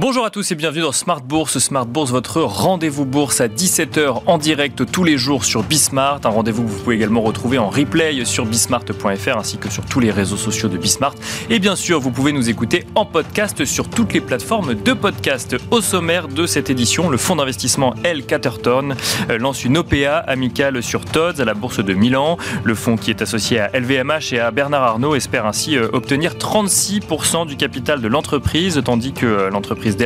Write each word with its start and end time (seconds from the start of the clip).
Bonjour 0.00 0.24
à 0.24 0.30
tous 0.30 0.52
et 0.52 0.54
bienvenue 0.54 0.82
dans 0.82 0.92
Smart 0.92 1.20
Bourse. 1.20 1.58
Smart 1.58 1.84
Bourse, 1.84 2.12
votre 2.12 2.40
rendez-vous 2.40 3.04
bourse 3.04 3.40
à 3.40 3.48
17h 3.48 4.22
en 4.26 4.38
direct 4.38 4.88
tous 4.92 5.02
les 5.02 5.18
jours 5.18 5.44
sur 5.44 5.64
Bismart. 5.64 6.20
Un 6.22 6.28
rendez-vous 6.28 6.62
que 6.62 6.68
vous 6.68 6.78
pouvez 6.84 6.94
également 6.94 7.20
retrouver 7.20 7.58
en 7.58 7.68
replay 7.68 8.24
sur 8.24 8.46
bismart.fr 8.46 9.36
ainsi 9.36 9.58
que 9.58 9.68
sur 9.68 9.84
tous 9.84 9.98
les 9.98 10.12
réseaux 10.12 10.36
sociaux 10.36 10.68
de 10.68 10.78
Bismart. 10.78 11.16
Et 11.50 11.58
bien 11.58 11.74
sûr, 11.74 11.98
vous 11.98 12.12
pouvez 12.12 12.30
nous 12.30 12.48
écouter 12.48 12.86
en 12.94 13.06
podcast 13.06 13.64
sur 13.64 13.90
toutes 13.90 14.12
les 14.12 14.20
plateformes 14.20 14.76
de 14.76 14.92
podcast. 14.92 15.56
Au 15.72 15.80
sommaire 15.80 16.28
de 16.28 16.46
cette 16.46 16.70
édition, 16.70 17.10
le 17.10 17.16
fonds 17.16 17.34
d'investissement 17.34 17.96
L. 18.04 18.24
Catterton 18.24 18.94
euh, 19.30 19.38
lance 19.38 19.64
une 19.64 19.78
OPA 19.78 20.18
amicale 20.18 20.80
sur 20.80 21.04
Todds 21.06 21.40
à 21.40 21.44
la 21.44 21.54
bourse 21.54 21.84
de 21.84 21.94
Milan. 21.94 22.36
Le 22.62 22.76
fonds 22.76 22.96
qui 22.96 23.10
est 23.10 23.20
associé 23.20 23.58
à 23.58 23.76
LVMH 23.76 24.32
et 24.32 24.38
à 24.38 24.52
Bernard 24.52 24.84
Arnault 24.84 25.16
espère 25.16 25.44
ainsi 25.44 25.76
euh, 25.76 25.88
obtenir 25.92 26.34
36% 26.34 27.48
du 27.48 27.56
capital 27.56 28.00
de 28.00 28.06
l'entreprise, 28.06 28.80
tandis 28.84 29.12
que 29.12 29.26
euh, 29.26 29.50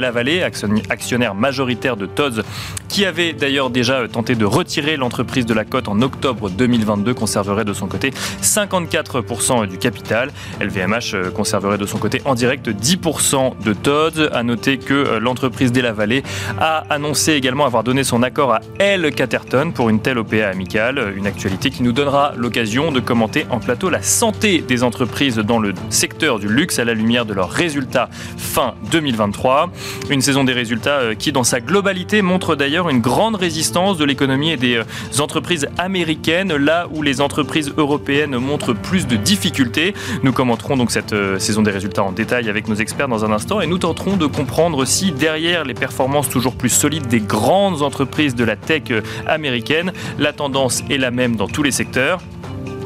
Vallée, 0.00 0.42
actionnaire 0.42 1.34
majoritaire 1.34 1.96
de 1.96 2.06
Tod's, 2.06 2.42
qui 2.88 3.04
avait 3.04 3.32
d'ailleurs 3.32 3.70
déjà 3.70 4.06
tenté 4.08 4.34
de 4.34 4.44
retirer 4.44 4.96
l'entreprise 4.96 5.46
de 5.46 5.54
la 5.54 5.64
cote 5.64 5.88
en 5.88 6.00
octobre 6.02 6.50
2022, 6.50 7.14
conserverait 7.14 7.64
de 7.64 7.72
son 7.72 7.86
côté 7.86 8.10
54% 8.42 9.66
du 9.66 9.78
capital. 9.78 10.30
LVMH 10.60 11.14
euh, 11.14 11.30
conserverait 11.30 11.78
de 11.78 11.86
son 11.86 11.98
côté 11.98 12.20
en 12.24 12.34
direct 12.34 12.68
10% 12.68 13.62
de 13.64 13.72
Tod's. 13.72 14.28
A 14.32 14.42
noter 14.42 14.78
que 14.78 14.94
euh, 14.94 15.20
l'entreprise 15.20 15.72
Vallée 15.72 16.22
a 16.60 16.84
annoncé 16.90 17.32
également 17.32 17.66
avoir 17.66 17.82
donné 17.82 18.04
son 18.04 18.22
accord 18.22 18.52
à 18.52 18.60
L. 18.78 19.12
Caterton 19.14 19.72
pour 19.72 19.88
une 19.88 20.00
telle 20.00 20.18
OPA 20.18 20.48
amicale, 20.48 21.12
une 21.16 21.26
actualité 21.26 21.70
qui 21.70 21.82
nous 21.82 21.92
donnera 21.92 22.32
l'occasion 22.36 22.92
de 22.92 23.00
commenter 23.00 23.46
en 23.50 23.58
plateau 23.58 23.90
la 23.90 24.02
santé 24.02 24.60
des 24.60 24.82
entreprises 24.84 25.36
dans 25.36 25.58
le 25.58 25.72
secteur 25.90 26.38
du 26.38 26.48
luxe 26.48 26.78
à 26.78 26.84
la 26.84 26.94
lumière 26.94 27.24
de 27.24 27.34
leurs 27.34 27.50
résultats 27.50 28.08
fin 28.36 28.74
2023. 28.90 29.71
Une 30.10 30.20
saison 30.20 30.44
des 30.44 30.52
résultats 30.52 30.98
euh, 31.00 31.14
qui, 31.14 31.32
dans 31.32 31.44
sa 31.44 31.60
globalité, 31.60 32.22
montre 32.22 32.56
d'ailleurs 32.56 32.88
une 32.88 33.00
grande 33.00 33.36
résistance 33.36 33.98
de 33.98 34.04
l'économie 34.04 34.50
et 34.50 34.56
des 34.56 34.76
euh, 34.76 34.84
entreprises 35.20 35.68
américaines, 35.78 36.54
là 36.54 36.86
où 36.92 37.02
les 37.02 37.20
entreprises 37.20 37.72
européennes 37.76 38.36
montrent 38.36 38.72
plus 38.72 39.06
de 39.06 39.16
difficultés. 39.16 39.94
Nous 40.22 40.32
commenterons 40.32 40.76
donc 40.76 40.90
cette 40.90 41.12
euh, 41.12 41.38
saison 41.38 41.62
des 41.62 41.70
résultats 41.70 42.04
en 42.04 42.12
détail 42.12 42.48
avec 42.48 42.68
nos 42.68 42.74
experts 42.74 43.08
dans 43.08 43.24
un 43.24 43.32
instant 43.32 43.60
et 43.60 43.66
nous 43.66 43.78
tenterons 43.78 44.16
de 44.16 44.26
comprendre 44.26 44.84
si 44.84 45.12
derrière 45.12 45.64
les 45.64 45.74
performances 45.74 46.28
toujours 46.28 46.54
plus 46.54 46.68
solides 46.68 47.06
des 47.06 47.20
grandes 47.20 47.82
entreprises 47.82 48.34
de 48.34 48.44
la 48.44 48.56
tech 48.56 48.84
américaine, 49.26 49.92
la 50.18 50.32
tendance 50.32 50.82
est 50.90 50.98
la 50.98 51.10
même 51.10 51.36
dans 51.36 51.48
tous 51.48 51.62
les 51.62 51.70
secteurs. 51.70 52.20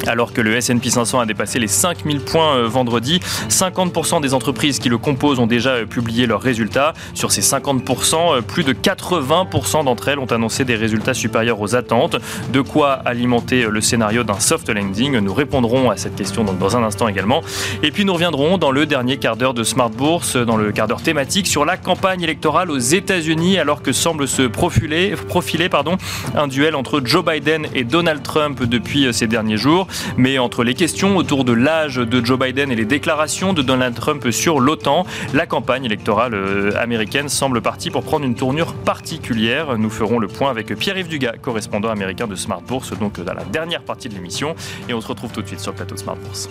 Alors 0.07 0.33
que 0.33 0.41
le 0.41 0.55
S&P 0.57 0.91
500 0.91 1.21
a 1.21 1.27
dépassé 1.27 1.59
les 1.59 1.67
5000 1.67 2.21
points 2.21 2.57
euh, 2.57 2.69
vendredi, 2.69 3.21
50% 3.49 4.21
des 4.21 4.35
entreprises 4.35 4.79
qui 4.79 4.89
le 4.89 4.99
composent 4.99 5.41
ont 5.41 5.47
déjà 5.47 5.71
euh, 5.71 5.87
publié 5.87 6.27
leurs 6.27 6.41
résultats. 6.41 6.95
Sur 7.15 7.33
ces 7.33 7.41
50%, 7.41 8.37
euh, 8.37 8.41
plus 8.41 8.63
de 8.63 8.73
80% 8.73 9.85
d'entre 9.85 10.09
elles 10.09 10.19
ont 10.19 10.27
annoncé 10.27 10.65
des 10.65 10.77
résultats 10.77 11.15
supérieurs 11.15 11.61
aux 11.61 11.75
attentes. 11.75 12.17
De 12.53 12.61
quoi 12.61 12.93
alimenter 13.05 13.67
le 13.69 13.81
scénario 13.81 14.23
d'un 14.23 14.39
soft 14.39 14.69
landing? 14.69 15.19
Nous 15.19 15.35
répondrons 15.35 15.91
à 15.91 15.97
cette 15.97 16.15
question 16.15 16.45
dans 16.45 16.77
un 16.77 16.85
instant 16.85 17.09
également. 17.09 17.43
Et 17.83 17.91
puis 17.91 18.05
nous 18.05 18.15
reviendrons 18.15 18.59
dans 18.59 18.71
le 18.71 18.87
dernier 18.87 19.17
quart 19.17 19.37
d'heure 19.37 19.55
de 19.55 19.65
Smart 19.65 19.91
Bourse, 19.91 20.37
dans 20.37 20.57
le 20.57 20.73
quart 20.73 20.87
d'heure 20.87 21.03
thématique, 21.03 21.47
sur 21.47 21.65
la 21.65 21.77
campagne 21.77 22.23
électorale 22.23 22.71
aux 22.71 22.79
États-Unis, 22.79 23.59
alors 23.59 23.83
que 23.83 23.93
semble 23.93 24.29
se 24.29 24.43
profiler, 24.43 25.15
profiler 25.29 25.69
pardon, 25.69 25.97
un 26.37 26.47
duel 26.47 26.75
entre 26.75 27.01
Joe 27.05 27.25
Biden 27.25 27.67
et 27.75 27.85
Donald 27.85 28.23
Trump 28.23 28.63
depuis 28.63 29.13
ces 29.13 29.27
derniers 29.27 29.57
jours. 29.57 29.86
Mais 30.17 30.39
entre 30.39 30.65
les 30.65 30.75
questions 30.75 31.17
autour 31.17 31.45
de 31.45 31.53
l'âge 31.53 31.97
de 31.97 32.25
Joe 32.25 32.39
Biden 32.39 32.71
et 32.71 32.77
les 32.77 32.85
déclarations 32.85 33.53
de 33.53 33.63
Donald 33.63 33.95
Trump 33.95 34.31
sur 34.31 34.61
l'OTAN, 34.61 35.07
la 35.35 35.47
campagne 35.47 35.85
électorale 35.85 36.35
euh, 36.35 36.71
américaine 36.77 37.29
semble 37.29 37.61
partie 37.61 37.91
pour 37.91 38.03
prendre 38.03 38.25
une 38.25 38.35
tournure 38.35 38.75
particulière. 38.75 39.79
Nous 39.79 39.91
ferons 39.91 40.19
le 40.19 40.29
point 40.29 40.51
avec 40.51 40.75
Pierre-Yves 40.75 41.09
Dugas, 41.09 41.35
correspondant 41.41 41.91
américain 41.91 42.27
de 42.27 42.35
Smart 42.35 42.63
Bourse, 42.63 42.93
donc 42.99 43.21
dans 43.21 43.35
la 43.35 43.45
dernière 43.45 43.83
partie 43.83 44.09
de 44.09 44.15
l'émission. 44.15 44.55
Et 44.89 44.95
on 44.95 45.01
se 45.01 45.09
retrouve 45.09 45.33
tout 45.33 45.43
de 45.43 45.47
suite 45.47 45.61
sur 45.61 45.73
le 45.73 45.77
plateau 45.77 45.97
Smart 45.97 46.17
Bourse. 46.17 46.49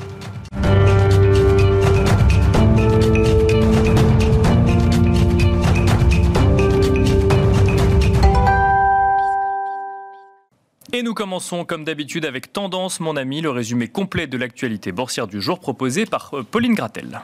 Et 10.95 11.03
nous 11.03 11.13
commençons 11.13 11.65
comme 11.65 11.83
d'habitude 11.83 12.23
avec 12.23 12.53
Tendance, 12.53 13.01
mon 13.01 13.17
ami, 13.17 13.41
le 13.41 13.49
résumé 13.49 13.89
complet 13.89 14.27
de 14.27 14.37
l'actualité 14.37 14.93
boursière 14.93 15.27
du 15.27 15.41
jour 15.41 15.59
proposé 15.59 16.05
par 16.05 16.31
euh, 16.33 16.43
Pauline 16.49 16.73
Gratel. 16.73 17.19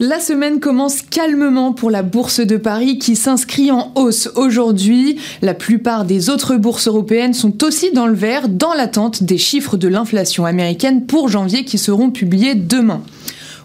La 0.00 0.18
semaine 0.18 0.58
commence 0.58 1.02
calmement 1.02 1.72
pour 1.72 1.92
la 1.92 2.02
bourse 2.02 2.40
de 2.40 2.56
Paris 2.56 2.98
qui 2.98 3.14
s'inscrit 3.14 3.70
en 3.70 3.92
hausse 3.94 4.28
aujourd'hui. 4.34 5.20
La 5.40 5.54
plupart 5.54 6.04
des 6.04 6.30
autres 6.30 6.56
bourses 6.56 6.88
européennes 6.88 7.32
sont 7.32 7.62
aussi 7.62 7.92
dans 7.92 8.08
le 8.08 8.14
vert 8.14 8.48
dans 8.48 8.74
l'attente 8.74 9.22
des 9.22 9.38
chiffres 9.38 9.76
de 9.76 9.86
l'inflation 9.86 10.44
américaine 10.44 11.06
pour 11.06 11.28
janvier 11.28 11.64
qui 11.64 11.78
seront 11.78 12.10
publiés 12.10 12.56
demain. 12.56 13.04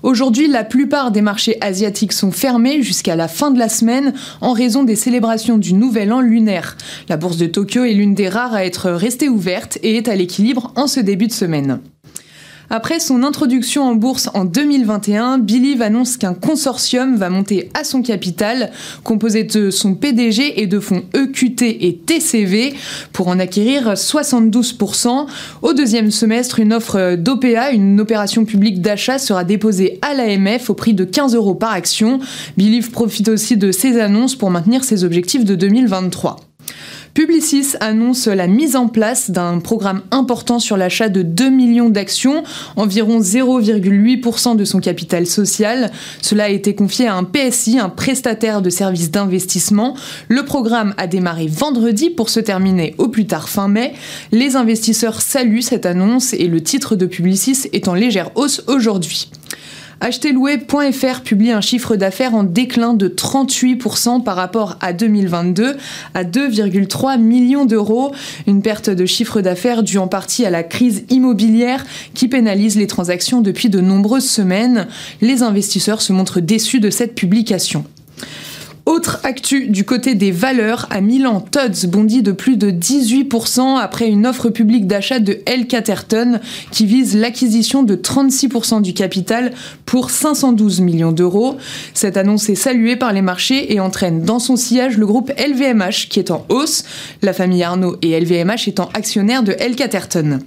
Aujourd'hui, 0.04 0.48
la 0.48 0.64
plupart 0.64 1.12
des 1.12 1.22
marchés 1.22 1.58
asiatiques 1.62 2.14
sont 2.14 2.32
fermés 2.32 2.82
jusqu'à 2.82 3.16
la 3.16 3.28
fin 3.28 3.52
de 3.52 3.60
la 3.60 3.70
semaine 3.70 4.14
en 4.42 4.52
raison 4.52 4.84
des 4.84 4.96
célébrations 4.96 5.60
du 5.60 5.74
Nouvel 5.74 6.12
An 6.12 6.22
lunaire. 6.22 6.76
La 7.08 7.18
bourse 7.18 7.38
de 7.38 7.46
Tokyo 7.46 7.84
est 7.84 7.94
l'une 7.94 8.16
des 8.16 8.28
rares 8.28 8.56
à 8.56 8.66
être 8.66 8.90
restée 8.90 9.30
ouverte 9.30 9.78
et 9.84 9.98
est 9.98 10.08
à 10.08 10.16
l'équilibre 10.16 10.74
en 10.76 10.88
ce 10.88 11.00
début 11.00 11.28
de 11.28 11.34
semaine. 11.34 11.80
Après 12.74 13.02
son 13.02 13.24
introduction 13.24 13.84
en 13.84 13.96
bourse 13.96 14.30
en 14.34 14.46
2021, 14.46 15.40
Believe 15.40 15.82
annonce 15.82 16.16
qu'un 16.16 16.34
consortium 16.34 17.18
va 17.18 17.30
monter 17.30 17.70
à 17.74 17.84
son 17.84 18.02
capital, 18.02 18.72
composé 19.04 19.44
de 19.44 19.70
son 19.72 19.94
PDG 19.94 20.62
et 20.62 20.68
de 20.68 20.80
fonds 20.80 21.04
EQT 21.14 21.64
et 21.86 21.98
TCV, 21.98 22.74
pour 23.12 23.28
en 23.28 23.40
acquérir 23.40 23.96
72%. 23.96 25.26
Au 25.62 25.74
deuxième 25.74 26.12
semestre, 26.12 26.60
une 26.62 26.72
offre 26.72 27.18
d'OPA, 27.18 27.72
une 27.72 28.00
opération 28.00 28.46
publique 28.46 28.82
d'achat, 28.82 29.20
sera 29.20 29.44
déposée 29.44 30.00
à 30.02 30.14
l'AMF 30.14 30.70
au 30.70 30.74
prix 30.74 30.94
de 30.94 31.04
15 31.04 31.36
euros 31.36 31.56
par 31.56 31.74
action. 31.74 32.20
Believe 32.56 32.92
profite 32.92 33.28
aussi 33.28 33.58
de 33.58 33.74
ces 33.74 34.00
annonces 34.00 34.38
pour 34.38 34.50
maintenir 34.50 34.86
ses 34.86 35.04
objectifs 35.04 35.44
de 35.44 35.56
2023. 35.56 36.38
Publicis 37.14 37.76
annonce 37.82 38.28
la 38.28 38.48
mise 38.48 38.78
en 38.78 38.88
place 38.88 39.32
d'un 39.32 39.60
programme 39.60 40.02
important 40.12 40.60
sur 40.60 40.78
l'achat 40.78 41.10
de 41.10 41.24
2 41.24 41.50
millions 41.50 41.90
d'actions, 41.90 42.44
environ 42.78 43.20
0,8% 43.20 44.56
de 44.56 44.64
son 44.64 44.80
capital 44.80 45.28
social. 45.28 45.92
Cela 46.22 46.46
a 46.46 46.50
été 46.50 46.74
confié 46.74 47.08
à 47.08 47.16
un 47.16 47.26
PSI, 47.26 47.80
un 47.80 47.90
prestataire 47.90 48.62
de 48.62 48.70
services 48.70 49.12
d'investissement. 49.12 49.96
Le 50.30 50.46
programme 50.46 50.94
a 50.98 51.08
démarré 51.08 51.48
vendredi 51.48 52.10
pour 52.10 52.30
se 52.30 52.40
terminer 52.40 52.96
au 52.98 53.10
plus 53.10 53.28
tard 53.28 53.50
fin 53.50 53.68
mai. 53.68 53.94
Les 54.32 54.56
investisseurs 54.56 55.22
saluent 55.22 55.64
cette 55.64 55.86
annonce 55.86 56.34
et 56.34 56.48
le 56.48 56.62
titre 56.62 56.96
de 56.96 57.06
Publicis 57.06 57.68
est 57.74 57.90
en 57.90 57.94
légère 57.94 58.32
hausse 58.36 58.64
aujourd'hui. 58.68 59.30
Acheterlouer.fr 60.04 61.22
publie 61.22 61.52
un 61.52 61.62
chiffre 61.62 61.96
d'affaires 61.96 62.34
en 62.34 62.44
déclin 62.44 62.96
de 62.96 63.08
38% 63.08 64.24
par 64.24 64.36
rapport 64.36 64.78
à 64.82 64.94
2022 64.94 65.78
à 66.16 66.24
2,3 66.24 67.20
millions 67.20 67.66
d'euros. 67.66 68.12
Une 68.48 68.64
perte 68.64 68.90
de 68.90 69.06
chiffre 69.06 69.42
d'affaires 69.42 69.84
due 69.84 70.00
en 70.00 70.08
partie 70.08 70.44
à 70.44 70.50
la 70.50 70.64
crise 70.64 71.06
immobilière 71.12 71.86
qui 72.16 72.28
pénalise 72.28 72.78
les 72.78 72.88
transactions 72.88 73.42
depuis 73.42 73.70
de 73.70 73.80
nombreuses 73.80 74.28
semaines. 74.28 74.88
Les 75.22 75.44
investisseurs 75.44 76.02
se 76.02 76.14
montrent 76.14 76.40
déçus 76.40 76.80
de 76.80 76.90
cette 76.90 77.14
publication. 77.14 77.86
Autre 78.92 79.22
actu 79.24 79.70
du 79.70 79.86
côté 79.86 80.16
des 80.16 80.32
valeurs, 80.32 80.86
à 80.90 81.00
Milan, 81.00 81.40
Todds 81.40 81.88
bondit 81.88 82.24
de 82.24 82.34
plus 82.34 82.58
de 82.58 82.72
18% 82.72 83.78
après 83.80 84.10
une 84.10 84.28
offre 84.28 84.50
publique 84.50 84.86
d'achat 84.86 85.20
de 85.20 85.40
L. 85.46 85.66
Catterton 85.66 86.42
qui 86.72 86.86
vise 86.86 87.16
l'acquisition 87.16 87.84
de 87.84 87.96
36% 87.96 88.82
du 88.82 88.94
capital 88.94 89.54
pour 89.86 90.10
512 90.10 90.82
millions 90.82 91.14
d'euros. 91.14 91.56
Cette 91.94 92.18
annonce 92.18 92.50
est 92.50 92.56
saluée 92.56 92.98
par 92.98 93.14
les 93.14 93.22
marchés 93.22 93.74
et 93.74 93.80
entraîne 93.80 94.24
dans 94.24 94.40
son 94.40 94.58
sillage 94.58 94.98
le 94.98 95.06
groupe 95.06 95.32
LVMH 95.40 96.10
qui 96.10 96.20
est 96.20 96.30
en 96.30 96.46
hausse, 96.50 96.84
la 97.22 97.32
famille 97.32 97.64
Arnaud 97.64 97.96
et 98.02 98.20
LVMH 98.20 98.68
étant 98.68 98.90
actionnaires 98.94 99.44
de 99.44 99.56
L. 99.58 99.78
Catterton. 99.78 100.42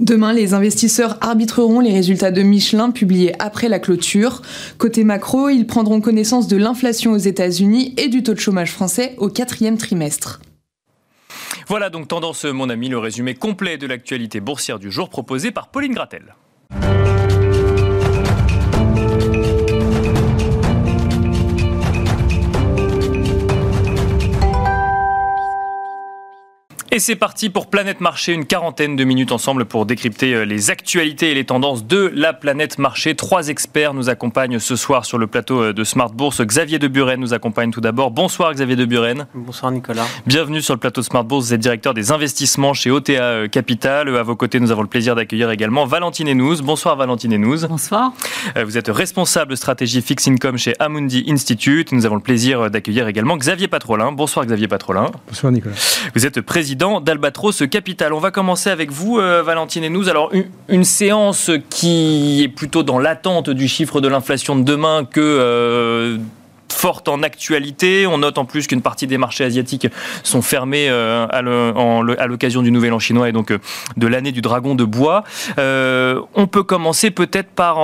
Demain, 0.00 0.32
les 0.32 0.54
investisseurs 0.54 1.18
arbitreront 1.20 1.80
les 1.80 1.92
résultats 1.92 2.30
de 2.30 2.42
Michelin 2.42 2.90
publiés 2.90 3.32
après 3.40 3.68
la 3.68 3.80
clôture. 3.80 4.42
Côté 4.78 5.02
macro, 5.02 5.48
ils 5.48 5.66
prendront 5.66 6.00
connaissance 6.00 6.46
de 6.46 6.56
l'inflation 6.56 7.12
aux 7.12 7.18
États-Unis 7.18 7.94
et 7.96 8.08
du 8.08 8.22
taux 8.22 8.34
de 8.34 8.38
chômage 8.38 8.70
français 8.70 9.14
au 9.18 9.28
quatrième 9.28 9.76
trimestre. 9.76 10.40
Voilà 11.66 11.90
donc 11.90 12.08
tendance, 12.08 12.44
mon 12.44 12.70
ami, 12.70 12.88
le 12.88 12.98
résumé 12.98 13.34
complet 13.34 13.76
de 13.76 13.86
l'actualité 13.86 14.40
boursière 14.40 14.78
du 14.78 14.90
jour 14.90 15.10
proposé 15.10 15.50
par 15.50 15.68
Pauline 15.68 15.92
Gratel. 15.92 16.34
Et 26.98 27.00
c'est 27.00 27.14
parti 27.14 27.48
pour 27.48 27.68
Planète 27.68 28.00
Marché, 28.00 28.32
une 28.32 28.44
quarantaine 28.44 28.96
de 28.96 29.04
minutes 29.04 29.30
ensemble 29.30 29.66
pour 29.66 29.86
décrypter 29.86 30.34
euh, 30.34 30.44
les 30.44 30.70
actualités 30.70 31.30
et 31.30 31.34
les 31.34 31.44
tendances 31.44 31.86
de 31.86 32.10
la 32.12 32.32
planète 32.32 32.76
marché. 32.78 33.14
Trois 33.14 33.50
experts 33.50 33.94
nous 33.94 34.10
accompagnent 34.10 34.58
ce 34.58 34.74
soir 34.74 35.04
sur 35.04 35.16
le 35.16 35.28
plateau 35.28 35.62
euh, 35.62 35.72
de 35.72 35.84
Smart 35.84 36.10
Bourse. 36.10 36.40
Xavier 36.40 36.80
de 36.80 36.88
Buren 36.88 37.20
nous 37.20 37.34
accompagne 37.34 37.70
tout 37.70 37.80
d'abord. 37.80 38.10
Bonsoir 38.10 38.52
Xavier 38.52 38.74
de 38.74 38.84
Buren. 38.84 39.28
Bonsoir 39.32 39.70
Nicolas. 39.70 40.06
Bienvenue 40.26 40.60
sur 40.60 40.74
le 40.74 40.80
plateau 40.80 41.02
de 41.02 41.06
Smart 41.06 41.22
Bourse. 41.22 41.46
Vous 41.46 41.54
êtes 41.54 41.60
directeur 41.60 41.94
des 41.94 42.10
investissements 42.10 42.74
chez 42.74 42.90
OTA 42.90 43.12
euh, 43.12 43.46
Capital. 43.46 44.08
À 44.16 44.24
vos 44.24 44.34
côtés, 44.34 44.58
nous 44.58 44.72
avons 44.72 44.82
le 44.82 44.88
plaisir 44.88 45.14
d'accueillir 45.14 45.52
également 45.52 45.84
Valentine 45.84 46.28
Enouz. 46.28 46.62
Bonsoir 46.62 46.96
Valentine 46.96 47.32
Enouz. 47.34 47.68
Bonsoir. 47.68 48.12
Vous 48.60 48.76
êtes 48.76 48.88
responsable 48.88 49.56
stratégie 49.56 50.02
Fix 50.02 50.26
Income 50.26 50.58
chez 50.58 50.74
Amundi 50.80 51.24
Institute. 51.28 51.92
Nous 51.92 52.06
avons 52.06 52.16
le 52.16 52.22
plaisir 52.22 52.72
d'accueillir 52.72 53.06
également 53.06 53.36
Xavier 53.36 53.68
Patrolin. 53.68 54.10
Bonsoir 54.10 54.46
Xavier 54.46 54.66
Patrolin. 54.66 55.12
Bonsoir 55.28 55.52
Nicolas. 55.52 55.76
Vous 56.16 56.26
êtes 56.26 56.40
président 56.40 56.87
d'Albatros 57.00 57.62
Capital. 57.70 58.12
On 58.12 58.18
va 58.18 58.30
commencer 58.30 58.70
avec 58.70 58.90
vous, 58.90 59.18
euh, 59.18 59.42
Valentine 59.42 59.84
et 59.84 59.88
nous. 59.88 60.08
Alors, 60.08 60.32
une, 60.68 60.84
séance 60.84 61.50
qui 61.70 62.42
est 62.42 62.48
plutôt 62.48 62.82
dans 62.82 62.98
l'attente 62.98 63.50
du 63.50 63.68
chiffre 63.68 64.00
de 64.00 64.08
l'inflation 64.08 64.56
de 64.56 64.62
demain 64.62 65.04
que 65.04 65.20
euh, 65.20 66.18
forte 66.72 67.08
en 67.08 67.22
actualité. 67.22 68.06
On 68.06 68.18
note 68.18 68.38
en 68.38 68.44
plus 68.44 68.66
qu'une 68.66 68.82
partie 68.82 69.06
des 69.06 69.18
marchés 69.18 69.44
asiatiques 69.44 69.88
sont 70.22 70.42
fermés 70.42 70.88
euh, 70.88 71.26
à 71.28 72.26
l'occasion 72.26 72.62
du 72.62 72.70
Nouvel 72.70 72.92
An 72.92 72.98
chinois 72.98 73.28
et 73.28 73.32
donc 73.32 73.50
euh, 73.50 73.58
de 73.96 74.06
l'année 74.06 74.32
du 74.32 74.40
dragon 74.40 74.74
de 74.74 74.84
bois. 74.84 75.24
Euh, 75.58 76.20
on 76.34 76.46
peut 76.46 76.62
commencer 76.62 77.10
peut-être 77.10 77.48
par 77.48 77.78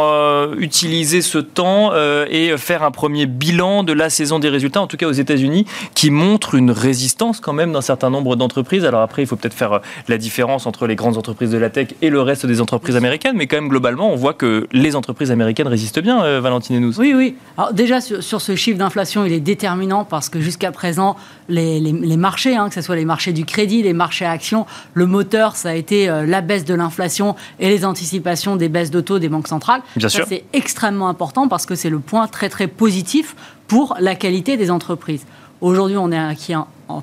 utiliser 0.59 1.23
ce 1.23 1.39
temps 1.39 1.93
et 2.29 2.57
faire 2.57 2.83
un 2.83 2.91
premier 2.91 3.27
bilan 3.27 3.83
de 3.83 3.93
la 3.93 4.11
saison 4.11 4.39
des 4.39 4.49
résultats, 4.49 4.81
en 4.81 4.87
tout 4.87 4.97
cas 4.97 5.07
aux 5.07 5.13
États-Unis, 5.13 5.67
qui 5.95 6.11
montre 6.11 6.55
une 6.55 6.71
résistance 6.71 7.41
quand 7.41 7.53
même 7.53 7.73
d'un 7.73 7.81
certain 7.81 8.11
nombre 8.11 8.37
d'entreprises. 8.37 8.85
Alors 8.85 9.01
après, 9.01 9.23
il 9.23 9.27
faut 9.27 9.37
peut-être 9.37 9.55
faire 9.55 9.81
la 10.09 10.19
différence 10.19 10.67
entre 10.67 10.87
les 10.87 10.97
grandes 10.97 11.17
entreprises 11.17 11.51
de 11.51 11.59
la 11.59 11.71
tech 11.71 11.89
et 12.03 12.11
le 12.11 12.21
reste 12.21 12.47
des 12.47 12.61
entreprises 12.61 12.97
américaines, 12.97 13.37
mais 13.37 13.47
quand 13.47 13.57
même 13.57 13.69
globalement, 13.69 14.13
on 14.13 14.17
voit 14.17 14.35
que 14.35 14.67
les 14.73 14.97
entreprises 14.97 15.31
américaines 15.31 15.69
résistent 15.69 16.01
bien, 16.01 16.41
Valentine 16.41 16.77
et 16.77 16.81
nous. 16.81 16.99
Oui, 16.99 17.15
oui. 17.15 17.37
Alors 17.57 17.73
déjà 17.73 18.01
sur, 18.01 18.23
sur 18.23 18.41
ce 18.41 18.55
chiffre 18.57 18.74
d'inflation, 18.79 19.25
il 19.25 19.33
est 19.33 19.41
déterminant 19.41 20.05
parce 20.05 20.29
que 20.29 20.41
jusqu'à 20.41 20.73
présent, 20.73 21.17
les, 21.49 21.93
marchés, 22.17 22.57
hein, 22.57 22.69
que 22.69 22.75
ce 22.75 22.83
soit 22.83 22.97
les 22.97 23.05
marchés 23.05 23.33
du 23.33 23.45
crédit, 23.45 23.83
les 23.83 23.93
marchés 23.93 24.25
actions, 24.25 24.67
le 24.95 25.07
moteur, 25.07 25.57
ça 25.57 25.71
a 25.71 25.75
été 25.75 26.09
euh, 26.09 26.27
la 26.27 26.41
baisse 26.41 26.65
de 26.65 26.75
l'inflation 26.75 27.37
et 27.61 27.69
les 27.69 27.85
anticipations 27.85 28.57
des 28.57 28.69
baisses 28.69 28.91
de 28.91 29.01
taux 29.01 29.19
des 29.19 29.29
banques 29.29 29.49
centrales. 29.49 29.83
Bien 29.97 30.09
sûr. 30.09 30.27
C'est 30.29 30.45
extrêmement 30.53 31.09
important 31.09 31.49
parce 31.49 31.67
que 31.67 31.75
c'est 31.75 31.91
le 31.91 32.01
point 32.01 32.27
très 32.27 32.49
très 32.49 32.67
positif 32.67 33.35
pour 33.67 33.97
la 34.01 34.15
qualité 34.15 34.57
des 34.57 34.71
entreprises. 34.71 35.25
Aujourd'hui, 35.61 35.97
on 35.97 36.13
est 36.13 36.19
acquis 36.19 36.55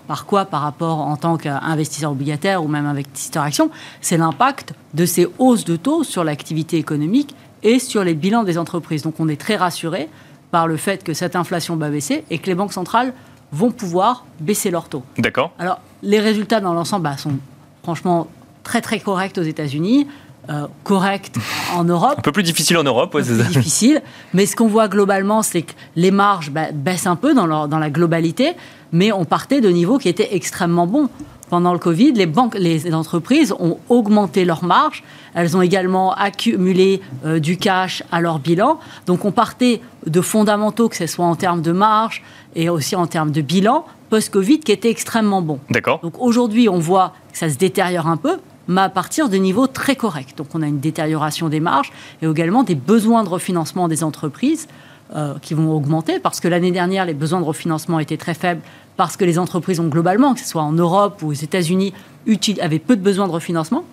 par 0.08 0.26
quoi 0.26 0.46
par 0.46 0.62
rapport 0.62 1.00
en 1.00 1.18
tant 1.18 1.38
qu'investisseur 1.38 2.12
obligataire 2.12 2.64
ou 2.64 2.68
même 2.68 2.86
investisseur 2.86 3.44
action? 3.44 3.72
C'est 4.02 4.18
l'impact 4.18 4.74
de 4.94 5.06
ces 5.06 5.28
hausses 5.40 5.66
de 5.66 5.76
taux 5.76 6.04
sur 6.04 6.24
l'activité 6.24 6.78
économique 6.78 7.36
et 7.64 7.80
sur 7.80 8.04
les 8.04 8.14
bilans 8.14 8.44
des 8.44 8.58
entreprises. 8.58 9.04
Donc 9.04 9.16
on 9.20 9.28
est 9.28 9.40
très 9.40 9.56
rassuré 9.56 10.10
par 10.52 10.68
le 10.68 10.78
fait 10.78 11.04
que 11.04 11.14
cette 11.14 11.36
inflation 11.36 11.76
va 11.78 11.90
baisser 11.90 12.24
et 12.30 12.38
que 12.38 12.48
les 12.48 12.56
banques 12.56 12.74
centrales 12.74 13.14
vont 13.52 13.72
pouvoir 13.72 14.26
baisser 14.40 14.72
leurs 14.72 14.90
taux. 14.90 15.04
D'accord. 15.18 15.52
Alors, 15.60 15.80
les 16.04 16.20
résultats 16.20 16.60
dans 16.60 16.74
l'ensemble 16.74 17.04
bah, 17.04 17.18
sont 17.18 17.34
franchement 17.84 18.28
très 18.64 18.82
très 18.82 19.00
corrects 19.00 19.38
aux 19.38 19.44
États-Unis. 19.44 20.08
Euh, 20.50 20.66
corrects 20.84 21.32
en 21.76 21.84
Europe. 21.84 22.16
Un 22.18 22.22
peu 22.22 22.32
plus 22.32 22.42
difficile 22.42 22.76
en 22.78 22.84
Europe, 22.84 23.14
ouais, 23.14 23.24
c'est 23.24 23.38
difficile. 23.48 24.02
Mais 24.34 24.48
ce 24.48 24.56
qu'on 24.56 24.68
voit 24.68 24.88
globalement, 24.88 25.44
c'est 25.44 25.62
que 25.62 25.74
les 25.96 26.10
marges 26.10 26.50
bah, 26.50 26.72
baissent 26.74 27.06
un 27.06 27.16
peu 27.16 27.36
dans, 27.36 27.68
dans 27.68 27.78
la 27.78 27.90
globalité, 27.92 28.54
mais 28.92 29.12
on 29.12 29.24
partait 29.24 29.62
de 29.62 29.70
niveaux 29.70 30.00
qui 30.00 30.10
étaient 30.10 30.30
extrêmement 30.34 30.88
bons. 30.88 31.10
Pendant 31.52 31.74
le 31.74 31.80
Covid, 31.80 32.14
les 32.14 32.28
banques, 32.28 32.56
les 32.58 32.94
entreprises 32.96 33.54
ont 33.60 33.78
augmenté 33.90 34.46
leurs 34.46 34.64
marges. 34.64 35.04
Elles 35.34 35.58
ont 35.58 35.62
également 35.62 36.14
accumulé 36.14 37.02
euh, 37.26 37.40
du 37.40 37.58
cash 37.58 38.04
à 38.10 38.22
leur 38.22 38.40
bilan. 38.40 38.80
Donc 39.06 39.26
on 39.26 39.34
partait 39.34 39.82
de 40.08 40.22
fondamentaux, 40.22 40.88
que 40.88 40.96
ce 40.96 41.08
soit 41.08 41.26
en 41.26 41.36
termes 41.36 41.62
de 41.62 41.74
marge 41.74 42.24
et 42.56 42.70
aussi 42.70 42.96
en 42.96 43.06
termes 43.06 43.32
de 43.32 43.42
bilan, 43.42 43.86
post-Covid, 44.10 44.62
qui 44.62 44.72
étaient 44.72 44.90
extrêmement 44.90 45.42
bons. 45.42 45.60
D'accord. 45.70 46.00
Donc 46.02 46.14
aujourd'hui, 46.22 46.70
on 46.70 46.80
voit 46.80 47.12
que 47.34 47.38
ça 47.38 47.50
se 47.50 47.58
détériore 47.58 48.08
un 48.08 48.16
peu, 48.16 48.38
mais 48.70 48.80
à 48.80 48.90
partir 48.90 49.28
de 49.28 49.36
niveaux 49.36 49.68
très 49.68 49.98
corrects. 49.98 50.38
Donc 50.38 50.48
on 50.54 50.62
a 50.62 50.68
une 50.68 50.80
détérioration 50.80 51.50
des 51.50 51.60
marges 51.60 51.92
et 52.22 52.28
également 52.28 52.64
des 52.64 52.76
besoins 52.76 53.26
de 53.26 53.30
refinancement 53.30 53.90
des 53.90 54.06
entreprises. 54.06 54.70
Euh, 55.14 55.34
qui 55.42 55.56
vont 55.56 55.74
augmenter 55.74 56.20
parce 56.20 56.40
que 56.40 56.48
l'année 56.48 56.72
dernière, 56.72 57.06
les 57.06 57.14
besoins 57.14 57.42
de 57.42 57.46
refinancement 57.46 58.00
étaient 58.00 58.16
très 58.16 58.34
faibles 58.34 58.62
parce 58.96 59.18
que 59.18 59.26
les 59.26 59.40
entreprises 59.40 59.82
ont 59.82 59.90
globalement, 59.90 60.34
que 60.34 60.40
ce 60.40 60.48
soit 60.48 60.62
en 60.62 60.72
Europe 60.72 61.22
ou 61.22 61.32
aux 61.32 61.34
États-Unis, 61.34 61.94
avaient 62.62 62.80
peu 62.80 62.96
de 62.96 63.02
besoins 63.02 63.28
de 63.28 63.34
refinancement 63.34 63.84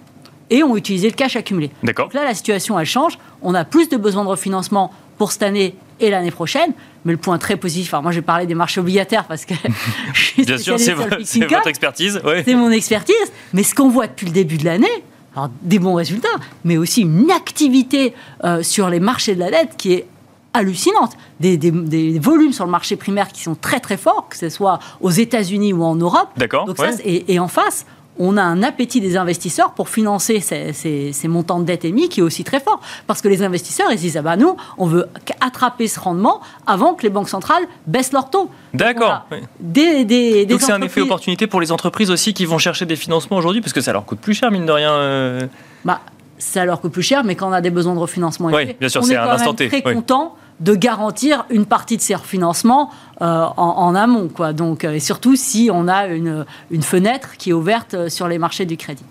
et 0.48 0.62
ont 0.62 0.76
utilisé 0.76 1.08
le 1.08 1.14
cash 1.14 1.34
accumulé. 1.34 1.72
D'accord. 1.82 2.06
Donc 2.06 2.14
là, 2.14 2.22
la 2.22 2.34
situation, 2.34 2.78
elle 2.78 2.86
change. 2.86 3.18
On 3.42 3.54
a 3.54 3.64
plus 3.64 3.88
de 3.88 3.96
besoins 3.96 4.22
de 4.22 4.28
refinancement 4.28 4.92
pour 5.16 5.32
cette 5.32 5.42
année 5.42 5.74
et 5.98 6.08
l'année 6.08 6.30
prochaine. 6.30 6.70
Mais 7.04 7.10
le 7.10 7.18
point 7.18 7.36
très 7.38 7.56
positif, 7.56 7.92
alors 7.94 8.04
moi 8.04 8.12
j'ai 8.12 8.22
parlé 8.22 8.46
des 8.46 8.54
marchés 8.54 8.80
obligataires 8.80 9.24
parce 9.24 9.44
que 9.44 9.54
je 10.12 10.22
suis 10.22 10.44
Bien 10.44 10.56
sûr, 10.56 10.78
c'est 10.78 10.92
votre, 10.92 11.18
expertise. 11.66 12.20
C'est 12.44 12.54
mon 12.54 12.70
expertise. 12.70 13.32
Mais 13.54 13.64
ce 13.64 13.74
qu'on 13.74 13.88
voit 13.88 14.06
depuis 14.06 14.26
le 14.26 14.32
début 14.32 14.56
de 14.56 14.64
l'année, 14.64 14.86
alors 15.34 15.50
des 15.62 15.80
bons 15.80 15.94
résultats, 15.94 16.28
mais 16.64 16.76
aussi 16.76 17.02
une 17.02 17.32
activité 17.32 18.14
euh, 18.44 18.62
sur 18.62 18.88
les 18.88 19.00
marchés 19.00 19.34
de 19.34 19.40
la 19.40 19.50
dette 19.50 19.70
qui 19.76 19.94
est 19.94 20.06
hallucinante. 20.54 21.16
Des, 21.40 22.18
volumes 22.18 22.52
sur 22.52 22.64
le 22.64 22.70
marché 22.70 22.96
primaire 22.96 23.28
qui 23.28 23.42
sont 23.42 23.54
très 23.54 23.80
très 23.80 23.96
forts, 23.96 24.28
que 24.28 24.36
ce 24.36 24.48
soit 24.48 24.78
aux 25.00 25.10
États-Unis 25.10 25.72
ou 25.72 25.84
en 25.84 25.94
Europe. 25.94 26.28
D'accord. 26.36 26.66
Et, 27.04 27.32
et, 27.32 27.38
en 27.38 27.48
face, 27.48 27.86
on 28.18 28.36
a 28.36 28.42
un 28.42 28.62
appétit 28.62 29.00
des 29.00 29.16
investisseurs 29.16 29.72
pour 29.72 29.88
financer 29.88 30.40
ces, 30.40 31.28
montants 31.28 31.60
de 31.60 31.64
dette 31.64 31.84
émis 31.84 32.08
qui 32.08 32.20
est 32.20 32.22
aussi 32.22 32.44
très 32.44 32.60
fort. 32.60 32.80
Parce 33.06 33.22
que 33.22 33.28
les 33.28 33.42
investisseurs, 33.42 33.90
ils 33.92 33.98
disent, 33.98 34.16
ah 34.16 34.22
bah 34.22 34.36
nous, 34.36 34.56
on 34.76 34.86
veut 34.86 35.06
attraper 35.40 35.86
ce 35.88 36.00
rendement 36.00 36.40
avant 36.66 36.94
que 36.94 37.02
les 37.02 37.10
banques 37.10 37.28
centrales 37.28 37.62
baissent 37.86 38.12
leurs 38.12 38.30
taux. 38.30 38.50
D'accord. 38.74 39.26
Donc 39.60 40.60
c'est 40.60 40.72
un 40.72 40.82
effet 40.82 41.00
opportunité 41.00 41.46
pour 41.46 41.60
les 41.60 41.72
entreprises 41.72 42.10
aussi 42.10 42.34
qui 42.34 42.44
vont 42.44 42.58
chercher 42.58 42.86
des 42.86 42.96
financements 42.96 43.36
aujourd'hui, 43.36 43.60
parce 43.60 43.72
que 43.72 43.80
ça 43.80 43.92
leur 43.92 44.04
coûte 44.04 44.20
plus 44.20 44.34
cher, 44.34 44.50
mine 44.50 44.66
de 44.66 44.72
rien. 44.72 44.92
Euh. 44.92 45.46
Bah, 45.84 46.00
ça 46.38 46.64
leur 46.64 46.80
coûte 46.80 46.92
plus 46.92 47.02
cher, 47.02 47.24
mais 47.24 47.34
quand 47.34 47.48
on 47.48 47.52
a 47.52 47.60
des 47.60 47.70
besoins 47.70 47.94
de 47.94 47.98
refinancement, 47.98 48.48
oui, 48.48 48.76
bien 48.78 48.88
sûr, 48.88 49.04
c'est 49.04 49.16
un 49.16 49.28
instant 49.28 49.54
Très 49.54 49.82
content 49.82 50.36
de 50.60 50.74
garantir 50.74 51.46
une 51.50 51.66
partie 51.66 51.96
de 51.96 52.02
ces 52.02 52.14
refinancements 52.14 52.90
euh, 53.22 53.44
en, 53.56 53.94
amont. 53.94 54.28
Quoi. 54.28 54.52
Donc, 54.52 54.84
euh, 54.84 54.92
et 54.92 55.00
surtout 55.00 55.36
si 55.36 55.70
on 55.72 55.88
a 55.88 56.06
une, 56.06 56.44
une, 56.70 56.82
fenêtre 56.82 57.36
qui 57.36 57.50
est 57.50 57.52
ouverte 57.52 57.94
euh, 57.94 58.08
sur 58.08 58.28
les 58.28 58.38
marchés 58.38 58.66
du 58.66 58.76
crédit. 58.76 59.04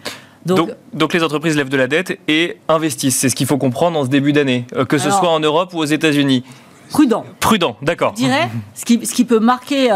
Donc, 0.45 0.71
donc, 0.93 1.13
les 1.13 1.23
entreprises 1.23 1.55
lèvent 1.55 1.69
de 1.69 1.77
la 1.77 1.87
dette 1.87 2.19
et 2.27 2.57
investissent. 2.69 3.17
C'est 3.17 3.29
ce 3.29 3.35
qu'il 3.35 3.47
faut 3.47 3.57
comprendre 3.57 3.99
en 3.99 4.05
ce 4.05 4.09
début 4.09 4.31
d'année, 4.31 4.65
que 4.87 4.97
ce 4.97 5.09
soit 5.09 5.29
en 5.29 5.41
Europe 5.41 5.73
ou 5.73 5.79
aux 5.79 5.85
États-Unis. 5.85 6.43
Prudent. 6.89 7.25
Prudent, 7.41 7.75
d'accord. 7.81 8.13
Je 8.15 8.23
dirais, 8.23 8.49
ce 8.73 8.85
qui, 8.85 9.05
ce 9.05 9.13
qui 9.13 9.25
peut 9.25 9.39
marquer, 9.39 9.89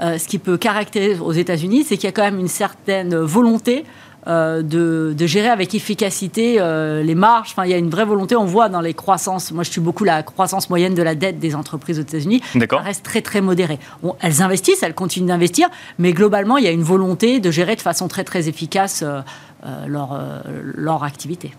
ce 0.00 0.26
qui 0.26 0.40
peut 0.40 0.56
caractériser 0.56 1.20
aux 1.20 1.30
États-Unis, 1.30 1.84
c'est 1.84 1.96
qu'il 1.96 2.06
y 2.06 2.08
a 2.08 2.12
quand 2.12 2.24
même 2.24 2.40
une 2.40 2.48
certaine 2.48 3.16
volonté 3.16 3.84
euh, 4.28 4.62
de, 4.62 5.26
gérer 5.26 5.48
avec 5.48 5.74
efficacité 5.74 6.56
euh, 6.58 7.02
les 7.02 7.14
marges. 7.14 7.50
Enfin, 7.52 7.64
il 7.64 7.70
y 7.70 7.74
a 7.74 7.78
une 7.78 7.88
vraie 7.88 8.04
volonté. 8.04 8.36
On 8.36 8.44
voit 8.44 8.68
dans 8.68 8.80
les 8.80 8.92
croissances. 8.92 9.52
Moi, 9.52 9.64
je 9.64 9.70
suis 9.70 9.80
beaucoup 9.80 10.04
la 10.04 10.22
croissance 10.22 10.68
moyenne 10.68 10.94
de 10.94 11.02
la 11.02 11.14
dette 11.14 11.38
des 11.38 11.54
entreprises 11.54 11.98
aux 11.98 12.02
États-Unis. 12.02 12.42
Elle 12.54 12.68
reste 12.74 13.04
très 13.04 13.22
très 13.22 13.40
modérée. 13.40 13.78
elles 14.20 14.42
investissent, 14.42 14.82
elles 14.82 14.94
continuent 14.94 15.28
d'investir, 15.28 15.68
mais 15.98 16.12
globalement, 16.12 16.58
il 16.58 16.64
y 16.64 16.68
a 16.68 16.72
une 16.72 16.82
volonté 16.82 17.40
de 17.40 17.50
gérer 17.50 17.74
de 17.76 17.80
façon 17.80 18.08
très 18.08 18.24
très 18.24 18.48
efficace 18.48 19.02
euh, 19.02 19.22
leur, 19.86 20.20
leur 20.74 21.04
activité. 21.04 21.52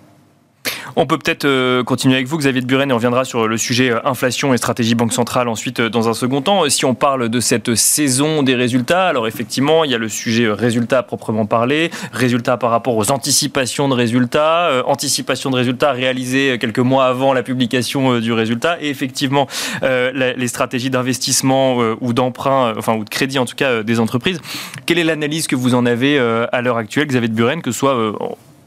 On 0.95 1.05
peut 1.05 1.17
peut-être 1.17 1.45
euh, 1.45 1.83
continuer 1.83 2.15
avec 2.15 2.27
vous, 2.27 2.37
Xavier 2.37 2.61
de 2.61 2.65
Buren, 2.65 2.89
et 2.89 2.93
on 2.93 2.97
reviendra 2.97 3.25
sur 3.25 3.47
le 3.47 3.57
sujet 3.57 3.91
euh, 3.91 3.99
inflation 4.05 4.53
et 4.53 4.57
stratégie 4.57 4.95
banque 4.95 5.13
centrale 5.13 5.47
ensuite 5.47 5.79
euh, 5.79 5.89
dans 5.89 6.09
un 6.09 6.13
second 6.13 6.41
temps. 6.41 6.67
Si 6.69 6.85
on 6.85 6.95
parle 6.95 7.29
de 7.29 7.39
cette 7.39 7.75
saison 7.75 8.43
des 8.43 8.55
résultats, 8.55 9.07
alors 9.07 9.27
effectivement, 9.27 9.83
il 9.83 9.91
y 9.91 9.95
a 9.95 9.97
le 9.97 10.09
sujet 10.09 10.49
résultats 10.49 11.03
proprement 11.03 11.45
parlé, 11.45 11.91
résultats 12.11 12.57
par 12.57 12.71
rapport 12.71 12.95
aux 12.97 13.11
anticipations 13.11 13.87
de 13.87 13.93
résultats, 13.93 14.83
anticipation 14.85 15.49
de 15.49 15.55
résultats 15.55 15.91
réalisées 15.91 16.57
quelques 16.59 16.79
mois 16.79 17.05
avant 17.05 17.33
la 17.33 17.43
publication 17.43 18.19
du 18.19 18.33
résultat, 18.33 18.77
et 18.81 18.89
effectivement 18.89 19.47
les 19.81 20.47
stratégies 20.47 20.89
d'investissement 20.89 21.77
ou 22.01 22.13
d'emprunt, 22.13 22.73
enfin 22.77 22.95
ou 22.95 23.03
de 23.03 23.09
crédit 23.09 23.39
en 23.39 23.45
tout 23.45 23.55
cas 23.55 23.83
des 23.83 23.99
entreprises. 23.99 24.39
Quelle 24.85 24.99
est 24.99 25.03
l'analyse 25.03 25.47
que 25.47 25.55
vous 25.55 25.75
en 25.75 25.85
avez 25.85 26.19
à 26.19 26.61
l'heure 26.61 26.77
actuelle, 26.77 27.07
Xavier 27.07 27.29
de 27.29 27.33
Buren, 27.33 27.61
que 27.61 27.71
soit 27.71 28.13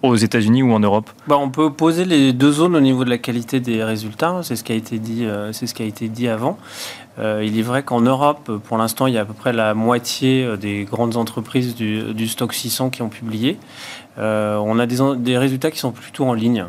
aux 0.03 0.17
États-Unis 0.17 0.63
ou 0.63 0.73
en 0.73 0.81
Europe 0.81 1.11
bah, 1.27 1.39
On 1.39 1.51
peut 1.51 1.73
poser 1.73 2.05
les 2.05 2.33
deux 2.33 2.53
zones 2.53 2.77
au 2.77 2.81
niveau 2.81 3.05
de 3.05 3.11
la 3.11 3.19
qualité 3.19 3.61
des 3.61 3.83
résultats. 3.83 4.41
C'est 4.43 4.57
ce 4.57 4.65
qui 4.65 4.73
a 4.73 4.75
été 4.75 4.99
dit, 4.99 5.25
euh, 5.25 5.53
c'est 5.53 5.67
ce 5.67 5.75
qui 5.75 5.83
a 5.83 5.87
été 5.87 6.09
dit 6.09 6.29
avant. 6.29 6.59
Euh, 7.19 7.45
il 7.45 7.59
est 7.59 7.63
vrai 7.63 7.83
qu'en 7.83 8.01
Europe, 8.01 8.51
pour 8.65 8.79
l'instant, 8.79 9.07
il 9.07 9.15
y 9.15 9.19
a 9.19 9.23
à 9.23 9.25
peu 9.25 9.35
près 9.35 9.53
la 9.53 9.75
moitié 9.75 10.45
euh, 10.45 10.57
des 10.57 10.85
grandes 10.85 11.17
entreprises 11.17 11.75
du, 11.75 12.29
stock 12.29 12.53
600 12.53 12.91
qui 12.91 13.03
ont 13.03 13.09
publié. 13.09 13.59
on 14.19 14.79
a 14.79 14.87
des, 14.87 14.99
des, 15.19 15.39
résultats 15.39 15.71
qui 15.71 15.79
sont 15.79 15.93
plutôt 15.93 16.25
en 16.25 16.35
ligne. 16.35 16.65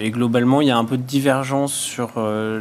et 0.00 0.10
globalement, 0.10 0.60
il 0.60 0.68
y 0.68 0.70
a 0.70 0.76
un 0.76 0.84
peu 0.84 0.96
de 0.96 1.02
divergence 1.02 1.72
sur 1.72 2.12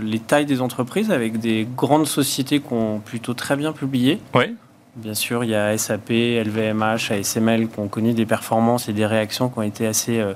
les 0.01 0.19
tailles 0.19 0.45
des 0.45 0.61
entreprises 0.61 1.11
avec 1.11 1.39
des 1.39 1.67
grandes 1.75 2.07
sociétés 2.07 2.59
qui 2.59 2.73
ont 2.73 2.99
plutôt 2.99 3.33
très 3.33 3.55
bien 3.55 3.71
publié. 3.71 4.19
Oui 4.35 4.55
Bien 4.95 5.15
sûr, 5.15 5.43
il 5.43 5.49
y 5.49 5.55
a 5.55 5.75
SAP, 5.75 6.09
LVMH, 6.11 7.11
ASML 7.11 7.67
qui 7.67 7.79
ont 7.79 7.87
connu 7.87 8.13
des 8.13 8.27
performances 8.27 8.89
et 8.89 8.93
des 8.93 9.07
réactions 9.07 9.49
qui 9.49 9.57
ont 9.57 9.63
été 9.63 9.87
assez, 9.87 10.19
euh, 10.19 10.35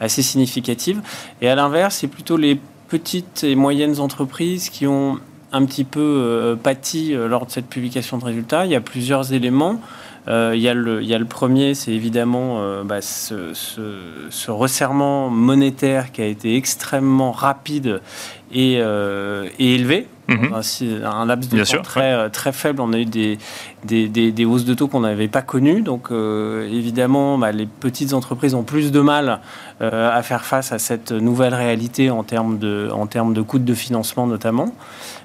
assez 0.00 0.22
significatives. 0.22 1.02
Et 1.42 1.48
à 1.50 1.54
l'inverse, 1.54 1.96
c'est 1.96 2.08
plutôt 2.08 2.38
les 2.38 2.58
petites 2.88 3.44
et 3.44 3.54
moyennes 3.54 4.00
entreprises 4.00 4.70
qui 4.70 4.86
ont 4.86 5.18
un 5.52 5.66
petit 5.66 5.84
peu 5.84 6.00
euh, 6.00 6.56
pâti 6.56 7.14
euh, 7.14 7.28
lors 7.28 7.44
de 7.44 7.50
cette 7.50 7.68
publication 7.68 8.16
de 8.16 8.24
résultats. 8.24 8.64
Il 8.64 8.72
y 8.72 8.76
a 8.76 8.80
plusieurs 8.80 9.34
éléments. 9.34 9.78
Il, 10.28 10.60
y 10.60 10.68
a 10.68 10.74
le, 10.74 11.02
il 11.02 11.08
y 11.08 11.14
a 11.14 11.18
le 11.18 11.24
premier, 11.24 11.74
c'est 11.74 11.92
évidemment 11.92 12.82
bah, 12.84 13.00
ce, 13.00 13.54
ce, 13.54 14.50
resserrement 14.50 15.30
monétaire 15.30 16.12
qui 16.12 16.22
a 16.22 16.26
été 16.26 16.56
extrêmement 16.56 17.32
rapide 17.32 18.00
et, 18.52 18.74
et 18.74 19.74
élevé. 19.74 20.06
Mhm. 20.28 20.52
Un, 21.04 21.24
laps 21.24 21.48
de 21.48 21.64
temps 21.64 21.82
très, 21.82 22.12
euh, 22.12 22.28
très 22.28 22.52
faible. 22.52 22.82
On 22.82 22.92
a 22.92 22.98
eu 22.98 23.06
des, 23.06 23.38
des, 23.84 24.08
des, 24.08 24.44
hausses 24.44 24.66
de 24.66 24.74
taux 24.74 24.86
qu'on 24.86 25.00
n'avait 25.00 25.28
pas 25.28 25.40
connues. 25.40 25.80
Donc, 25.80 26.10
euh, 26.10 26.68
évidemment, 26.70 27.38
bah, 27.38 27.50
les 27.50 27.64
petites 27.64 28.12
entreprises 28.12 28.54
ont 28.54 28.62
plus 28.62 28.92
de 28.92 29.00
mal 29.00 29.40
euh, 29.80 30.14
à 30.14 30.22
faire 30.22 30.44
face 30.44 30.70
à 30.70 30.78
cette 30.78 31.12
nouvelle 31.12 31.54
réalité 31.54 32.10
en 32.10 32.24
termes 32.24 32.58
de, 32.58 32.90
en 32.92 33.06
termes 33.06 33.32
de 33.32 33.40
coûts 33.40 33.58
de 33.58 33.74
financement, 33.74 34.26
notamment. 34.26 34.74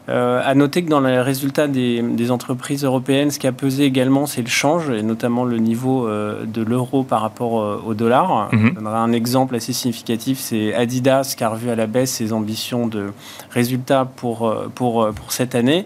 Euh, 0.09 0.41
à 0.43 0.53
noter 0.53 0.83
que 0.83 0.89
dans 0.89 0.99
les 0.99 1.19
résultats 1.21 1.67
des, 1.67 2.01
des, 2.01 2.31
entreprises 2.31 2.83
européennes, 2.83 3.31
ce 3.31 3.39
qui 3.39 3.47
a 3.47 3.51
pesé 3.51 3.85
également, 3.85 4.25
c'est 4.25 4.41
le 4.41 4.47
change, 4.47 4.89
et 4.89 5.01
notamment 5.03 5.45
le 5.45 5.57
niveau 5.57 6.07
de 6.07 6.61
l'euro 6.61 7.03
par 7.03 7.21
rapport 7.21 7.53
au 7.85 7.93
dollar. 7.93 8.49
Mhm. 8.51 8.69
Je 8.69 8.73
donnerai 8.75 8.97
un 8.97 9.11
exemple 9.11 9.55
assez 9.55 9.73
significatif, 9.73 10.39
c'est 10.39 10.73
Adidas 10.73 11.35
qui 11.37 11.43
a 11.43 11.49
revu 11.49 11.69
à 11.69 11.75
la 11.75 11.87
baisse 11.87 12.11
ses 12.11 12.33
ambitions 12.33 12.87
de 12.87 13.11
résultats 13.51 14.05
pour, 14.05 14.53
pour 14.75 14.93
euh, 15.01 15.11
pour, 15.11 15.31
cette 15.31 15.55
année, 15.55 15.85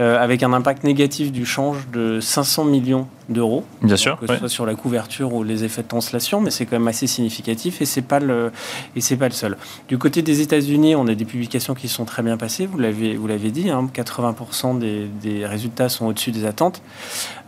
euh, 0.00 0.22
avec 0.22 0.42
un 0.42 0.52
impact 0.52 0.84
négatif 0.84 1.32
du 1.32 1.44
change 1.44 1.88
de 1.92 2.20
500 2.20 2.64
millions 2.64 3.06
d'euros. 3.28 3.64
Bien 3.82 3.96
sûr. 3.96 4.18
Que 4.18 4.26
ce 4.26 4.36
soit 4.36 4.48
sur 4.48 4.66
la 4.66 4.74
couverture 4.74 5.32
ou 5.34 5.42
les 5.42 5.64
effets 5.64 5.82
de 5.82 5.88
translation, 5.88 6.40
mais 6.40 6.50
c'est 6.50 6.64
quand 6.64 6.78
même 6.78 6.88
assez 6.88 7.06
significatif 7.06 7.82
et 7.82 7.84
c'est 7.84 8.02
pas 8.02 8.20
le 8.20 8.52
et 8.94 9.00
c'est 9.00 9.16
pas 9.16 9.26
le 9.26 9.34
seul. 9.34 9.56
Du 9.88 9.98
côté 9.98 10.22
des 10.22 10.40
États-Unis, 10.40 10.94
on 10.94 11.08
a 11.08 11.14
des 11.14 11.24
publications 11.24 11.74
qui 11.74 11.88
sont 11.88 12.04
très 12.04 12.22
bien 12.22 12.36
passées. 12.36 12.66
Vous 12.66 12.78
l'avez 12.78 13.16
vous 13.16 13.26
l'avez 13.26 13.50
dit, 13.56 13.68
80% 13.68 14.66
hein, 14.66 14.74
des, 14.74 15.06
des, 15.06 15.46
résultats 15.46 15.88
sont 15.88 16.06
au-dessus 16.06 16.30
des 16.30 16.44
attentes. 16.44 16.82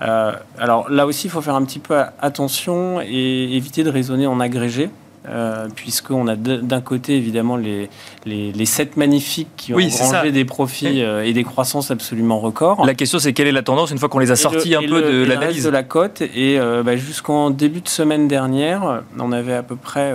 Euh, 0.02 0.32
alors 0.58 0.90
là 0.90 1.06
aussi, 1.06 1.26
il 1.26 1.30
faut 1.30 1.40
faire 1.40 1.54
un 1.54 1.64
petit 1.64 1.78
peu 1.78 1.96
attention 2.20 3.00
et 3.00 3.56
éviter 3.56 3.84
de 3.84 3.90
raisonner 3.90 4.26
en 4.26 4.40
agrégé. 4.40 4.90
Euh, 5.28 5.68
puisqu'on 5.74 6.26
a 6.26 6.36
d'un 6.36 6.80
côté 6.80 7.16
évidemment 7.16 7.56
les, 7.56 7.90
les, 8.24 8.66
sept 8.66 8.96
magnifiques 8.96 9.48
qui 9.56 9.74
ont 9.74 9.76
oui, 9.76 9.92
des 10.32 10.44
profits 10.46 11.02
euh, 11.02 11.24
et 11.24 11.34
des 11.34 11.44
croissances 11.44 11.90
absolument 11.90 12.38
records. 12.38 12.86
La 12.86 12.94
question 12.94 13.18
c'est 13.18 13.34
quelle 13.34 13.48
est 13.48 13.52
la 13.52 13.62
tendance 13.62 13.90
une 13.90 13.98
fois 13.98 14.08
qu'on 14.08 14.20
les 14.20 14.30
a 14.30 14.36
sortis 14.36 14.74
un 14.74 14.80
peu 14.80 15.02
de 15.02 15.24
l'analyse 15.24 15.64
de 15.64 15.70
la 15.70 15.82
cote 15.82 16.22
et 16.22 16.58
euh, 16.58 16.82
bah, 16.82 16.96
jusqu'en 16.96 17.50
début 17.50 17.80
de 17.80 17.88
semaine 17.88 18.26
dernière, 18.26 19.02
on 19.18 19.32
avait 19.32 19.54
à 19.54 19.62
peu 19.62 19.76
près 19.76 20.14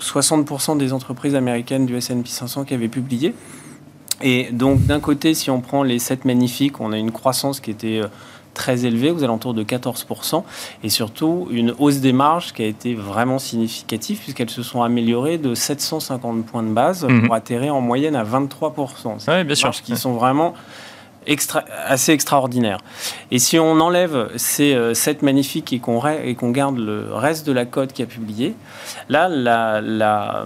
60% 0.00 0.76
des 0.76 0.92
entreprises 0.92 1.34
américaines 1.34 1.86
du 1.86 1.96
S&P 1.96 2.28
500 2.28 2.64
qui 2.64 2.74
avaient 2.74 2.88
publié. 2.88 3.34
Et 4.22 4.48
donc 4.52 4.86
d'un 4.86 5.00
côté, 5.00 5.34
si 5.34 5.50
on 5.50 5.60
prend 5.60 5.82
les 5.82 5.98
sept 5.98 6.24
magnifiques, 6.24 6.80
on 6.80 6.92
a 6.92 6.98
une 6.98 7.12
croissance 7.12 7.60
qui 7.60 7.70
était 7.70 8.02
très 8.54 8.84
élevé, 8.84 9.10
aux 9.10 9.24
alentours 9.24 9.54
de 9.54 9.64
14%, 9.64 10.42
et 10.84 10.88
surtout 10.88 11.48
une 11.50 11.74
hausse 11.78 11.96
des 11.96 12.12
marges 12.12 12.52
qui 12.52 12.62
a 12.62 12.66
été 12.66 12.94
vraiment 12.94 13.38
significative, 13.38 14.18
puisqu'elles 14.18 14.50
se 14.50 14.62
sont 14.62 14.82
améliorées 14.82 15.38
de 15.38 15.54
750 15.54 16.44
points 16.46 16.62
de 16.62 16.72
base 16.72 17.04
mhm. 17.04 17.26
pour 17.26 17.34
atterrir 17.34 17.74
en 17.74 17.80
moyenne 17.80 18.16
à 18.16 18.24
23%. 18.24 19.24
Oui, 19.28 19.44
bien 19.44 19.54
sûr. 19.54 19.70
Qui 19.70 19.96
sont 19.96 20.12
vraiment 20.12 20.54
extra, 21.26 21.64
assez 21.86 22.12
extraordinaire. 22.12 22.78
Et 23.30 23.38
si 23.38 23.58
on 23.58 23.80
enlève 23.80 24.30
ces 24.36 24.74
euh, 24.74 24.94
sept 24.94 25.22
magnifiques 25.22 25.72
et 25.72 25.78
qu'on 25.78 26.00
qu'on 26.38 26.50
garde 26.50 26.78
le 26.78 27.06
reste 27.12 27.46
de 27.46 27.52
la 27.52 27.64
cote 27.64 27.92
qui 27.92 28.02
a 28.02 28.06
publié, 28.06 28.54
là, 29.08 29.28
la, 29.28 29.80
la, 29.80 30.44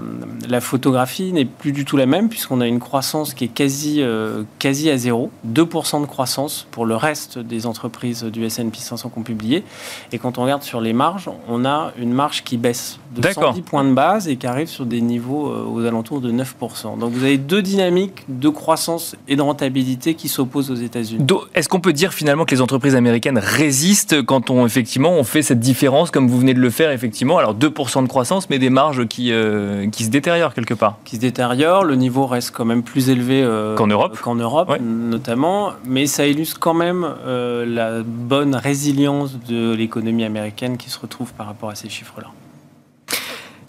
la 0.48 0.60
photographie 0.60 1.32
n'est 1.32 1.44
plus 1.44 1.72
du 1.72 1.84
tout 1.84 1.96
la 1.96 2.06
même 2.06 2.28
puisqu'on 2.28 2.60
a 2.60 2.66
une 2.66 2.80
croissance 2.80 3.34
qui 3.34 3.44
est 3.44 3.48
quasi, 3.48 4.02
euh, 4.02 4.42
quasi 4.58 4.90
à 4.90 4.96
zéro, 4.96 5.30
2% 5.46 6.00
de 6.00 6.06
croissance 6.06 6.66
pour 6.70 6.86
le 6.86 6.96
reste 6.96 7.38
des 7.38 7.66
entreprises 7.66 8.24
du 8.24 8.44
S&P 8.44 8.78
500 8.78 9.08
qu'on 9.10 9.22
publié. 9.22 9.64
Et 10.12 10.18
quand 10.18 10.38
on 10.38 10.42
regarde 10.42 10.62
sur 10.62 10.80
les 10.80 10.92
marges, 10.92 11.28
on 11.48 11.64
a 11.64 11.92
une 11.98 12.12
marge 12.12 12.44
qui 12.44 12.56
baisse 12.56 12.98
de 13.14 13.26
110 13.28 13.62
points 13.62 13.84
de 13.84 13.92
base 13.92 14.28
et 14.28 14.36
qui 14.36 14.46
arrive 14.46 14.68
sur 14.68 14.86
des 14.86 15.00
niveaux 15.00 15.48
euh, 15.48 15.64
aux 15.64 15.84
alentours 15.84 16.20
de 16.20 16.30
9%. 16.30 16.98
Donc 16.98 17.12
vous 17.12 17.24
avez 17.24 17.38
deux 17.38 17.62
dynamiques 17.62 18.24
de 18.28 18.48
croissance 18.48 19.16
et 19.28 19.36
de 19.36 19.42
rentabilité 19.42 20.14
qui 20.14 20.28
s'opposent 20.28 20.65
aux 20.70 20.74
États-Unis. 20.74 21.24
Est-ce 21.54 21.68
qu'on 21.68 21.80
peut 21.80 21.92
dire 21.92 22.12
finalement 22.12 22.44
que 22.44 22.54
les 22.54 22.60
entreprises 22.60 22.94
américaines 22.94 23.38
résistent 23.38 24.22
quand 24.22 24.50
on 24.50 24.66
effectivement 24.66 25.12
on 25.12 25.24
fait 25.24 25.42
cette 25.42 25.60
différence 25.60 26.10
comme 26.10 26.28
vous 26.28 26.38
venez 26.38 26.54
de 26.54 26.60
le 26.60 26.70
faire 26.70 26.90
effectivement? 26.90 27.38
Alors 27.38 27.54
2% 27.54 28.02
de 28.02 28.08
croissance, 28.08 28.50
mais 28.50 28.58
des 28.58 28.70
marges 28.70 29.06
qui, 29.06 29.32
euh, 29.32 29.88
qui 29.90 30.04
se 30.04 30.10
détériorent 30.10 30.54
quelque 30.54 30.74
part. 30.74 30.98
Qui 31.04 31.16
se 31.16 31.20
détériorent. 31.20 31.84
Le 31.84 31.96
niveau 31.96 32.26
reste 32.26 32.52
quand 32.52 32.64
même 32.64 32.82
plus 32.82 33.10
élevé 33.10 33.42
euh, 33.42 33.74
qu'en 33.74 33.86
Europe, 33.86 34.18
qu'en 34.20 34.34
Europe 34.34 34.70
notamment, 34.80 35.72
mais 35.84 36.06
ça 36.06 36.26
illustre 36.26 36.58
quand 36.58 36.74
même 36.74 37.06
euh, 37.26 37.64
la 37.66 38.02
bonne 38.02 38.54
résilience 38.54 39.38
de 39.48 39.74
l'économie 39.74 40.24
américaine 40.24 40.76
qui 40.76 40.90
se 40.90 40.98
retrouve 40.98 41.32
par 41.32 41.46
rapport 41.46 41.70
à 41.70 41.74
ces 41.74 41.88
chiffres-là. 41.88 42.28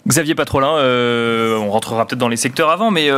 Xavier 0.06 0.34
Patrolin, 0.34 0.72
on 1.60 1.70
rentrera 1.70 2.06
peut-être 2.06 2.18
dans 2.18 2.28
les 2.28 2.36
secteurs 2.36 2.70
avant, 2.70 2.90
mais 2.90 3.10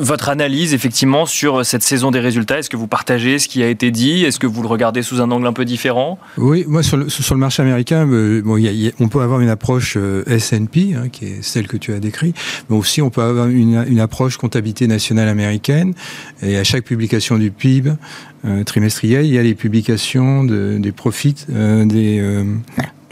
votre 0.00 0.28
analyse 0.28 0.74
effectivement 0.74 1.26
sur 1.26 1.64
cette 1.64 1.82
saison 1.82 2.10
des 2.10 2.20
résultats? 2.20 2.58
Est-ce 2.58 2.70
que 2.70 2.76
vous 2.76 2.86
partagez 2.86 3.38
ce 3.38 3.48
qui 3.48 3.62
a 3.62 3.68
été 3.68 3.90
dit? 3.90 4.24
Est-ce 4.24 4.38
que 4.38 4.46
vous 4.46 4.62
le 4.62 4.68
regardez 4.68 5.02
sous 5.02 5.20
un 5.20 5.30
angle 5.30 5.46
un 5.46 5.52
peu 5.52 5.64
différent? 5.64 6.18
Oui, 6.36 6.64
moi 6.66 6.82
sur 6.82 6.96
le, 6.96 7.36
marché 7.36 7.62
américain, 7.62 8.08
euh, 8.08 8.42
on 8.98 9.08
peut 9.08 9.20
avoir 9.20 9.40
une 9.40 9.48
approche 9.48 9.96
euh, 9.96 10.24
S&P, 10.26 10.94
hein, 10.94 11.08
qui 11.10 11.26
est 11.26 11.42
celle 11.42 11.66
que 11.66 11.76
tu 11.76 11.92
as 11.92 12.00
décrite, 12.00 12.36
mais 12.68 12.76
aussi 12.76 13.02
on 13.02 13.10
peut 13.10 13.22
avoir 13.22 13.48
une, 13.48 14.00
approche 14.00 14.38
comptabilité 14.38 14.86
nationale 14.86 15.28
américaine. 15.28 15.94
Et 16.42 16.56
à 16.56 16.64
chaque 16.64 16.84
publication 16.84 17.38
du 17.38 17.50
PIB 17.50 17.92
euh, 18.44 18.64
trimestriel, 18.64 19.26
il 19.26 19.34
y 19.34 19.38
a 19.38 19.42
les 19.42 19.54
publications 19.54 20.44
de, 20.44 20.78
des 20.78 20.92
profits 20.92 21.46
des 21.48 22.44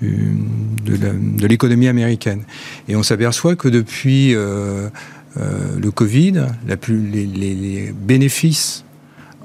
de 0.00 1.47
l'économie 1.47 1.88
américaine. 1.88 2.42
Et 2.88 2.97
on 2.97 3.02
s'aperçoit 3.02 3.57
que 3.57 3.68
depuis 3.68 4.35
euh, 4.35 4.38
euh, 4.38 4.90
le 5.37 5.90
Covid, 5.90 6.47
les, 6.66 7.92
bénéfices 7.92 8.85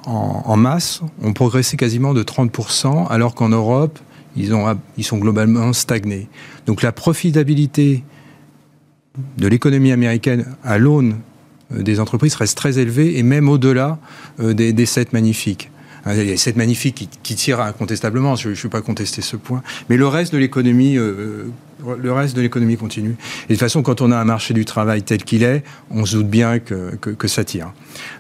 en, 0.06 0.58
masse 0.58 1.02
ont 1.22 1.34
progressé 1.34 1.78
quasiment 1.78 2.13
de 2.13 2.24
30%, 2.24 3.08
alors 3.10 3.36
qu'en 3.36 3.50
Europe, 3.50 4.00
ils, 4.36 4.54
ont, 4.54 4.78
ils 4.98 5.04
sont 5.04 5.18
globalement 5.18 5.74
stagnés. 5.74 6.28
Donc 6.66 6.82
la 6.82 6.92
profitabilité 6.92 8.04
de 9.38 9.48
l'économie 9.48 9.92
américaine 9.92 10.56
à 10.63 10.78
l'aune 10.78 11.18
euh, 11.74 11.84
des 11.84 12.00
entreprises 12.00 12.36
reste 12.36 12.58
très 12.58 12.80
élevée 12.80 13.18
et 13.18 13.24
même 13.24 13.50
au-delà 13.50 14.00
euh, 14.40 14.54
des, 14.54 14.74
des 14.74 14.86
7 14.86 15.13
magnifiques. 15.13 15.70
Hein, 16.06 16.16
il 16.16 16.30
y 16.30 16.32
a 16.34 16.38
cette 16.38 16.56
magnifique 16.56 17.10
qui, 17.24 17.36
tire 17.36 17.62
incontestablement, 17.62 18.36
je 18.36 18.50
ne 18.50 18.54
vais 18.54 18.70
pas 18.70 18.82
contester 18.82 19.22
ce 19.22 19.36
point. 19.36 19.64
Mais 19.90 19.98
le 19.98 20.08
reste 20.08 20.34
de 20.34 20.38
l'économie, 20.38 20.98
euh, 20.98 21.46
le 21.98 22.14
reste 22.14 22.36
de 22.36 22.42
l'économie 22.42 22.78
continue. 22.78 23.16
Et 23.46 23.54
de 23.54 23.54
toute 23.54 23.60
façon, 23.60 23.82
quand 23.82 24.02
on 24.02 24.12
a 24.12 24.18
un 24.18 24.26
marché 24.26 24.54
du 24.54 24.66
travail 24.66 25.04
tel 25.04 25.24
qu'il 25.24 25.44
est, 25.44 25.64
on 25.90 26.06
se 26.06 26.18
doute 26.18 26.30
bien 26.30 26.60
que, 26.60 26.96
que, 26.96 27.10
que, 27.10 27.28
ça 27.28 27.44
tire. 27.44 27.74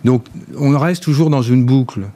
Donc, 0.05 0.25
on 0.57 0.77
reste 0.77 1.03
toujours 1.03 1.29
dans 1.29 1.41
une 1.41 1.65
boucle 1.65 2.07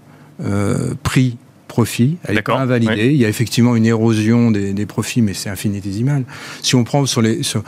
euh, 0.43 0.93
prix 1.03 1.37
profit, 1.67 2.17
elle 2.23 2.35
n'est 2.35 2.41
pas 2.41 2.57
invalidée. 2.57 3.11
Il 3.11 3.17
y 3.17 3.25
a 3.25 3.29
effectivement 3.29 3.75
une 3.75 3.85
érosion 3.85 4.51
des, 4.51 4.73
des 4.73 4.85
profits, 4.85 5.21
mais 5.21 5.33
c'est 5.33 5.49
infinitésimal. 5.49 6.23
Si 6.61 6.75
on 6.75 6.83
prend 6.83 7.05
sur 7.05 7.21
les, 7.21 7.43
sur, 7.43 7.63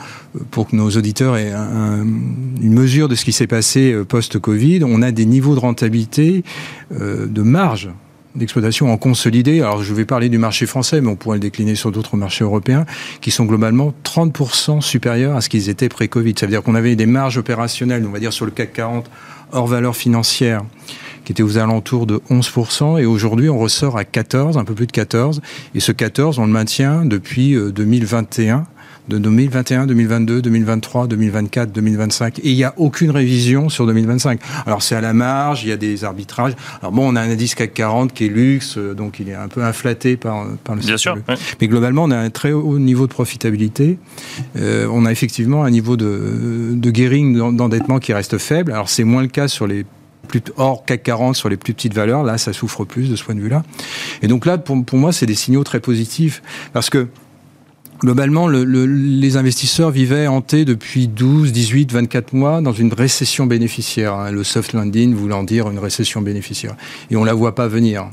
pour 0.50 0.68
que 0.68 0.76
nos 0.76 0.90
auditeurs 0.90 1.36
aient 1.36 1.52
un, 1.52 2.02
une 2.02 2.74
mesure 2.74 3.08
de 3.08 3.14
ce 3.14 3.24
qui 3.24 3.32
s'est 3.32 3.46
passé 3.46 3.92
euh, 3.92 4.04
post-Covid, 4.04 4.84
on 4.84 5.02
a 5.02 5.12
des 5.12 5.26
niveaux 5.26 5.54
de 5.54 5.60
rentabilité, 5.60 6.44
euh, 6.92 7.26
de 7.26 7.42
marge 7.42 7.90
d'exploitation 8.34 8.92
en 8.92 8.96
consolidé. 8.96 9.60
Alors 9.60 9.82
je 9.82 9.92
vais 9.94 10.04
parler 10.04 10.28
du 10.28 10.38
marché 10.38 10.66
français, 10.66 11.00
mais 11.00 11.08
on 11.08 11.16
pourrait 11.16 11.36
le 11.36 11.40
décliner 11.40 11.74
sur 11.74 11.90
d'autres 11.90 12.16
marchés 12.16 12.44
européens, 12.44 12.86
qui 13.20 13.30
sont 13.30 13.44
globalement 13.44 13.92
30% 14.04 14.80
supérieurs 14.80 15.36
à 15.36 15.40
ce 15.40 15.48
qu'ils 15.48 15.68
étaient 15.68 15.88
pré-Covid. 15.88 16.34
Ça 16.38 16.46
veut 16.46 16.52
dire 16.52 16.62
qu'on 16.62 16.74
avait 16.74 16.96
des 16.96 17.06
marges 17.06 17.38
opérationnelles, 17.38 18.04
on 18.06 18.12
va 18.12 18.20
dire 18.20 18.32
sur 18.32 18.44
le 18.44 18.50
CAC 18.52 18.72
40, 18.72 19.10
hors 19.52 19.66
valeur 19.66 19.96
financière, 19.96 20.62
qui 21.30 21.32
était 21.32 21.44
aux 21.44 21.58
alentours 21.58 22.06
de 22.06 22.20
11%, 22.28 23.00
et 23.00 23.06
aujourd'hui 23.06 23.48
on 23.48 23.56
ressort 23.56 23.96
à 23.96 24.04
14, 24.04 24.58
un 24.58 24.64
peu 24.64 24.74
plus 24.74 24.88
de 24.88 24.90
14, 24.90 25.40
et 25.76 25.78
ce 25.78 25.92
14 25.92 26.40
on 26.40 26.44
le 26.44 26.50
maintient 26.50 27.04
depuis 27.04 27.54
2021 27.54 28.56
euh, 28.56 28.60
de 29.08 29.16
2021, 29.18 29.86
2022, 29.86 30.42
2023, 30.42 31.06
2024, 31.06 31.70
2025. 31.70 32.40
Et 32.40 32.50
il 32.50 32.56
n'y 32.56 32.64
a 32.64 32.74
aucune 32.78 33.12
révision 33.12 33.68
sur 33.68 33.86
2025. 33.86 34.40
Alors 34.66 34.82
c'est 34.82 34.96
à 34.96 35.00
la 35.00 35.12
marge, 35.12 35.62
il 35.62 35.68
y 35.68 35.72
a 35.72 35.76
des 35.76 36.02
arbitrages. 36.02 36.54
Alors 36.80 36.90
bon, 36.90 37.12
on 37.12 37.14
a 37.14 37.20
un 37.20 37.30
indice 37.30 37.54
CAC 37.54 37.74
40 37.74 38.12
qui 38.12 38.26
est 38.26 38.28
luxe, 38.28 38.76
euh, 38.76 38.94
donc 38.94 39.20
il 39.20 39.28
est 39.28 39.34
un 39.34 39.46
peu 39.46 39.62
inflaté 39.62 40.16
par, 40.16 40.46
par 40.64 40.74
le 40.74 40.80
Bien 40.80 40.96
sûr. 40.96 41.16
Mais 41.60 41.68
globalement, 41.68 42.04
on 42.04 42.10
a 42.10 42.18
un 42.18 42.30
très 42.30 42.50
haut 42.50 42.80
niveau 42.80 43.06
de 43.06 43.12
profitabilité. 43.12 44.00
Euh, 44.56 44.88
on 44.90 45.06
a 45.06 45.12
effectivement 45.12 45.62
un 45.62 45.70
niveau 45.70 45.96
de, 45.96 46.72
de 46.74 46.90
gearing 46.92 47.54
d'endettement 47.54 48.00
qui 48.00 48.12
reste 48.12 48.36
faible. 48.38 48.72
Alors 48.72 48.88
c'est 48.88 49.04
moins 49.04 49.22
le 49.22 49.28
cas 49.28 49.46
sur 49.46 49.68
les 49.68 49.84
hors 50.56 50.84
CAC 50.84 51.02
40 51.02 51.36
sur 51.36 51.48
les 51.48 51.56
plus 51.56 51.74
petites 51.74 51.94
valeurs, 51.94 52.22
là, 52.22 52.38
ça 52.38 52.52
souffre 52.52 52.84
plus 52.84 53.10
de 53.10 53.16
ce 53.16 53.24
point 53.24 53.34
de 53.34 53.40
vue-là. 53.40 53.62
Et 54.22 54.28
donc 54.28 54.46
là, 54.46 54.58
pour, 54.58 54.76
moi, 54.98 55.12
c'est 55.12 55.26
des 55.26 55.34
signaux 55.34 55.64
très 55.64 55.80
positifs 55.80 56.42
parce 56.72 56.90
que 56.90 57.08
globalement, 57.98 58.48
le, 58.48 58.64
le, 58.64 58.86
les 58.86 59.36
investisseurs 59.36 59.90
vivaient 59.90 60.26
hantés 60.26 60.64
depuis 60.64 61.08
12, 61.08 61.52
18, 61.52 61.92
24 61.92 62.32
mois 62.32 62.60
dans 62.60 62.72
une 62.72 62.92
récession 62.92 63.46
bénéficiaire. 63.46 64.14
Hein, 64.14 64.30
le 64.30 64.44
soft 64.44 64.72
landing 64.72 65.14
voulant 65.14 65.42
dire 65.42 65.68
une 65.70 65.78
récession 65.78 66.22
bénéficiaire. 66.22 66.76
Et 67.10 67.16
on 67.16 67.24
la 67.24 67.34
voit 67.34 67.54
pas 67.54 67.68
venir. 67.68 68.08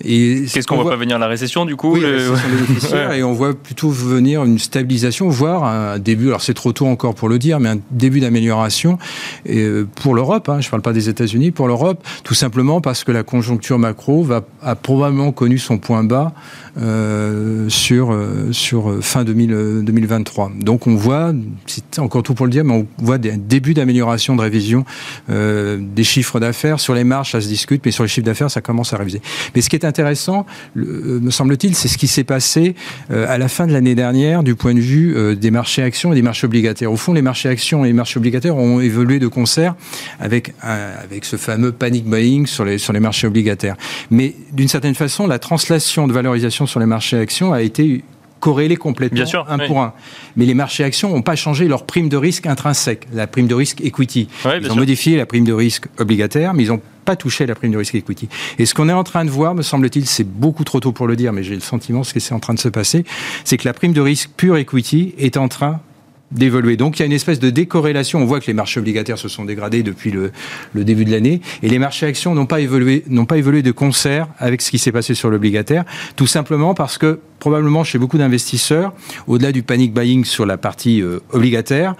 Qu'est-ce 0.00 0.66
qu'on 0.66 0.76
voit 0.76 0.90
pas 0.90 0.96
venir 0.96 1.18
la 1.18 1.28
récession 1.28 1.64
du 1.64 1.76
coup 1.76 1.94
oui, 1.94 2.00
le... 2.00 2.30
ouais. 2.92 3.18
Et 3.18 3.22
on 3.22 3.32
voit 3.32 3.54
plutôt 3.54 3.90
venir 3.90 4.44
une 4.44 4.58
stabilisation, 4.58 5.28
voire 5.28 5.64
un 5.64 5.98
début. 5.98 6.28
Alors 6.28 6.42
c'est 6.42 6.54
trop 6.54 6.72
tôt 6.72 6.86
encore 6.86 7.14
pour 7.14 7.28
le 7.28 7.38
dire, 7.38 7.60
mais 7.60 7.68
un 7.68 7.78
début 7.90 8.20
d'amélioration 8.20 8.98
euh, 9.48 9.84
pour 9.96 10.14
l'Europe. 10.14 10.48
Hein, 10.48 10.60
je 10.60 10.68
ne 10.68 10.70
parle 10.70 10.82
pas 10.82 10.92
des 10.92 11.08
États-Unis, 11.08 11.50
pour 11.50 11.68
l'Europe, 11.68 12.04
tout 12.24 12.34
simplement 12.34 12.80
parce 12.80 13.04
que 13.04 13.12
la 13.12 13.22
conjoncture 13.22 13.78
macro 13.78 14.22
va, 14.22 14.42
a 14.62 14.74
probablement 14.74 15.32
connu 15.32 15.58
son 15.58 15.78
point 15.78 16.04
bas 16.04 16.32
sur 16.76 18.12
euh, 18.12 18.52
sur 18.52 19.02
fin 19.02 19.24
2000, 19.24 19.82
2023. 19.84 20.52
Donc 20.60 20.86
on 20.86 20.94
voit, 20.94 21.32
c'est 21.66 21.98
encore 21.98 22.22
tout 22.22 22.34
pour 22.34 22.46
le 22.46 22.52
dire, 22.52 22.64
mais 22.64 22.74
on 22.74 22.86
voit 22.98 23.18
des 23.18 23.32
débuts 23.32 23.74
d'amélioration 23.74 24.36
de 24.36 24.40
révision 24.40 24.84
euh, 25.30 25.78
des 25.80 26.04
chiffres 26.04 26.40
d'affaires 26.40 26.80
sur 26.80 26.94
les 26.94 27.04
marges, 27.04 27.32
ça 27.32 27.40
se 27.40 27.48
discute, 27.48 27.82
mais 27.84 27.90
sur 27.90 28.04
les 28.04 28.08
chiffres 28.08 28.26
d'affaires, 28.26 28.50
ça 28.50 28.60
commence 28.60 28.92
à 28.92 28.96
réviser. 28.96 29.20
Mais 29.54 29.60
ce 29.60 29.68
qui 29.68 29.76
est 29.76 29.84
intéressant, 29.84 30.46
euh, 30.76 31.20
me 31.20 31.30
semble-t-il, 31.30 31.74
c'est 31.74 31.88
ce 31.88 31.98
qui 31.98 32.08
s'est 32.08 32.24
passé 32.24 32.74
euh, 33.10 33.26
à 33.28 33.38
la 33.38 33.48
fin 33.48 33.66
de 33.66 33.72
l'année 33.72 33.94
dernière 33.94 34.42
du 34.42 34.54
point 34.54 34.74
de 34.74 34.80
vue 34.80 35.14
euh, 35.16 35.34
des 35.34 35.50
marchés 35.50 35.82
actions 35.82 36.12
et 36.12 36.16
des 36.16 36.22
marchés 36.22 36.46
obligataires. 36.46 36.92
Au 36.92 36.96
fond, 36.96 37.12
les 37.12 37.22
marchés 37.22 37.48
actions 37.48 37.84
et 37.84 37.88
les 37.88 37.92
marchés 37.92 38.18
obligataires 38.18 38.56
ont 38.56 38.80
évolué 38.80 39.18
de 39.18 39.28
concert 39.28 39.74
avec, 40.20 40.54
avec 40.62 41.24
ce 41.24 41.36
fameux 41.36 41.72
panic 41.72 42.04
buying 42.04 42.46
sur 42.46 42.64
les, 42.64 42.78
sur 42.78 42.92
les 42.92 43.00
marchés 43.00 43.26
obligataires. 43.26 43.76
Mais 44.10 44.34
d'une 44.52 44.68
certaine 44.68 44.94
façon, 44.94 45.26
la 45.26 45.38
translation 45.38 46.06
de 46.06 46.12
valorisation 46.12 46.61
sur 46.66 46.80
les 46.80 46.86
marchés 46.86 47.18
actions 47.18 47.52
a 47.52 47.62
été 47.62 48.04
corrélés 48.40 48.76
complètement, 48.76 49.14
Bien 49.14 49.26
sûr, 49.26 49.46
un 49.48 49.58
oui. 49.60 49.66
pour 49.68 49.80
un. 49.80 49.92
Mais 50.36 50.46
les 50.46 50.54
marchés 50.54 50.82
actions 50.82 51.10
n'ont 51.10 51.22
pas 51.22 51.36
changé 51.36 51.68
leur 51.68 51.86
prime 51.86 52.08
de 52.08 52.16
risque 52.16 52.46
intrinsèque, 52.46 53.06
la 53.12 53.28
prime 53.28 53.46
de 53.46 53.54
risque 53.54 53.80
equity. 53.80 54.28
Ils 54.44 54.48
ont 54.48 54.62
sûr. 54.62 54.76
modifié 54.76 55.16
la 55.16 55.26
prime 55.26 55.44
de 55.44 55.52
risque 55.52 55.86
obligataire, 55.98 56.52
mais 56.52 56.64
ils 56.64 56.68
n'ont 56.70 56.80
pas 57.04 57.14
touché 57.14 57.46
la 57.46 57.54
prime 57.54 57.70
de 57.70 57.78
risque 57.78 57.94
equity. 57.94 58.28
Et 58.58 58.66
ce 58.66 58.74
qu'on 58.74 58.88
est 58.88 58.92
en 58.92 59.04
train 59.04 59.24
de 59.24 59.30
voir, 59.30 59.54
me 59.54 59.62
semble-t-il, 59.62 60.06
c'est 60.06 60.26
beaucoup 60.28 60.64
trop 60.64 60.80
tôt 60.80 60.90
pour 60.90 61.06
le 61.06 61.14
dire, 61.14 61.32
mais 61.32 61.44
j'ai 61.44 61.54
le 61.54 61.60
sentiment 61.60 62.02
ce 62.02 62.12
que 62.12 62.20
c'est 62.20 62.34
en 62.34 62.40
train 62.40 62.54
de 62.54 62.58
se 62.58 62.68
passer, 62.68 63.04
c'est 63.44 63.56
que 63.56 63.66
la 63.66 63.74
prime 63.74 63.92
de 63.92 64.00
risque 64.00 64.30
pure 64.36 64.56
equity 64.56 65.14
est 65.18 65.36
en 65.36 65.46
train 65.46 65.80
d'évoluer. 66.32 66.76
Donc 66.76 66.98
il 66.98 67.00
y 67.00 67.02
a 67.02 67.06
une 67.06 67.12
espèce 67.12 67.38
de 67.38 67.50
décorrélation. 67.50 68.20
On 68.20 68.24
voit 68.24 68.40
que 68.40 68.46
les 68.46 68.54
marchés 68.54 68.80
obligataires 68.80 69.18
se 69.18 69.28
sont 69.28 69.44
dégradés 69.44 69.82
depuis 69.82 70.10
le, 70.10 70.32
début 70.74 71.04
de 71.04 71.10
l'année 71.10 71.40
et 71.62 71.68
les 71.68 71.78
marchés 71.78 72.06
actions 72.06 72.34
n'ont 72.34 72.46
pas 72.46 72.60
évolué, 72.60 73.04
n'ont 73.08 73.26
pas 73.26 73.38
évolué 73.38 73.62
de 73.62 73.72
concert 73.72 74.28
avec 74.38 74.62
ce 74.62 74.70
qui 74.70 74.78
s'est 74.78 74.92
passé 74.92 75.14
sur 75.14 75.30
l'obligataire, 75.30 75.84
tout 76.16 76.26
simplement 76.26 76.74
parce 76.74 76.98
que 76.98 77.20
probablement 77.38 77.84
chez 77.84 77.98
beaucoup 77.98 78.18
d'investisseurs, 78.18 78.92
au-delà 79.26 79.52
du 79.52 79.62
panic 79.62 79.92
buying 79.92 80.24
sur 80.24 80.46
la 80.46 80.56
partie 80.56 81.02
euh, 81.02 81.18
obligataire, 81.32 81.96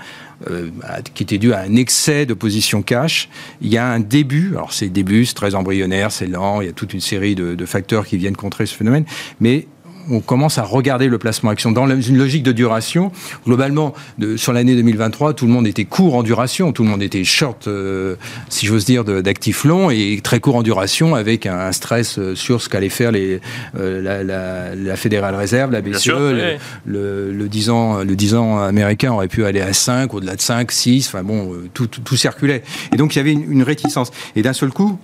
euh, 0.51 0.71
qui 1.15 1.23
était 1.25 1.39
dû 1.39 1.53
à 1.53 1.61
un 1.61 1.77
excès 1.77 2.27
de 2.27 2.35
position 2.35 2.83
cash. 2.83 3.29
Il 3.61 3.69
y 3.69 3.77
a 3.77 3.89
un 3.89 4.01
début, 4.01 4.51
alors 4.53 4.73
c'est 4.73 4.89
début, 4.89 5.25
c'est 5.25 5.35
très 5.35 5.55
embryonnaire, 5.55 6.13
c'est 6.13 6.27
lent, 6.27 6.61
il 6.61 6.67
y 6.67 6.71
a 6.71 6.73
toute 6.73 6.95
une 6.95 7.01
série 7.01 7.35
de, 7.35 7.55
de 7.55 7.67
facteurs 7.67 8.07
qui 8.07 8.17
viennent 8.17 8.37
contrer 8.37 8.67
ce 8.67 8.75
phénomène, 8.75 9.05
mais 9.41 9.67
on 10.11 10.21
commence 10.21 10.59
à 10.59 10.63
regarder 10.63 11.09
le 11.09 11.19
placement 11.19 11.51
action 11.51 11.73
dans 11.73 11.89
une 11.89 12.17
logique 12.17 12.43
de 12.43 12.53
duration. 12.53 13.13
Globalement, 13.47 13.95
de, 14.19 14.37
sur 14.37 14.53
l'année 14.53 14.75
2023, 14.75 15.35
tout 15.35 15.47
le 15.47 15.53
monde 15.53 15.67
était 15.67 15.85
court 15.85 16.15
en 16.15 16.23
duration, 16.23 16.73
tout 16.73 16.83
le 16.83 16.89
monde 16.89 17.03
était 17.03 17.25
short, 17.25 17.69
euh, 17.69 18.17
si 18.49 18.67
j'ose 18.67 18.85
dire, 18.85 19.05
d'actifs 19.05 19.65
longs 19.65 19.91
et 19.91 20.21
très 20.23 20.41
court 20.41 20.57
en 20.57 20.63
duration 20.63 21.15
avec 21.15 21.47
un, 21.47 21.59
un 21.59 21.73
stress 21.73 22.19
sur 22.35 22.63
ce 22.63 22.69
qu'allait 22.69 22.89
faire 22.89 23.13
les, 23.13 23.41
euh, 23.79 24.01
la, 24.03 24.23
la, 24.23 24.75
la, 24.75 24.97
Fédérale 24.97 25.35
Réserve, 25.35 25.71
la 25.73 25.81
BCE, 25.81 25.99
sûr, 25.99 26.19
le, 26.19 26.33
oui. 26.33 26.59
le, 26.87 27.33
le, 27.33 27.49
10 27.49 27.71
ans, 27.71 28.05
le 28.05 28.17
10 28.17 28.35
ans 28.35 28.59
américain 28.61 29.13
aurait 29.13 29.29
pu 29.29 29.45
aller 29.45 29.61
à 29.61 29.73
5, 29.73 30.13
au-delà 30.15 30.37
de 30.37 30.41
5, 30.41 30.71
6, 30.71 31.09
enfin 31.09 31.23
bon, 31.23 31.55
tout, 31.75 31.87
tout, 31.87 32.01
tout 32.01 32.17
circulait. 32.17 32.63
Et 32.93 32.97
donc 32.97 33.15
il 33.15 33.19
y 33.19 33.21
avait 33.21 33.33
une, 33.33 33.51
une 33.51 33.63
réticence. 33.63 34.11
Et 34.37 34.43
d'un 34.43 34.53
seul 34.53 34.71
coup, 34.71 34.99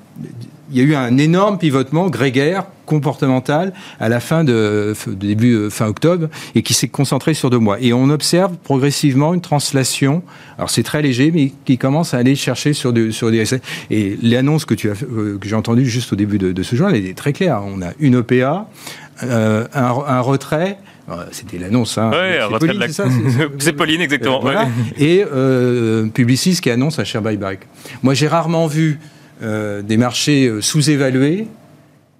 il 0.70 0.76
y 0.76 0.81
a 0.81 0.85
eu 0.85 0.94
un 0.94 1.16
énorme 1.18 1.59
pivotement 1.59 2.09
grégaire 2.09 2.64
comportemental 2.87 3.74
à 4.00 4.09
la 4.09 4.18
fin 4.18 4.44
de, 4.44 4.94
de 5.07 5.12
début 5.12 5.54
euh, 5.54 5.70
fin 5.70 5.87
octobre 5.87 6.28
et 6.54 6.62
qui 6.62 6.72
s'est 6.72 6.88
concentré 6.88 7.35
sur 7.35 7.50
deux 7.50 7.59
mois. 7.59 7.76
Et 7.81 7.92
on 7.92 8.09
observe 8.09 8.57
progressivement 8.57 9.35
une 9.35 9.42
translation. 9.42 10.22
Alors 10.57 10.70
c'est 10.70 10.83
très 10.83 11.02
léger, 11.02 11.31
mais 11.31 11.52
qui 11.64 11.76
commence 11.76 12.14
à 12.14 12.18
aller 12.18 12.35
chercher 12.35 12.72
sur 12.72 12.92
des 12.92 13.12
sur 13.12 13.31
des 13.31 13.38
essais. 13.38 13.61
Et 13.90 14.18
l'annonce 14.22 14.64
que 14.64 14.74
tu 14.74 14.90
as 14.90 14.94
euh, 15.02 15.38
que 15.38 15.48
j'ai 15.48 15.57
entendue 15.57 15.85
juste 15.85 16.12
au 16.12 16.16
début 16.16 16.38
de, 16.38 16.52
de, 16.52 16.62
ce 16.62 16.76
jour, 16.76 16.88
elle 16.88 17.07
est 17.07 17.16
très 17.16 17.33
claire. 17.33 17.62
On 17.66 17.83
a 17.83 17.90
une 17.98 18.16
OPA, 18.16 18.68
euh, 19.22 19.66
un, 19.74 19.85
un, 19.85 20.20
retrait. 20.20 20.78
C'était 21.31 21.57
l'annonce. 21.57 21.96
Hein. 21.96 22.11
Pauline, 22.61 22.74
de 22.74 22.81
la... 22.81 22.88
C'est 23.59 23.72
Pauline, 23.76 24.02
exactement. 24.02 24.40
voilà. 24.40 24.64
ouais. 24.64 24.68
Et 24.98 25.24
euh, 25.24 26.07
Publicis 26.09 26.61
qui 26.61 26.70
annonce 26.70 26.98
un 26.98 27.04
share 27.04 27.22
buyback. 27.22 27.66
Moi, 28.02 28.12
j'ai 28.12 28.28
rarement 28.28 28.66
vu 28.66 29.00
euh, 29.42 29.83
des 29.83 29.96
marchés 29.96 30.53
sous-évalués 30.61 31.48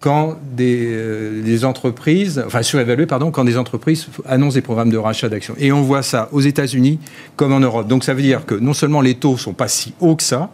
quand 0.01 0.37
des, 0.53 0.87
euh, 0.91 1.43
des, 1.43 1.65
entreprises, 1.65 2.43
enfin 2.47 2.63
surévaluées, 2.63 3.07
pardon, 3.07 3.31
quand 3.31 3.45
des 3.45 3.59
entreprises 3.59 4.09
annoncent 4.27 4.55
des 4.55 4.63
programmes 4.63 4.91
de 4.91 4.97
rachat 4.97 5.29
d'actions. 5.29 5.55
Et 5.59 5.73
on 5.73 5.83
voit 5.83 6.03
ça 6.03 6.29
aux 6.33 6.41
États-Unis 6.41 7.01
comme 7.37 7.53
en 7.53 7.61
Europe. 7.61 7.89
Donc 7.89 8.05
ça 8.05 8.15
veut 8.15 8.23
dire 8.23 8.47
que 8.47 8.55
non 8.55 8.75
seulement 8.75 9.01
les 9.01 9.15
taux 9.15 9.37
sont 9.37 9.55
pas 9.55 9.69
si 9.69 9.95
hauts 10.01 10.15
que 10.15 10.23
ça, 10.23 10.51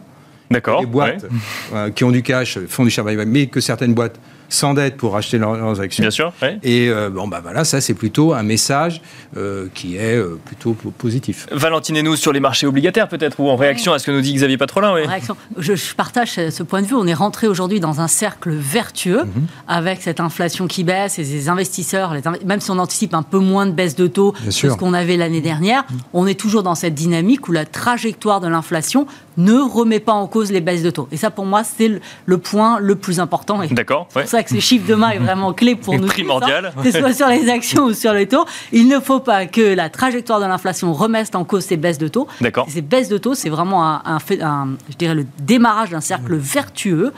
D'accord. 0.49 0.79
les 0.81 0.87
boîtes 0.87 1.23
ouais. 1.23 1.29
euh, 1.75 1.89
qui 1.91 2.03
ont 2.03 2.11
du 2.11 2.23
cash 2.23 2.57
font 2.67 2.83
du 2.83 2.89
share 2.89 3.05
buyback, 3.05 3.27
mais 3.27 3.47
que 3.47 3.61
certaines 3.61 3.93
boîtes 3.93 4.19
s'endettent 4.49 4.97
pour 4.97 5.15
acheter 5.15 5.37
leurs, 5.37 5.55
leurs, 5.55 5.81
actions. 5.81 6.03
Bien 6.03 6.11
sûr. 6.11 6.33
Ouais. 6.41 6.59
Et 6.63 6.89
euh, 6.89 7.09
bon, 7.09 7.27
bah 7.27 7.39
voilà, 7.41 7.63
ça 7.63 7.81
c'est 7.81 7.93
plutôt 7.93 8.33
un 8.33 8.43
message 8.43 9.01
euh, 9.37 9.67
qui 9.73 9.97
est 9.97 10.15
euh, 10.15 10.39
plutôt 10.45 10.73
positif. 10.73 11.47
Valentine 11.51 11.97
et 11.97 12.03
nous 12.03 12.15
sur 12.15 12.31
les 12.33 12.39
marchés 12.39 12.67
obligataires 12.67 13.07
peut-être 13.07 13.39
ou 13.39 13.49
en 13.49 13.55
réaction 13.55 13.91
oui. 13.91 13.95
à 13.95 13.99
ce 13.99 14.05
que 14.05 14.11
nous 14.11 14.21
dit 14.21 14.33
Xavier 14.33 14.57
Patrolin. 14.57 14.93
Oui. 14.93 15.03
En 15.05 15.09
réaction, 15.09 15.35
je, 15.57 15.75
je, 15.75 15.95
partage 15.95 16.33
ce 16.49 16.63
point 16.63 16.81
de 16.81 16.87
vue. 16.87 16.95
On 16.95 17.07
est 17.07 17.13
rentré 17.13 17.47
aujourd'hui 17.47 17.79
dans 17.79 18.01
un 18.01 18.07
cercle 18.07 18.51
vertueux 18.51 19.23
mm 19.23 19.29
-hmm. 19.29 19.77
avec 19.79 20.01
cette 20.01 20.19
inflation 20.19 20.67
qui 20.67 20.83
baisse 20.83 21.19
et 21.19 21.23
les 21.23 21.49
investisseurs, 21.49 22.13
les 22.13 22.27
inv 22.27 22.37
même 22.45 22.61
si 22.61 22.71
on 22.71 22.79
anticipe 22.79 23.13
un 23.13 23.23
peu 23.23 23.39
moins 23.39 23.65
de 23.65 23.71
baisse 23.71 23.95
de 23.95 24.07
taux 24.07 24.31
Bien 24.33 24.45
que 24.45 24.51
sûr. 24.51 24.71
ce 24.73 24.77
qu'on 24.77 24.93
avait 24.93 25.17
l'année 25.17 25.41
dernière, 25.41 25.83
mm 25.83 25.95
-hmm. 25.95 26.19
on 26.19 26.27
est 26.27 26.39
toujours 26.43 26.63
dans 26.63 26.75
cette 26.75 26.95
dynamique 27.05 27.47
où 27.47 27.51
la 27.51 27.65
trajectoire 27.65 28.39
de 28.45 28.47
l'inflation 28.55 29.01
ne 29.37 29.53
remet 29.53 29.99
pas 29.99 30.13
en 30.13 30.27
cause 30.27 30.51
les 30.51 30.61
baisses 30.61 30.83
de 30.83 30.89
taux. 30.89 31.07
Et 31.11 31.17
ça, 31.17 31.31
pour 31.31 31.45
moi, 31.45 31.63
c'est 31.63 31.87
le, 31.87 32.01
le, 32.25 32.37
point 32.37 32.79
le 32.79 32.95
plus 32.95 33.19
important. 33.19 33.59
D'accord. 33.71 34.07
C'est 34.09 34.15
ouais. 34.17 34.21
pour 34.23 34.31
ça 34.31 34.43
que 34.43 34.49
ces 34.49 34.61
chiffres 34.61 34.87
demain 34.87 35.09
est 35.09 35.17
vraiment 35.17 35.53
clé 35.53 35.75
pour 35.75 35.97
nous. 35.97 36.07
Primordial. 36.07 36.73
Que 36.81 36.91
ce 36.91 36.99
soit 36.99 37.13
sur 37.13 37.27
les 37.27 37.49
actions 37.49 37.85
ou 37.85 37.93
sur 37.93 38.13
les 38.13 38.27
taux. 38.27 38.45
Il 38.71 38.87
ne 38.87 38.99
faut 38.99 39.19
pas 39.19 39.45
que 39.45 39.61
la 39.73 39.89
trajectoire 39.89 40.39
de 40.39 40.45
l'inflation 40.45 40.93
remette 40.93 41.35
en 41.35 41.43
cause 41.43 41.65
ces 41.65 41.77
baisses 41.77 41.97
de 41.97 42.07
taux. 42.07 42.27
D'accord. 42.41 42.67
Ces 42.69 42.81
baisses 42.81 43.09
de 43.09 43.17
taux, 43.17 43.33
c'est 43.33 43.49
vraiment 43.49 43.85
un, 43.85 44.01
un, 44.05 44.17
un, 44.41 44.69
je 44.89 44.97
dirais, 44.97 45.15
le 45.15 45.25
démarrage 45.39 45.89
d'un 45.89 46.01
cercle 46.01 46.35
vertueux 46.35 47.13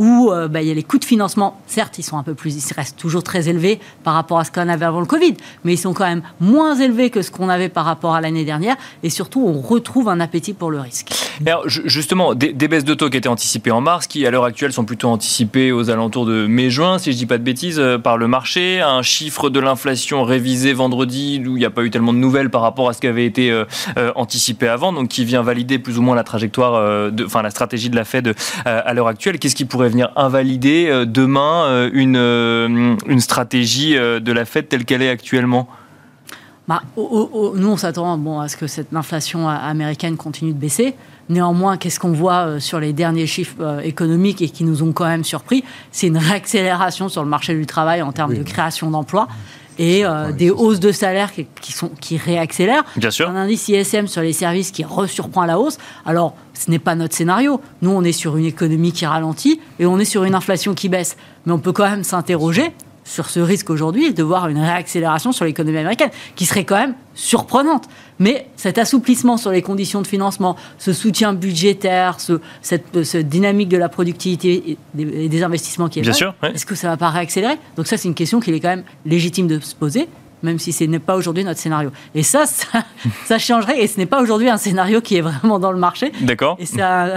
où 0.00 0.32
euh, 0.32 0.48
bah, 0.48 0.62
il 0.62 0.68
y 0.68 0.70
a 0.70 0.74
les 0.74 0.82
coûts 0.82 0.98
de 0.98 1.04
financement, 1.04 1.60
certes, 1.66 1.98
ils 1.98 2.02
sont 2.02 2.16
un 2.16 2.22
peu 2.22 2.34
plus, 2.34 2.56
ils 2.56 2.72
restent 2.72 2.96
toujours 2.96 3.22
très 3.22 3.50
élevés 3.50 3.78
par 4.02 4.14
rapport 4.14 4.38
à 4.38 4.44
ce 4.44 4.50
qu'on 4.50 4.66
avait 4.66 4.86
avant 4.86 5.00
le 5.00 5.06
Covid, 5.06 5.34
mais 5.62 5.74
ils 5.74 5.78
sont 5.78 5.92
quand 5.92 6.06
même 6.06 6.22
moins 6.40 6.74
élevés 6.74 7.10
que 7.10 7.20
ce 7.20 7.30
qu'on 7.30 7.50
avait 7.50 7.68
par 7.68 7.84
rapport 7.84 8.14
à 8.14 8.22
l'année 8.22 8.46
dernière, 8.46 8.76
et 9.02 9.10
surtout, 9.10 9.44
on 9.46 9.60
retrouve 9.60 10.08
un 10.08 10.18
appétit 10.18 10.54
pour 10.54 10.70
le 10.70 10.80
risque. 10.80 11.10
Alors, 11.46 11.68
justement, 11.68 12.34
des, 12.34 12.52
baisses 12.52 12.84
de 12.84 12.94
taux 12.94 13.10
qui 13.10 13.18
étaient 13.18 13.28
anticipées 13.28 13.72
en 13.72 13.82
mars, 13.82 14.06
qui 14.06 14.26
à 14.26 14.30
l'heure 14.30 14.44
actuelle 14.44 14.72
sont 14.72 14.86
plutôt 14.86 15.08
anticipées 15.08 15.70
aux 15.70 15.90
alentours 15.90 16.24
de 16.24 16.46
mai-juin, 16.46 16.98
si 16.98 17.12
je 17.12 17.18
dis 17.18 17.26
pas 17.26 17.36
de 17.36 17.42
bêtises, 17.42 17.78
euh, 17.78 17.98
par 17.98 18.16
le 18.16 18.26
marché, 18.26 18.80
un 18.80 19.02
chiffre 19.02 19.50
de 19.50 19.60
l'inflation 19.60 20.24
révisé 20.24 20.72
vendredi, 20.72 21.42
où 21.44 21.56
il 21.56 21.60
n'y 21.60 21.66
a 21.66 21.70
pas 21.70 21.82
eu 21.82 21.90
tellement 21.90 22.14
de 22.14 22.18
nouvelles 22.18 22.48
par 22.48 22.62
rapport 22.62 22.88
à 22.88 22.94
ce 22.94 23.02
qui 23.02 23.06
avait 23.06 23.26
été 23.26 23.50
euh, 23.50 23.64
anticipé 24.14 24.66
avant, 24.66 24.94
donc 24.94 25.08
qui 25.08 25.26
vient 25.26 25.42
valider 25.42 25.78
plus 25.78 25.98
ou 25.98 26.02
moins 26.02 26.16
la 26.16 26.24
trajectoire, 26.24 27.10
enfin 27.26 27.42
la 27.42 27.50
stratégie 27.50 27.90
de 27.90 27.96
la 27.96 28.04
Fed 28.04 28.34
à 28.64 28.94
l'heure 28.94 29.08
actuelle. 29.08 29.38
Qu'est-ce 29.38 29.54
qui 29.54 29.66
pourrait 29.66 29.89
venir 29.90 30.10
invalider 30.16 30.88
euh, 30.88 31.04
demain 31.04 31.64
euh, 31.64 31.90
une, 31.92 32.16
euh, 32.16 32.96
une 33.06 33.20
stratégie 33.20 33.94
de 33.94 34.32
la 34.32 34.44
Fed 34.44 34.68
telle 34.68 34.84
qu'elle 34.84 35.02
est 35.02 35.10
actuellement? 35.10 35.68
Bah, 36.68 36.82
oh, 36.96 37.28
oh, 37.32 37.52
nous, 37.56 37.68
on 37.68 37.76
s'attend 37.76 38.16
bon, 38.16 38.38
à 38.38 38.48
ce 38.48 38.56
que 38.56 38.66
cette 38.66 38.94
inflation 38.94 39.48
américaine 39.48 40.16
continue 40.16 40.52
de 40.52 40.58
baisser. 40.58 40.94
Néanmoins, 41.28 41.76
qu'est-ce 41.76 41.98
qu'on 41.98 42.12
voit 42.12 42.60
sur 42.60 42.78
les 42.78 42.92
derniers 42.92 43.26
chiffres 43.26 43.80
économiques 43.84 44.40
et 44.42 44.48
qui 44.48 44.64
nous 44.64 44.82
ont 44.82 44.92
quand 44.92 45.06
même 45.06 45.24
surpris? 45.24 45.64
C'est 45.90 46.06
une 46.06 46.18
réaccélération 46.18 47.08
sur 47.08 47.22
le 47.22 47.28
marché 47.28 47.54
du 47.54 47.66
travail 47.66 48.02
en 48.02 48.12
termes 48.12 48.32
oui. 48.32 48.38
de 48.38 48.44
création 48.44 48.90
d'emplois 48.90 49.28
et 49.80 50.04
euh, 50.04 50.30
des 50.30 50.50
hausses 50.50 50.78
de 50.78 50.92
salaire 50.92 51.32
qui, 51.32 51.46
qui, 51.62 51.72
sont, 51.72 51.88
qui 51.88 52.18
réaccélèrent. 52.18 52.84
Bien 52.96 53.10
sûr. 53.10 53.30
Un 53.30 53.34
indice 53.34 53.66
ISM 53.68 54.06
sur 54.08 54.20
les 54.20 54.34
services 54.34 54.70
qui 54.70 54.84
resurprend 54.84 55.40
à 55.40 55.46
la 55.46 55.58
hausse. 55.58 55.78
Alors, 56.04 56.36
ce 56.52 56.70
n'est 56.70 56.78
pas 56.78 56.94
notre 56.94 57.16
scénario. 57.16 57.62
Nous, 57.80 57.90
on 57.90 58.04
est 58.04 58.12
sur 58.12 58.36
une 58.36 58.44
économie 58.44 58.92
qui 58.92 59.06
ralentit 59.06 59.58
et 59.78 59.86
on 59.86 59.98
est 59.98 60.04
sur 60.04 60.24
une 60.24 60.34
inflation 60.34 60.74
qui 60.74 60.90
baisse. 60.90 61.16
Mais 61.46 61.52
on 61.52 61.58
peut 61.58 61.72
quand 61.72 61.88
même 61.88 62.04
s'interroger 62.04 62.72
sur 63.04 63.28
ce 63.30 63.40
risque 63.40 63.70
aujourd'hui 63.70 64.12
de 64.14 64.22
voir 64.22 64.48
une 64.48 64.58
réaccélération 64.58 65.32
sur 65.32 65.44
l'économie 65.44 65.78
américaine, 65.78 66.10
qui 66.36 66.46
serait 66.46 66.64
quand 66.64 66.76
même 66.76 66.94
surprenante. 67.14 67.84
Mais 68.18 68.46
cet 68.56 68.78
assouplissement 68.78 69.36
sur 69.36 69.50
les 69.50 69.62
conditions 69.62 70.02
de 70.02 70.06
financement, 70.06 70.56
ce 70.78 70.92
soutien 70.92 71.32
budgétaire, 71.32 72.20
ce, 72.20 72.40
cette, 72.62 72.96
dynamique 73.28 73.68
de 73.68 73.76
la 73.76 73.88
productivité 73.88 74.78
et 74.94 75.28
des, 75.28 75.42
investissements 75.42 75.88
qui 75.88 76.00
est 76.00 76.02
Bien 76.02 76.12
sûr, 76.12 76.34
est-ce 76.42 76.66
que 76.66 76.74
ça 76.74 76.88
ne 76.88 76.92
va 76.92 76.96
pas 76.96 77.10
réaccélérer? 77.10 77.56
Donc 77.76 77.86
ça, 77.86 77.96
c'est 77.96 78.08
une 78.08 78.14
question 78.14 78.40
qu'il 78.40 78.54
est 78.54 78.60
quand 78.60 78.68
même 78.68 78.84
légitime 79.04 79.46
de 79.46 79.58
se 79.60 79.74
poser 79.74 80.08
même 80.42 80.58
si 80.58 80.72
ce 80.72 80.84
n'est 80.84 80.98
pas 80.98 81.16
aujourd'hui 81.16 81.44
notre 81.44 81.60
scénario. 81.60 81.90
Et 82.14 82.22
ça, 82.22 82.44
ça, 83.26 83.38
changerait, 83.38 83.82
et 83.82 83.86
ce 83.86 83.98
n'est 83.98 84.06
pas 84.06 84.20
aujourd'hui 84.20 84.48
un 84.48 84.56
scénario 84.56 85.00
qui 85.00 85.16
est 85.16 85.20
vraiment 85.20 85.58
dans 85.58 85.72
le 85.72 85.78
marché. 85.78 86.12
D'accord. 86.20 86.56
Et 86.58 86.66
ça... 86.66 87.14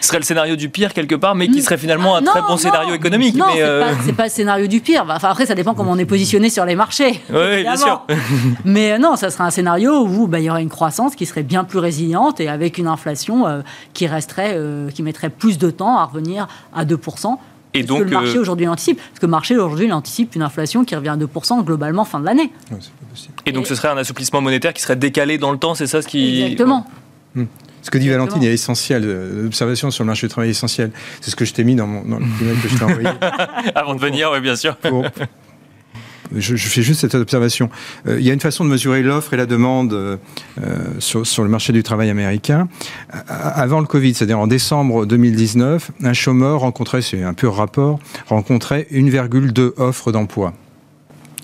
ce 0.00 0.08
serait 0.08 0.18
le 0.18 0.24
scénario 0.24 0.56
du 0.56 0.68
pire 0.68 0.92
quelque 0.92 1.14
part, 1.14 1.34
mais 1.34 1.48
qui 1.48 1.62
serait 1.62 1.78
finalement 1.78 2.16
un 2.16 2.22
très 2.22 2.42
bon 2.42 2.56
scénario 2.56 2.94
économique. 2.94 3.36
Non, 3.36 3.46
mais 3.54 3.62
euh, 3.62 3.92
c'est 4.04 4.12
pas, 4.12 4.24
le 4.24 4.30
scénario 4.30 4.66
du 4.66 4.80
pire. 4.80 5.04
Enfin, 5.08 5.28
après, 5.28 5.46
ça 5.46 5.54
dépend 5.54 5.74
comment 5.74 5.92
on 5.92 5.98
est 5.98 6.04
positionné 6.04 6.50
sur 6.50 6.64
les 6.64 6.76
marchés. 6.76 7.20
Oui, 7.30 7.62
bien 7.62 7.76
sûr. 7.76 8.02
mais 8.64 8.92
euh, 8.92 8.98
non, 8.98 9.16
ça 9.16 9.30
serait 9.30 9.44
un 9.44 9.50
scénario 9.50 10.04
où 10.04 10.26
bah, 10.26 10.40
il 10.40 10.44
y 10.44 10.50
aurait 10.50 10.62
une 10.62 10.68
croissance 10.68 11.14
qui 11.14 11.26
serait 11.26 11.42
bien 11.42 11.64
plus 11.64 11.78
résiliente 11.78 12.40
et 12.40 12.48
avec 12.48 12.76
une 12.76 12.86
inflation 12.86 13.46
euh, 13.46 13.60
qui 13.94 14.06
resterait, 14.06 14.58
qui 14.94 15.02
mettrait 15.02 15.30
plus 15.30 15.58
de 15.58 15.70
temps 15.70 15.98
à 15.98 16.04
revenir 16.04 16.48
à 16.74 16.84
2%. 16.84 17.38
Et 17.74 17.82
donc, 17.82 18.00
que 18.00 18.04
le 18.04 18.10
marché 18.10 18.36
euh, 18.36 18.40
aujourd'hui 18.40 18.66
l'anticipe? 18.66 18.98
Parce 18.98 19.20
que 19.20 19.26
le 19.26 19.30
marché 19.30 19.56
aujourd'hui 19.56 19.92
anticipe 19.92 20.34
une 20.34 20.42
inflation 20.42 20.84
qui 20.84 20.96
revient 20.96 21.10
à 21.10 21.16
2% 21.16 21.64
globalement 21.64 22.04
fin 22.04 22.20
de 22.20 22.24
l'année. 22.24 22.52
et 23.46 23.52
donc 23.52 23.66
ce 23.66 23.74
serait 23.74 23.88
un 23.88 23.96
assouplissement 23.96 24.40
monétaire 24.40 24.74
qui 24.74 24.82
serait 24.82 24.96
décalé 24.96 25.38
dans 25.38 25.52
le 25.52 25.58
temps, 25.58 25.74
c'est 25.74 25.86
ça 25.86 26.02
ce 26.02 26.08
qui... 26.08 26.42
Exactement. 26.42 26.86
Hmm. 27.34 27.44
Ce 27.82 27.90
que 27.90 27.98
dit 27.98 28.08
Valentine 28.08 28.42
est 28.42 28.52
essentiel, 28.52 29.04
euh, 29.06 29.44
l'observation 29.44 29.90
sur 29.90 30.04
le 30.04 30.08
marché 30.08 30.26
du 30.26 30.30
travail 30.30 30.50
est 30.50 30.52
essentielle. 30.52 30.90
C'est 31.20 31.30
ce 31.30 31.36
que 31.36 31.46
je 31.46 31.54
t'ai 31.54 31.64
mis 31.64 31.76
dans, 31.76 31.86
mon, 31.86 32.02
dans 32.04 32.18
le 32.18 32.24
que 32.62 32.68
je 32.68 32.76
t'ai 32.76 32.84
envoyé. 32.84 33.08
Avant 33.74 33.94
de 33.94 34.00
venir, 34.00 34.30
oui, 34.32 34.40
bien 34.40 34.56
sûr 34.56 34.76
je, 36.36 36.56
fais 36.56 36.82
juste 36.82 37.00
cette 37.00 37.14
observation. 37.14 37.70
Euh, 38.06 38.20
il 38.20 38.26
y 38.26 38.30
a 38.30 38.34
une 38.34 38.40
façon 38.40 38.64
de 38.64 38.70
mesurer 38.70 39.02
l'offre 39.02 39.34
et 39.34 39.36
la 39.36 39.46
demande 39.46 39.92
euh, 39.92 40.16
sur, 40.98 41.26
sur, 41.26 41.42
le 41.42 41.48
marché 41.48 41.72
du 41.72 41.82
travail 41.82 42.10
américain. 42.10 42.68
Avant 43.28 43.80
le 43.80 43.86
Covid, 43.86 44.14
c'est-à-dire 44.14 44.38
en 44.38 44.46
décembre 44.46 45.06
2019, 45.06 45.90
un 46.02 46.12
chômeur 46.12 46.60
rencontrait, 46.60 47.02
c'est 47.02 47.22
un 47.22 47.34
pur 47.34 47.54
rapport, 47.54 47.98
rencontrait 48.28 48.86
1,2 48.92 49.72
offres 49.76 50.12
d'emploi. 50.12 50.52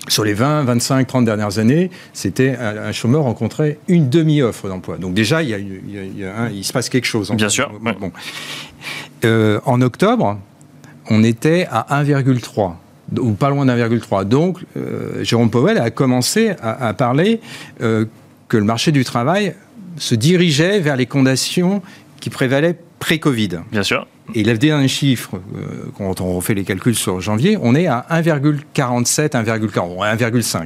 Sur 0.07 0.23
les 0.23 0.33
20, 0.33 0.63
25, 0.63 1.05
30 1.05 1.25
dernières 1.25 1.59
années, 1.59 1.91
c'était 2.13 2.55
un, 2.55 2.93
chômeur 2.93 3.23
rencontrait 3.23 3.77
une 3.89 4.09
demi-offre 4.09 4.69
d'emploi. 4.69 4.97
Donc 4.97 5.13
déjà, 5.13 5.43
il, 5.43 5.49
y 5.49 5.53
a, 5.53 6.49
il, 6.49 6.63
se 6.63 6.71
passe 6.71 6.87
quelque 6.87 7.05
chose. 7.05 7.29
Bien 7.31 7.49
sûr. 7.49 7.69
Bon. 7.81 8.11
Euh, 9.25 9.59
en 9.65 9.81
octobre, 9.81 10.39
on 11.09 11.23
était 11.23 11.67
à 11.69 12.03
1,3 12.03 12.75
ou 13.17 13.33
pas 13.33 13.49
loin 13.49 13.65
d'1,3. 13.65 14.25
Donc, 14.25 14.59
euh, 14.75 15.23
Jérôme 15.23 15.49
Powell 15.49 15.77
a 15.77 15.89
commencé 15.91 16.51
à, 16.61 16.93
parler 16.93 17.39
euh, 17.81 18.05
que 18.47 18.57
le 18.57 18.63
marché 18.63 18.91
du 18.91 19.03
travail 19.03 19.55
se 19.97 20.15
dirigeait 20.15 20.79
vers 20.79 20.95
les 20.95 21.05
conditions 21.05 21.81
qui 22.19 22.29
prévalaient 22.29 22.77
pré-Covid. 22.99 23.59
Bien 23.71 23.83
sûr. 23.83 24.07
Et 24.35 24.41
il 24.41 24.49
a 24.49 24.57
donné 24.57 24.73
un 24.73 24.87
chiffre, 24.87 25.35
euh, 25.35 25.89
quand 25.97 26.19
on 26.19 26.33
refait 26.33 26.53
les 26.53 26.63
calculs 26.63 26.95
sur 26.95 27.21
janvier, 27.21 27.57
on 27.61 27.75
est 27.75 27.87
à 27.87 28.05
1,47, 28.09 29.35
1,5. 29.35 30.65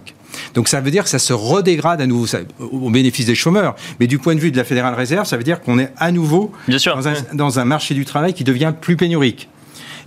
Donc 0.53 0.67
ça 0.67 0.81
veut 0.81 0.91
dire 0.91 1.03
que 1.03 1.09
ça 1.09 1.19
se 1.19 1.33
redégrade 1.33 2.01
à 2.01 2.07
nouveau, 2.07 2.25
au 2.59 2.89
bénéfice 2.89 3.25
des 3.25 3.35
chômeurs. 3.35 3.75
Mais 3.99 4.07
du 4.07 4.17
point 4.17 4.33
de 4.33 4.39
vue 4.39 4.51
de 4.51 4.57
la 4.57 4.63
Fédérale 4.63 4.95
Réserve, 4.95 5.27
ça 5.27 5.37
veut 5.37 5.43
dire 5.43 5.61
qu'on 5.61 5.77
est 5.77 5.91
à 5.97 6.11
nouveau 6.11 6.51
Dans, 6.67 7.07
un, 7.07 7.13
dans, 7.33 7.59
un, 7.59 7.65
marché 7.65 7.93
du 7.93 8.05
travail 8.05 8.33
qui 8.33 8.43
devient 8.43 8.73
plus 8.79 8.95
pénurique. 8.95 9.49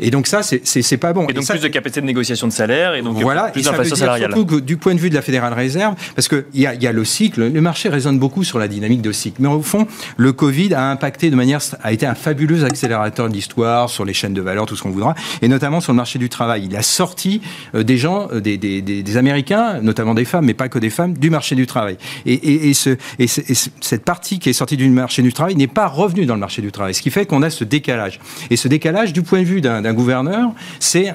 Et 0.01 0.11
donc 0.11 0.27
ça, 0.27 0.43
c'est 0.43 0.97
pas 0.97 1.13
bon. 1.13 1.27
Et 1.29 1.33
donc 1.33 1.47
plus 1.47 1.61
de 1.61 1.69
capacité 1.69 2.01
de 2.01 2.07
négociation 2.07 2.47
de 2.47 2.53
salaire 2.53 2.95
et 2.95 3.03
donc 3.03 3.17
voilà, 3.19 3.45
plus 3.49 3.65
d'inflation 3.65 3.97
salariale. 3.97 4.33
Surtout 4.33 4.47
que 4.47 4.61
du 4.61 4.77
point 4.77 4.95
de 4.95 5.01
vue 5.01 5.11
de 5.11 5.15
la 5.15 5.23
Fédérale 5.23 5.53
Réserve, 5.53 5.95
parce 6.15 6.29
qu'il 6.29 6.45
y 6.55 6.67
a, 6.67 6.75
y 6.75 6.87
a 6.87 6.93
le 6.93 7.05
cycle, 7.05 7.49
le 7.49 7.61
marché 7.61 7.89
résonne 7.89 8.19
beaucoup 8.19 8.45
sur 8.45 8.59
la 8.59 8.69
dynamique 8.69 9.03
de 9.03 9.13
cycle. 9.13 9.41
Mais 9.41 9.49
au 9.49 9.63
fond, 9.63 9.87
le 10.17 10.33
Covid 10.33 10.75
a 10.75 10.91
impacté 10.91 11.31
de 11.31 11.37
manière, 11.37 11.61
a 11.83 11.93
été 11.93 12.07
un 12.07 12.15
fabuleux 12.15 12.65
accélérateur 12.65 13.29
de 13.29 13.35
l'histoire 13.35 13.91
sur 13.91 14.05
les 14.05 14.13
chaînes 14.13 14.35
de 14.35 14.41
valeur, 14.41 14.67
tout 14.67 14.77
ce 14.77 14.83
qu'on 14.83 14.91
voudra, 14.91 15.15
et 15.43 15.49
notamment 15.49 15.81
sur 15.81 15.93
le 15.93 15.97
marché 15.97 16.19
du 16.19 16.29
travail. 16.29 16.67
Il 16.67 16.77
a 16.77 16.83
sorti 16.83 17.41
euh, 17.75 17.83
des 17.83 17.97
gens, 17.97 18.29
euh, 18.33 18.41
des, 18.41 18.57
des, 18.57 18.83
des, 18.83 19.17
Américains, 19.17 19.81
notamment 19.81 20.15
des 20.15 20.25
femmes, 20.25 20.47
mais 20.47 20.55
pas 20.55 20.69
que 20.69 20.79
des 20.79 20.91
femmes, 20.91 21.15
du 21.17 21.31
marché 21.31 21.55
du 21.55 21.67
travail. 21.67 21.97
Et, 22.27 22.35
et, 22.35 22.71
et, 22.71 22.75
ce, 22.75 22.97
et, 23.19 23.27
cette 23.27 24.05
partie 24.05 24.39
qui 24.39 24.49
est 24.49 24.53
sortie 24.53 24.77
du 24.77 24.89
marché 24.89 25.23
du 25.23 25.33
travail 25.33 25.55
n'est 25.55 25.67
pas 25.67 25.87
revenue 25.87 26.27
dans 26.27 26.35
le 26.35 26.41
marché 26.41 26.63
du 26.63 26.73
travail, 26.73 26.95
ce 26.95 27.03
qui 27.03 27.11
fait 27.11 27.27
qu'on 27.27 27.43
a 27.43 27.51
ce 27.51 27.65
décalage. 27.65 28.19
Et 28.51 28.57
ce 28.57 28.69
décalage, 28.69 29.13
du 29.13 29.23
point 29.23 29.41
de 29.41 29.47
vue 29.47 29.61
d'un 29.61 29.84
d'un 29.85 29.95
gouverneur, 29.95 30.51
c'est 30.81 31.15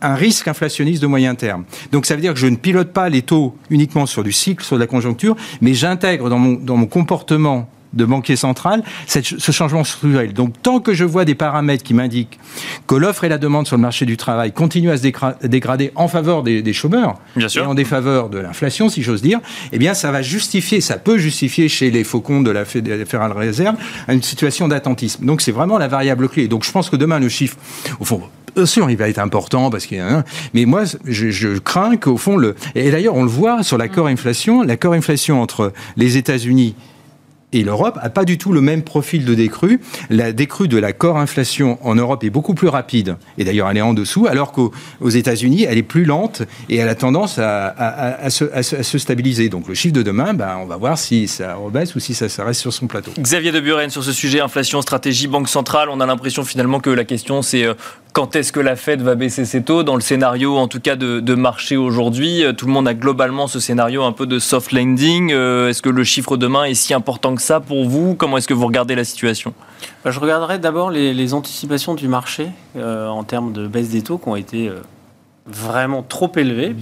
un 0.00 0.14
risque 0.14 0.48
inflationniste 0.48 1.02
de 1.02 1.06
moyen 1.06 1.34
terme. 1.34 1.64
Donc 1.92 2.06
ça 2.06 2.14
veut 2.14 2.20
dire 2.20 2.34
que 2.34 2.38
je 2.38 2.46
ne 2.46 2.56
pilote 2.56 2.92
pas 2.92 3.08
les 3.08 3.22
taux 3.22 3.56
uniquement 3.70 4.06
sur 4.06 4.22
du 4.22 4.32
cycle, 4.32 4.64
sur 4.64 4.76
de 4.76 4.80
la 4.80 4.86
conjoncture, 4.86 5.36
mais 5.60 5.74
j'intègre 5.74 6.28
dans 6.28 6.38
mon, 6.38 6.52
dans 6.52 6.76
mon 6.76 6.86
comportement 6.86 7.68
de 7.92 8.04
banquier 8.04 8.36
central, 8.36 8.82
ce 9.06 9.52
changement 9.52 9.84
structurel. 9.84 10.32
Donc 10.32 10.54
tant 10.62 10.80
que 10.80 10.94
je 10.94 11.04
vois 11.04 11.24
des 11.24 11.34
paramètres 11.34 11.84
qui 11.84 11.94
m'indiquent 11.94 12.38
que 12.86 12.94
l'offre 12.94 13.24
et 13.24 13.28
la 13.28 13.38
demande 13.38 13.66
sur 13.66 13.76
le 13.76 13.82
marché 13.82 14.06
du 14.06 14.16
travail 14.16 14.52
continuent 14.52 14.90
à 14.90 14.96
se 14.96 15.46
dégrader 15.46 15.92
en 15.94 16.08
faveur 16.08 16.42
des, 16.42 16.72
chômeurs 16.72 17.16
et 17.36 17.60
en 17.60 17.74
défaveur 17.74 18.28
de 18.28 18.38
l'inflation, 18.38 18.88
si 18.88 19.02
j'ose 19.02 19.22
dire, 19.22 19.40
eh 19.72 19.78
bien 19.78 19.94
ça 19.94 20.10
va 20.10 20.22
justifier, 20.22 20.80
ça 20.80 20.96
peut 20.96 21.18
justifier 21.18 21.68
chez 21.68 21.90
les 21.90 22.04
faucons 22.04 22.42
de 22.42 22.50
la 22.50 22.64
Fédérale 22.64 23.32
Réserve 23.32 23.76
une 24.08 24.22
situation 24.22 24.68
d'attentisme. 24.68 25.24
Donc 25.24 25.40
c'est 25.40 25.52
vraiment 25.52 25.78
la 25.78 25.88
variable 25.88 26.28
clé. 26.28 26.48
Donc 26.48 26.64
je 26.64 26.70
pense 26.70 26.90
que 26.90 26.96
demain 26.96 27.18
le 27.18 27.28
chiffre, 27.28 27.56
au 28.00 28.04
fond, 28.04 28.22
Bien 28.54 28.66
sûr, 28.66 28.90
il 28.90 28.98
va 28.98 29.08
être 29.08 29.18
important 29.18 29.70
parce 29.70 29.86
qu'il 29.86 29.96
y 29.96 30.00
a 30.00 30.18
un. 30.18 30.24
Mais 30.52 30.66
moi, 30.66 30.82
je, 31.06 31.30
je 31.30 31.56
crains 31.58 31.96
qu'au 31.96 32.18
fond, 32.18 32.36
le. 32.36 32.54
Et 32.74 32.90
d'ailleurs, 32.90 33.14
on 33.14 33.22
le 33.22 33.30
voit 33.30 33.62
sur 33.62 33.78
l'accord 33.78 34.08
inflation. 34.08 34.62
L'accord 34.62 34.92
inflation 34.92 35.40
entre 35.40 35.72
les 35.96 36.18
États-Unis 36.18 36.74
et 37.52 37.62
l'Europe 37.62 37.98
n'a 38.02 38.10
pas 38.10 38.24
du 38.24 38.38
tout 38.38 38.52
le 38.52 38.60
même 38.60 38.82
profil 38.82 39.24
de 39.24 39.34
décrue. 39.34 39.80
La 40.10 40.32
décrue 40.32 40.68
de 40.68 40.78
la 40.78 40.92
core 40.92 41.18
inflation 41.18 41.78
en 41.82 41.94
Europe 41.94 42.24
est 42.24 42.30
beaucoup 42.30 42.54
plus 42.54 42.68
rapide, 42.68 43.16
et 43.38 43.44
d'ailleurs 43.44 43.70
elle 43.70 43.76
est 43.76 43.82
en 43.82 43.94
dessous, 43.94 44.26
alors 44.26 44.52
qu'aux 44.52 44.72
États-Unis, 45.08 45.64
elle 45.68 45.78
est 45.78 45.82
plus 45.82 46.04
lente 46.04 46.42
et 46.68 46.76
elle 46.76 46.88
a 46.88 46.94
tendance 46.94 47.38
à, 47.38 48.30
se, 48.30 48.98
stabiliser. 48.98 49.48
Donc 49.48 49.68
le 49.68 49.74
chiffre 49.74 49.94
de 49.94 50.02
demain, 50.02 50.34
ben, 50.34 50.58
on 50.62 50.66
va 50.66 50.76
voir 50.76 50.98
si 50.98 51.28
ça 51.28 51.54
rebaisse 51.54 51.94
ou 51.94 52.00
si 52.00 52.14
ça, 52.14 52.26
reste 52.44 52.60
sur 52.60 52.72
son 52.72 52.86
plateau. 52.86 53.12
Xavier 53.18 53.52
de 53.52 53.60
Buren, 53.60 53.90
sur 53.90 54.04
ce 54.04 54.12
sujet, 54.12 54.40
inflation, 54.40 54.80
stratégie, 54.82 55.26
banque 55.26 55.48
centrale, 55.48 55.88
on 55.90 56.00
a 56.00 56.06
l'impression 56.06 56.44
finalement 56.44 56.80
que 56.80 56.90
la 56.90 57.04
question 57.04 57.42
c'est 57.42 57.64
euh, 57.64 57.74
quand 58.12 58.36
est-ce 58.36 58.52
que 58.52 58.60
la 58.60 58.76
Fed 58.76 59.00
va 59.00 59.14
baisser 59.14 59.44
ses 59.44 59.62
taux 59.62 59.82
Dans 59.82 59.94
le 59.94 60.00
scénario, 60.00 60.56
en 60.56 60.68
tout 60.68 60.80
cas, 60.80 60.96
de, 60.96 61.34
marché 61.34 61.76
aujourd'hui, 61.76 62.44
euh, 62.44 62.52
tout 62.52 62.66
le 62.66 62.72
monde 62.72 62.86
a 62.86 62.94
globalement 62.94 63.46
ce 63.46 63.58
scénario 63.58 64.02
un 64.04 64.12
peu 64.12 64.26
de 64.26 64.38
soft 64.38 64.72
landing. 64.72 65.32
Euh, 65.32 65.68
est-ce 65.68 65.80
que 65.80 65.88
le 65.88 66.04
chiffre 66.04 66.36
demain 66.36 66.64
est 66.64 66.74
si 66.74 66.92
important 66.92 67.34
que 67.34 67.42
ça 67.42 67.60
pour 67.60 67.88
vous? 67.88 68.14
Comment 68.14 68.36
est-ce 68.36 68.48
que 68.48 68.54
vous 68.54 68.66
regardez 68.66 68.94
la 68.94 69.04
situation? 69.04 69.54
Bah, 70.04 70.10
Je 70.10 70.20
regarderai 70.20 70.58
d'abord 70.58 70.90
les, 70.90 71.34
anticipations 71.34 71.94
du 71.94 72.08
marché 72.08 72.48
euh, 72.76 73.08
en 73.08 73.24
termes 73.24 73.52
de 73.52 73.66
baisse 73.66 73.88
des 73.88 74.02
taux 74.02 74.18
qui 74.18 74.28
ont 74.28 74.36
été 74.36 74.70
vraiment 75.46 76.02
trop 76.02 76.30
élevées. 76.36 76.74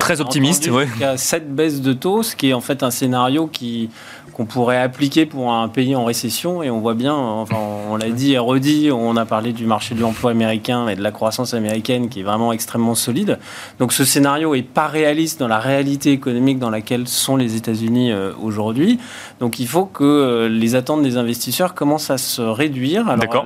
Très 0.00 0.20
optimiste, 0.20 0.68
oui. 0.72 0.84
Il 0.96 1.00
y 1.00 1.04
a 1.04 1.16
cette 1.16 1.54
baisse 1.54 1.80
de 1.80 1.92
taux, 1.92 2.22
ce 2.22 2.34
qui 2.34 2.50
est 2.50 2.52
en 2.52 2.60
fait 2.60 2.82
un 2.82 2.90
scénario 2.90 3.46
qui 3.46 3.90
qu'on 4.38 4.46
pourrait 4.46 4.80
appliquer 4.80 5.26
pour 5.26 5.52
un 5.52 5.66
pays 5.66 5.96
en 5.96 6.04
récession. 6.04 6.62
Et 6.62 6.70
on 6.70 6.78
voit 6.78 6.94
bien, 6.94 7.12
enfin, 7.12 7.56
on 7.90 7.96
l'a 7.96 8.08
dit 8.08 8.34
et 8.34 8.38
redit, 8.38 8.88
on 8.92 9.16
a 9.16 9.26
parlé 9.26 9.52
du 9.52 9.66
marché 9.66 9.96
de 9.96 10.00
l'emploi 10.00 10.30
américain 10.30 10.86
et 10.86 10.94
de 10.94 11.02
la 11.02 11.10
croissance 11.10 11.54
américaine 11.54 12.08
qui 12.08 12.20
est 12.20 12.22
vraiment 12.22 12.52
extrêmement 12.52 12.94
solide. 12.94 13.40
Donc 13.80 13.92
ce 13.92 14.04
scénario 14.04 14.54
est 14.54 14.62
pas 14.62 14.86
réaliste 14.86 15.40
dans 15.40 15.48
la 15.48 15.58
réalité 15.58 16.12
économique 16.12 16.60
dans 16.60 16.70
laquelle 16.70 17.08
sont 17.08 17.36
les 17.36 17.56
États-Unis 17.56 18.12
euh, 18.12 18.30
aujourd'hui. 18.40 19.00
Donc 19.40 19.58
il 19.58 19.66
faut 19.66 19.86
que 19.86 20.04
euh, 20.04 20.48
les 20.48 20.76
attentes 20.76 21.02
des 21.02 21.16
investisseurs 21.16 21.74
commencent 21.74 22.10
à 22.10 22.18
se 22.18 22.40
réduire. 22.40 23.08
Alors, 23.08 23.44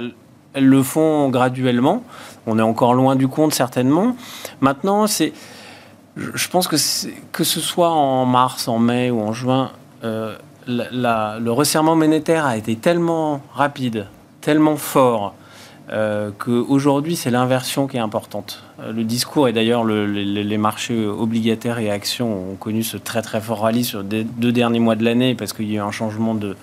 elles, 0.52 0.66
le 0.66 0.82
font 0.82 1.30
graduellement. 1.30 2.02
On 2.46 2.58
est 2.58 2.62
encore 2.62 2.94
loin 2.94 3.16
du 3.16 3.28
compte 3.28 3.54
certainement. 3.54 4.16
Maintenant, 4.60 5.06
c'est 5.06 5.32
je 6.16 6.48
pense 6.48 6.68
que, 6.68 6.76
que 7.32 7.44
ce 7.44 7.60
soit 7.60 7.90
en 7.90 8.26
mars, 8.26 8.68
en 8.68 8.78
mai 8.78 9.10
ou 9.10 9.20
en 9.20 9.32
juin, 9.32 9.70
euh, 10.04 10.36
le 10.66 11.50
resserrement 11.50 11.96
monétaire 11.96 12.44
a 12.44 12.56
été 12.56 12.76
tellement 12.76 13.40
rapide, 13.54 14.06
tellement 14.40 14.76
fort, 14.76 15.34
euh, 15.90 16.30
qu'aujourd'hui, 16.38 17.16
c'est 17.16 17.30
l'inversion 17.30 17.86
qui 17.86 17.96
est 17.96 18.00
importante. 18.00 18.62
Euh, 18.80 18.92
le 18.92 19.04
discours, 19.04 19.48
et 19.48 19.52
d'ailleurs, 19.52 19.84
les 19.84 20.58
marchés 20.58 21.06
obligataires 21.06 21.78
et 21.78 21.90
actions 21.90 22.52
ont 22.52 22.54
connu 22.54 22.82
ce 22.82 22.96
très 22.96 23.20
très 23.20 23.40
fort 23.40 23.60
rallye 23.60 23.84
sur 23.84 24.02
les 24.02 24.24
deux 24.24 24.52
derniers 24.52 24.78
mois 24.78 24.94
de 24.94 25.04
l'année 25.04 25.34
parce 25.34 25.52
qu'il 25.52 25.68
y 25.68 25.72
a 25.72 25.76
eu 25.76 25.80
un 25.80 25.90
changement 25.90 26.34
de, 26.34 26.56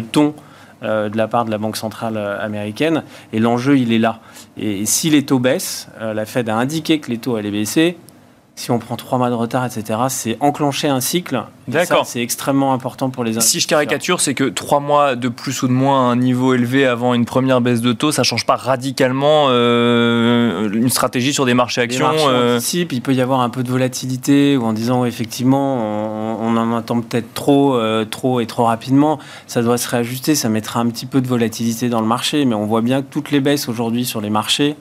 ton 0.00 0.34
euh, 0.82 1.08
de 1.08 1.16
la 1.16 1.26
part 1.26 1.44
de 1.44 1.50
la 1.50 1.58
Banque 1.58 1.76
centrale 1.76 2.16
américaine. 2.16 3.02
Et 3.32 3.38
l'enjeu, 3.38 3.76
il 3.76 3.92
est 3.92 3.98
là. 3.98 4.20
Et, 4.56 4.86
si 4.86 5.10
les 5.10 5.24
taux 5.24 5.38
baissent, 5.38 5.88
la 6.00 6.26
Fed 6.26 6.48
a 6.48 6.56
indiqué 6.56 7.00
que 7.00 7.10
les 7.10 7.18
taux 7.18 7.36
allaient 7.36 7.50
baisser, 7.50 7.96
si 8.60 8.70
on 8.70 8.78
prend 8.78 8.96
trois 8.96 9.16
mois 9.16 9.30
de 9.30 9.34
retard, 9.34 9.64
etc., 9.64 9.98
c'est 10.08 10.36
enclencher 10.40 10.88
un 10.88 11.00
cycle. 11.00 11.44
D'accord. 11.66 12.04
C'est 12.04 12.20
extrêmement 12.20 12.74
important 12.74 13.08
pour 13.08 13.24
les 13.24 13.40
Si 13.40 13.58
je 13.58 13.66
caricature, 13.66 14.20
c'est 14.20 14.34
que 14.34 14.44
trois 14.44 14.80
mois 14.80 15.16
de 15.16 15.28
plus 15.28 15.62
ou 15.62 15.68
de 15.68 15.72
moins 15.72 16.10
à 16.10 16.12
un 16.12 16.16
niveau 16.16 16.52
élevé 16.52 16.84
avant 16.84 17.14
une 17.14 17.24
première 17.24 17.62
baisse 17.62 17.80
de 17.80 17.94
taux, 17.94 18.12
ça 18.12 18.22
change 18.22 18.44
pas 18.44 18.56
radicalement 18.56 19.46
euh, 19.48 20.70
une 20.74 20.90
stratégie 20.90 21.32
sur 21.32 21.46
des 21.46 21.54
marchés 21.54 21.80
actions. 21.80 22.08
Marchés 22.08 22.26
euh... 22.28 22.60
il 22.90 23.00
peut 23.00 23.14
y 23.14 23.22
avoir 23.22 23.40
un 23.40 23.48
peu 23.48 23.62
de 23.62 23.70
volatilité 23.70 24.58
ou 24.58 24.64
en 24.64 24.74
disant 24.74 25.06
effectivement 25.06 26.38
on, 26.42 26.54
en 26.54 26.76
attend 26.76 27.00
peut-être 27.00 27.32
trop, 27.32 27.76
euh, 27.76 28.04
trop 28.04 28.40
et 28.40 28.46
trop 28.46 28.64
rapidement. 28.64 29.18
Ça 29.46 29.62
doit 29.62 29.78
se 29.78 29.88
réajuster, 29.88 30.34
ça 30.34 30.50
mettra 30.50 30.80
un 30.80 30.88
petit 30.88 31.06
peu 31.06 31.22
de 31.22 31.28
volatilité 31.28 31.88
dans 31.88 32.02
le 32.02 32.06
marché, 32.06 32.44
mais 32.44 32.54
on 32.54 32.66
voit 32.66 32.82
bien 32.82 33.00
que 33.00 33.06
toutes 33.10 33.30
les 33.30 33.40
baisses 33.40 33.70
aujourd'hui 33.70 34.04
sur 34.04 34.20
les 34.20 34.30
marchés 34.30 34.76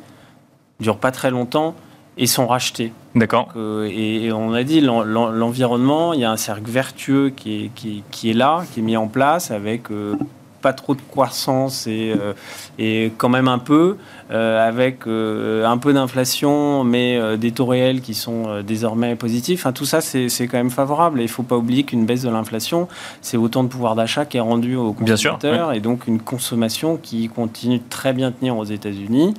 durent 0.81 0.97
pas 0.97 1.11
très 1.11 1.31
longtemps 1.31 1.75
et 2.19 2.27
sont 2.27 2.45
rachetés. 2.45 2.91
D'accord. 3.15 3.49
et, 3.55 4.31
on 4.31 4.53
a 4.53 4.63
dit 4.63 4.81
l'environnement, 4.81 6.13
il 6.13 6.19
y 6.19 6.25
a 6.25 6.31
un 6.31 6.37
cercle 6.37 6.69
vertueux 6.69 7.31
qui 7.35 7.65
est, 7.65 7.71
qui, 7.73 8.03
qui 8.11 8.29
est, 8.29 8.33
là, 8.33 8.63
qui 8.71 8.81
est 8.81 8.83
mis 8.83 8.97
en 8.97 9.07
place 9.07 9.49
avec 9.51 9.89
euh, 9.89 10.15
pas 10.61 10.73
trop 10.73 10.93
de 10.93 11.01
croissance 11.09 11.87
et, 11.87 12.13
euh, 12.19 12.33
et 12.77 13.13
quand 13.17 13.29
même 13.29 13.47
un 13.47 13.57
peu, 13.57 13.95
euh, 14.31 14.67
avec 14.67 15.07
un 15.07 15.77
peu 15.77 15.93
d'inflation, 15.93 16.83
mais 16.83 17.37
des 17.37 17.51
taux 17.51 17.65
réels 17.65 18.01
qui 18.01 18.13
sont 18.13 18.61
désormais 18.63 19.15
positifs. 19.15 19.61
Enfin, 19.61 19.71
tout 19.71 19.85
ça, 19.85 20.01
c'est 20.01 20.27
quand 20.47 20.57
même 20.57 20.69
favorable. 20.69 21.21
Et 21.21 21.23
il 21.23 21.27
ne 21.27 21.31
faut 21.31 21.43
pas 21.43 21.55
oublier 21.55 21.83
qu'une 21.83 22.05
baisse 22.05 22.23
de 22.23 22.29
l'inflation, 22.29 22.89
c'est 23.21 23.37
autant 23.37 23.63
de 23.63 23.69
pouvoir 23.69 23.95
d'achat 23.95 24.25
qui 24.25 24.35
est 24.35 24.41
rendu 24.41 24.75
aux 24.75 24.91
consommateurs 24.91 25.71
et 25.71 25.79
donc 25.79 26.05
une 26.07 26.19
consommation 26.19 26.97
qui 26.97 27.29
continue 27.29 27.77
de 27.77 27.89
très 27.89 28.11
bien 28.11 28.33
tenir 28.33 28.57
aux 28.57 28.65
États-Unis 28.65 29.35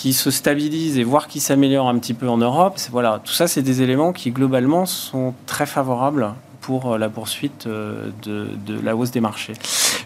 qui 0.00 0.14
se 0.14 0.30
stabilise 0.30 0.96
et 0.96 1.04
voire 1.04 1.28
qui 1.28 1.40
s'améliore 1.40 1.86
un 1.86 1.98
petit 1.98 2.14
peu 2.14 2.26
en 2.26 2.38
Europe. 2.38 2.78
Voilà, 2.90 3.20
tout 3.22 3.34
ça, 3.34 3.46
c'est 3.46 3.60
des 3.60 3.82
éléments 3.82 4.14
qui 4.14 4.30
globalement 4.30 4.86
sont 4.86 5.34
très 5.44 5.66
favorables 5.66 6.32
pour 6.62 6.94
euh, 6.94 6.98
la 6.98 7.10
poursuite 7.10 7.66
euh, 7.66 8.08
de, 8.22 8.48
de, 8.66 8.80
la 8.80 8.96
hausse 8.96 9.10
des 9.10 9.20
marchés. 9.20 9.52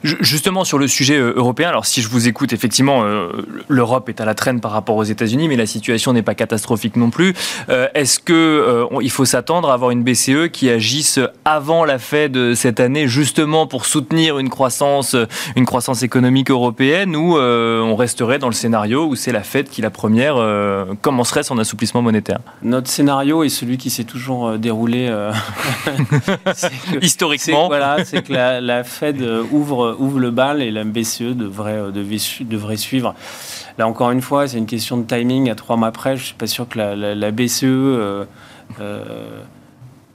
Justement 0.03 0.65
sur 0.65 0.79
le 0.79 0.87
sujet 0.87 1.19
euh, 1.19 1.35
européen, 1.37 1.69
alors 1.69 1.87
si 1.87 2.03
je 2.03 2.09
vous 2.09 2.29
écoute, 2.29 2.53
effectivement, 2.53 3.05
l'Europe 3.69 4.09
est 4.09 4.21
à 4.21 4.25
la 4.25 4.35
traîne 4.35 4.61
par 4.61 4.73
rapport 4.73 4.97
aux 4.97 5.05
États-Unis, 5.05 5.49
mais 5.49 5.57
la 5.57 5.67
situation 5.67 6.13
n'est 6.13 6.23
pas 6.23 6.35
catastrophique 6.35 6.97
non 6.97 7.11
plus. 7.11 7.35
Est-ce 7.95 8.19
que 8.19 8.87
il 9.01 9.11
faut 9.11 9.25
s'attendre 9.25 9.71
à 9.71 9.75
avoir 9.75 9.91
une 9.91 10.03
BCE 10.03 10.51
qui 10.53 10.69
agisse 10.71 11.19
avant 11.45 11.85
la 11.85 11.99
Fed 11.99 12.55
cette 12.55 12.81
année, 12.81 13.09
justement 13.09 13.67
pour 13.67 13.87
soutenir 13.87 14.39
une 14.39 14.51
croissance, 14.51 15.17
une 15.57 15.65
croissance 15.65 16.03
économique 16.03 16.51
européenne, 16.51 17.17
ou 17.17 17.37
on 17.37 17.97
resterait 17.97 18.39
dans 18.39 18.49
le 18.49 18.55
scénario 18.55 19.07
où 19.07 19.17
c'est 19.17 19.33
la 19.33 19.43
Fed 19.43 19.69
qui 19.69 19.83
la 19.83 19.91
première 19.91 20.37
commencerait 21.01 21.43
son 21.43 21.59
assouplissement 21.59 22.03
monétaire? 22.03 22.41
Notre 22.63 22.89
scénario 22.89 23.43
est 23.43 23.49
celui 23.49 23.79
qui 23.79 23.91
s'est 23.91 24.05
toujours 24.05 24.59
déroulé 24.59 25.11
Historiquement. 27.03 27.69
Voilà, 27.69 28.05
c'est 28.05 28.23
que 28.23 28.33
la, 28.33 28.85
Fed 28.85 29.23
ouvre, 29.51 29.74
ouvre 29.79 30.19
le 30.19 30.31
bal 30.31 30.63
et 30.63 30.71
la 30.71 30.85
BCE 30.85 31.35
devrait, 31.35 31.79
euh, 31.79 31.91
devrait, 32.41 32.77
suivre. 32.77 33.15
Là, 33.79 33.89
encore 33.89 34.11
une 34.11 34.21
fois, 34.21 34.49
c'est 34.49 34.59
une 34.59 34.67
question 34.67 34.97
de 34.97 35.05
timing. 35.05 35.51
À 35.51 35.55
trois 35.55 35.77
mois 35.77 35.93
près, 35.93 36.17
je 36.17 36.23
ne 36.23 36.27
suis 36.27 36.35
pas 36.35 36.47
sûr 36.47 36.69
que 36.69 36.79
la, 36.79 37.31
BCE 37.31 37.65
euh, 37.65 38.25
euh, 38.81 39.41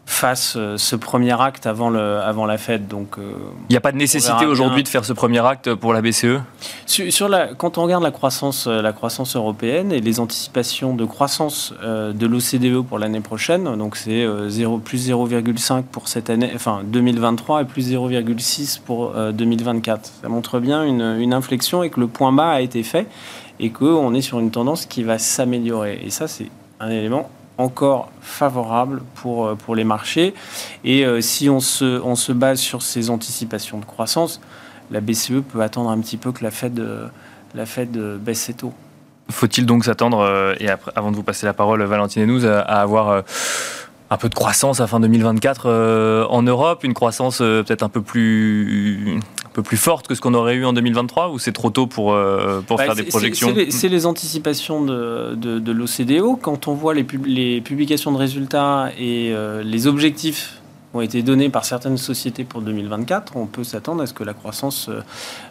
fasse 0.09 0.55
euh, 0.57 0.75
ce 0.77 0.95
premier 0.95 1.39
acte 1.39 1.67
avant, 1.67 1.89
le, 1.91 2.17
avant 2.17 2.47
la 2.47 2.57
fête. 2.57 2.87
Donc, 2.87 3.17
euh, 3.17 3.31
il 3.69 3.73
n'y 3.73 3.77
a 3.77 3.81
pas 3.81 3.91
de 3.91 3.97
nécessité 3.97 4.45
aujourd'hui 4.47 4.81
de 4.81 4.87
faire 4.87 5.05
ce 5.05 5.13
premier 5.13 5.45
acte 5.45 5.75
pour 5.75 5.93
la 5.93 6.01
BCE 6.01 6.39
sur, 6.87 7.29
la, 7.29 7.53
Quand 7.53 7.77
on 7.77 7.83
regarde 7.83 8.03
la 8.03 8.11
croissance, 8.11 8.65
euh, 8.67 8.81
la 8.81 8.91
croissance 8.91 9.35
européenne 9.35 9.91
et 9.91 10.01
les 10.01 10.19
anticipations 10.19 10.95
de 10.95 11.05
croissance 11.05 11.73
de 11.81 12.25
l'OCDE 12.25 12.83
pour 12.83 12.97
l'année 12.97 13.19
prochaine, 13.19 13.75
donc 13.77 13.95
c'est 13.95 14.25
0, 14.47 14.79
plus 14.79 15.09
0,5 15.09 15.83
pour 15.83 16.07
cette 16.07 16.29
année, 16.29 16.51
enfin 16.55 16.81
2023 16.85 17.61
et 17.61 17.65
plus 17.65 17.91
0,6 17.91 18.79
pour 18.79 19.13
2024. 19.13 20.11
Ça 20.21 20.29
montre 20.29 20.59
bien 20.59 20.83
une, 20.83 21.17
une 21.19 21.33
inflexion 21.33 21.83
et 21.83 21.89
que 21.89 21.99
le 21.99 22.07
point 22.07 22.31
bas 22.31 22.49
a 22.49 22.61
été 22.61 22.83
fait 22.83 23.07
et 23.59 23.69
qu'on 23.69 24.13
est 24.13 24.21
sur 24.21 24.39
une 24.39 24.51
tendance 24.51 24.85
qui 24.85 25.03
va 25.03 25.19
s'améliorer. 25.19 26.01
Et 26.03 26.09
ça, 26.09 26.27
c'est 26.27 26.49
un 26.79 26.89
élément 26.89 27.29
encore 27.59 28.09
favorable 28.21 29.01
pour, 29.15 29.45
euh, 29.45 29.55
pour 29.55 29.75
les 29.75 29.83
marchés. 29.83 30.33
Et 30.83 31.05
euh, 31.05 31.21
si 31.21 31.49
on 31.49 31.59
se, 31.59 32.01
on 32.01 32.15
se 32.15 32.31
base 32.31 32.59
sur 32.59 32.81
ces 32.81 33.09
anticipations 33.09 33.77
de 33.77 33.85
croissance, 33.85 34.41
la 34.89 35.01
BCE 35.01 35.43
peut 35.47 35.61
attendre 35.61 35.91
un 35.91 35.99
petit 35.99 36.17
peu 36.17 36.31
que 36.31 36.43
la 36.43 36.51
Fed, 36.51 36.79
euh, 36.79 37.07
la 37.53 37.65
Fed 37.65 37.91
baisse 37.91 38.39
ses 38.39 38.53
taux. 38.53 38.73
Faut-il 39.29 39.67
donc 39.67 39.85
s'attendre, 39.85 40.55
et 40.59 40.69
avant 40.95 41.11
de 41.11 41.15
vous 41.15 41.21
passer 41.21 41.45
la 41.45 41.53
parole, 41.53 41.83
Valentine 41.83 42.23
et 42.23 42.25
nous, 42.25 42.47
à, 42.47 42.61
avoir 42.61 43.23
un 44.11 44.17
peu 44.17 44.29
de 44.29 44.35
croissance 44.35 44.79
à 44.79 44.87
fin 44.87 44.99
2024 44.99 46.27
en 46.29 46.41
Europe, 46.41 46.83
une 46.83 46.93
croissance 46.93 47.39
peut-être 47.39 47.83
un 47.83 47.89
peu 47.89 48.01
plus 48.01 49.19
un 49.49 49.51
peu 49.53 49.63
plus 49.63 49.77
forte 49.77 50.07
que 50.07 50.13
ce 50.13 50.21
qu'on 50.21 50.35
aurait 50.35 50.55
eu 50.55 50.65
en 50.65 50.73
2023 50.73 51.29
ou 51.29 51.39
c'est 51.39 51.51
trop 51.51 51.71
tôt 51.71 51.87
pour, 51.87 52.13
euh, 52.13 52.61
pour 52.61 52.77
bah, 52.77 52.85
faire 52.85 52.95
des 52.95 53.03
projections 53.03 53.53
C'est 53.69 53.87
les, 53.87 54.05
anticipations 54.05 54.83
de, 54.83 55.33
de, 55.35 55.71
l'OCDE. 55.71 56.39
Quand 56.41 56.67
on 56.67 56.73
voit 56.73 56.93
les, 56.93 57.05
les, 57.25 57.61
publications 57.61 58.11
de 58.11 58.17
résultats 58.17 58.91
et 58.97 59.31
euh, 59.31 59.63
les 59.63 59.87
objectifs 59.87 60.61
ont 60.93 61.01
été 61.01 61.23
donnés 61.23 61.49
par 61.49 61.65
certaines 61.65 61.97
sociétés 61.97 62.43
pour 62.43 62.61
2024, 62.61 63.33
on 63.35 63.45
peut 63.45 63.63
s'attendre 63.63 64.03
à 64.03 64.07
ce 64.07 64.13
que 64.13 64.23
la 64.23 64.33
croissance 64.33 64.89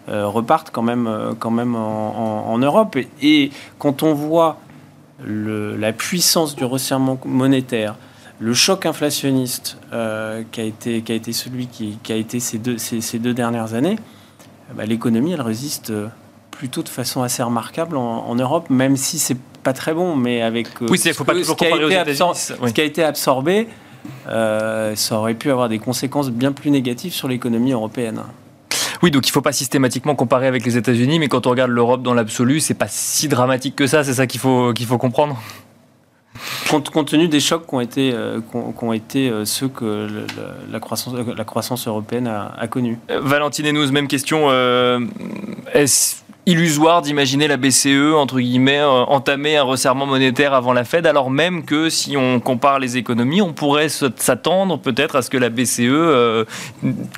euh, 0.09 0.27
reparte 0.27 0.71
quand 0.73 0.83
même, 0.83 1.35
quand 1.39 1.51
même 1.51 1.75
en, 1.75 2.53
en, 2.53 2.59
Europe. 2.59 2.97
Et, 2.97 3.09
et, 3.23 3.51
quand 3.79 4.03
on 4.03 4.15
voit 4.15 4.59
le, 5.25 5.77
la 5.77 5.93
puissance 5.93 6.55
du 6.55 6.65
resserrement 6.65 7.19
monétaire, 7.25 7.97
le 8.41 8.55
choc 8.55 8.87
inflationniste 8.87 9.79
euh, 9.93 10.43
qui, 10.51 10.61
a 10.61 10.65
été, 10.65 11.03
qui 11.03 11.13
a 11.13 11.15
été 11.15 11.33
celui 11.33 11.67
qui, 11.67 11.99
qui 12.03 12.13
a 12.13 12.17
été 12.17 12.41
ces 12.41 12.59
deux, 12.59 12.79
ces, 12.79 13.01
ces 13.01 13.19
deux 13.19 13.35
dernières 13.35 13.75
années, 13.75 13.97
bah, 14.75 14.85
l'économie, 14.85 15.33
elle 15.33 15.41
résiste 15.41 15.91
euh, 15.91 16.09
plutôt 16.51 16.83
de 16.83 16.89
façon 16.89 17.23
assez 17.23 17.43
remarquable 17.43 17.97
en, 17.97 18.35
Europe, 18.35 18.71
même 18.71 18.97
si 18.97 19.19
c'est 19.19 19.39
pas 19.63 19.73
très 19.73 19.95
bon, 19.95 20.17
mais 20.17 20.43
avec 20.43 20.69
euh, 20.83 20.87
oui, 20.89 20.99
faut 21.13 21.25
pas 21.25 21.33
toujours 21.35 21.57
ce, 21.59 21.65
qui 21.65 21.67
a 21.67 22.03
été 22.03 22.15
ce 22.15 22.73
qui 22.73 22.81
a 22.81 22.85
été 22.85 23.03
absorbé, 23.05 23.69
ça 24.27 25.19
aurait 25.19 25.35
pu 25.35 25.51
avoir 25.51 25.69
des 25.69 25.79
conséquences 25.79 26.31
bien 26.31 26.53
plus 26.53 26.71
négatives 26.71 27.13
sur 27.13 27.29
l'économie 27.29 27.73
européenne. 27.73 28.23
Oui, 29.03 29.13
donc 29.13 29.27
il 29.27 29.31
ne 29.31 29.33
faut 29.33 29.43
pas 29.43 29.53
systématiquement 29.53 30.17
comparer 30.17 30.49
avec 30.49 30.65
les 30.65 30.77
États-Unis, 30.77 31.21
mais 31.21 31.29
quand 31.29 31.47
on 31.47 31.51
regarde 31.51 31.71
l'Europe 31.71 32.03
dans 32.03 32.15
l'absolu, 32.15 32.59
c'est 32.59 32.75
pas 32.75 32.89
si 32.89 33.29
dramatique 33.29 33.77
que 33.77 33.87
ça. 33.87 34.03
C'est 34.03 34.15
ça 34.15 34.27
qu'il 34.27 34.41
faut 34.41 34.73
qu'il 34.73 34.87
faut 34.87 34.99
comprendre? 34.99 35.41
Compte, 36.69 37.07
tenu 37.07 37.29
des 37.29 37.41
chocs 37.41 37.67
qui 37.67 37.75
ont 37.75 37.81
été, 37.81 38.13
euh, 38.13 38.41
été 38.93 39.31
euh, 39.31 39.45
ceux 39.45 39.69
que 39.69 40.09
la, 40.71 40.81
croissance, 40.81 41.15
la 41.37 41.45
croissance 41.45 41.87
européenne 41.87 42.27
a, 42.27 42.55
a 42.59 42.67
connus. 42.67 42.99
Euh, 43.11 43.21
Valentine 43.21 43.67
et 43.67 43.73
nous, 43.73 43.91
même 43.91 44.09
question. 44.09 44.49
Est-ce 45.73 46.17
illusoire 46.47 47.03
d'imaginer 47.03 47.47
la 47.47 47.59
BCE, 47.59 48.15
entre 48.15 48.41
guillemets, 48.41 48.83
entamer 48.83 49.59
un 49.59 49.65
resserrement 49.65 50.07
monétaire 50.07 50.55
avant 50.55 50.73
la 50.73 50.85
Fed, 50.85 51.07
alors 51.07 51.31
même 51.31 51.65
que 51.65 51.91
si 51.91 52.17
on 52.17 52.41
compare 52.41 52.79
les 52.79 52.97
économies, 52.97 53.43
on 53.43 53.53
pourrait 53.53 53.91
s'attendre 53.91 54.79
peut-être 54.79 55.17
à 55.17 55.23
ce 55.23 55.29
que 55.29 55.37
la 55.37 55.51
BCE 55.51 56.47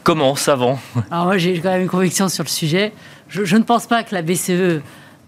commence 0.02 0.48
avant? 0.48 0.80
Alors 1.12 1.26
moi 1.26 1.38
j'ai 1.38 1.60
quand 1.60 1.70
même 1.70 1.82
une 1.82 1.88
conviction 1.88 2.28
sur 2.28 2.42
le 2.42 2.48
sujet. 2.48 2.92
Je, 3.28 3.44
je 3.44 3.56
ne 3.56 3.62
pense 3.62 3.86
pas 3.86 4.02
que 4.02 4.16
la 4.16 4.22
BCE 4.22 4.82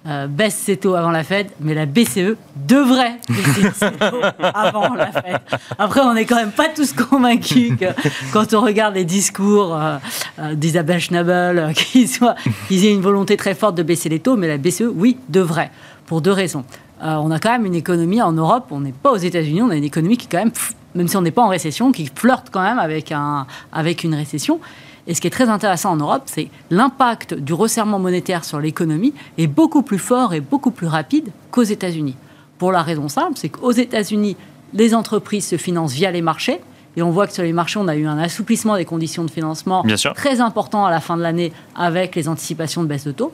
euh, 0.05 0.27
baisse 0.27 0.57
ses 0.57 0.77
taux 0.77 0.97
avant 0.97 1.13
la 1.13 1.23
Fed, 1.23 1.47
mais 1.61 1.75
la 1.75 1.87
BCE 1.87 2.37
devrait 2.57 3.21
baisser 3.29 3.71
ses 3.73 3.91
taux 4.11 4.21
avant 4.53 4.95
la 4.95 5.13
Fed. 5.13 5.39
Après, 5.79 6.01
on 6.01 6.15
n'est 6.15 6.25
quand 6.25 6.37
même 6.37 6.51
pas 6.51 6.69
tous 6.69 6.93
convaincus 6.93 7.75
que 7.79 7.85
quand 8.33 8.53
on 8.53 8.63
regarde 8.63 8.97
les 8.97 9.05
discours 9.05 9.77
euh, 9.77 9.99
euh, 10.41 10.55
d'Isabelle 10.55 10.99
Schnabel, 10.99 11.73
qu'ils 11.75 12.09
qu 12.11 12.25
aient 12.75 12.93
une 12.93 13.01
volonté 13.01 13.37
très 13.37 13.55
forte 13.55 13.77
de 13.77 13.85
baisser 13.85 14.09
les 14.09 14.19
taux, 14.19 14.37
mais 14.37 14.49
la 14.49 14.59
BCE, 14.59 14.91
oui, 14.93 15.19
devrait, 15.29 15.71
pour 16.07 16.21
deux 16.21 16.33
raisons. 16.33 16.65
on 17.01 17.31
a 17.31 17.39
quand 17.39 17.53
même 17.53 17.67
une 17.67 17.77
économie 17.77 18.21
en 18.21 18.33
Europe, 18.33 18.67
on 18.73 18.81
n'est 18.81 18.91
pas 18.91 19.13
aux 19.13 19.17
États-Unis, 19.17 19.63
on 19.63 19.71
a 19.71 19.77
une 19.77 19.85
économie 19.85 20.17
qui, 20.17 20.27
quand 20.27 20.39
même, 20.39 20.53
même 20.97 21.07
si 21.07 21.17
on 21.17 21.23
n'est 21.23 21.31
pas 21.31 21.43
en 21.43 21.49
récession, 21.49 21.93
qui 21.93 22.11
flirte 22.13 22.49
quand 22.51 22.63
même 22.63 22.81
avec, 22.81 23.13
un, 23.13 23.47
avec 23.73 24.03
une 24.03 24.17
récession. 24.17 24.59
Et 25.07 25.15
ce 25.15 25.21
qui 25.21 25.27
est 25.27 25.31
très 25.31 25.49
intéressant 25.49 25.93
en 25.93 25.97
Europe, 25.97 26.23
c'est 26.27 26.49
l'impact 26.71 27.35
du 27.35 27.53
resserrement 27.53 27.99
monétaire 27.99 28.45
sur 28.45 28.61
l'économie 28.61 29.15
est 29.37 29.49
beaucoup 29.49 29.83
plus 29.83 29.99
fort 29.99 30.33
et 30.35 30.41
beaucoup 30.41 30.71
plus 30.71 30.87
rapide 30.87 31.31
qu'aux 31.51 31.63
États-Unis. 31.63 32.17
Pour 32.59 32.71
la 32.71 32.83
raison 32.83 33.09
simple, 33.09 33.33
c'est 33.35 33.49
qu'aux 33.49 33.73
États-Unis, 33.73 34.37
les 34.73 34.95
entreprises 34.95 35.47
se 35.47 35.57
financent 35.57 35.93
via 35.93 36.11
les 36.11 36.23
marchés. 36.23 36.61
Et 36.97 37.03
on 37.03 37.11
voit 37.11 37.27
que 37.27 37.33
sur 37.33 37.43
les 37.43 37.53
marchés, 37.53 37.79
on 37.79 37.89
a 37.89 37.97
eu 37.97 38.07
un 38.07 38.19
assouplissement 38.19 38.77
des 38.77 38.85
conditions 38.85 39.25
de 39.25 39.31
financement 39.31 39.85
très 40.15 40.41
important 40.41 40.85
à 40.85 40.91
la 40.91 41.01
fin 41.01 41.17
de 41.17 41.23
l'année 41.23 41.53
avec 41.75 42.15
les 42.15 42.29
anticipations 42.29 42.83
de 42.83 42.89
baisse 42.89 43.05
de 43.05 43.13
taux. 43.13 43.33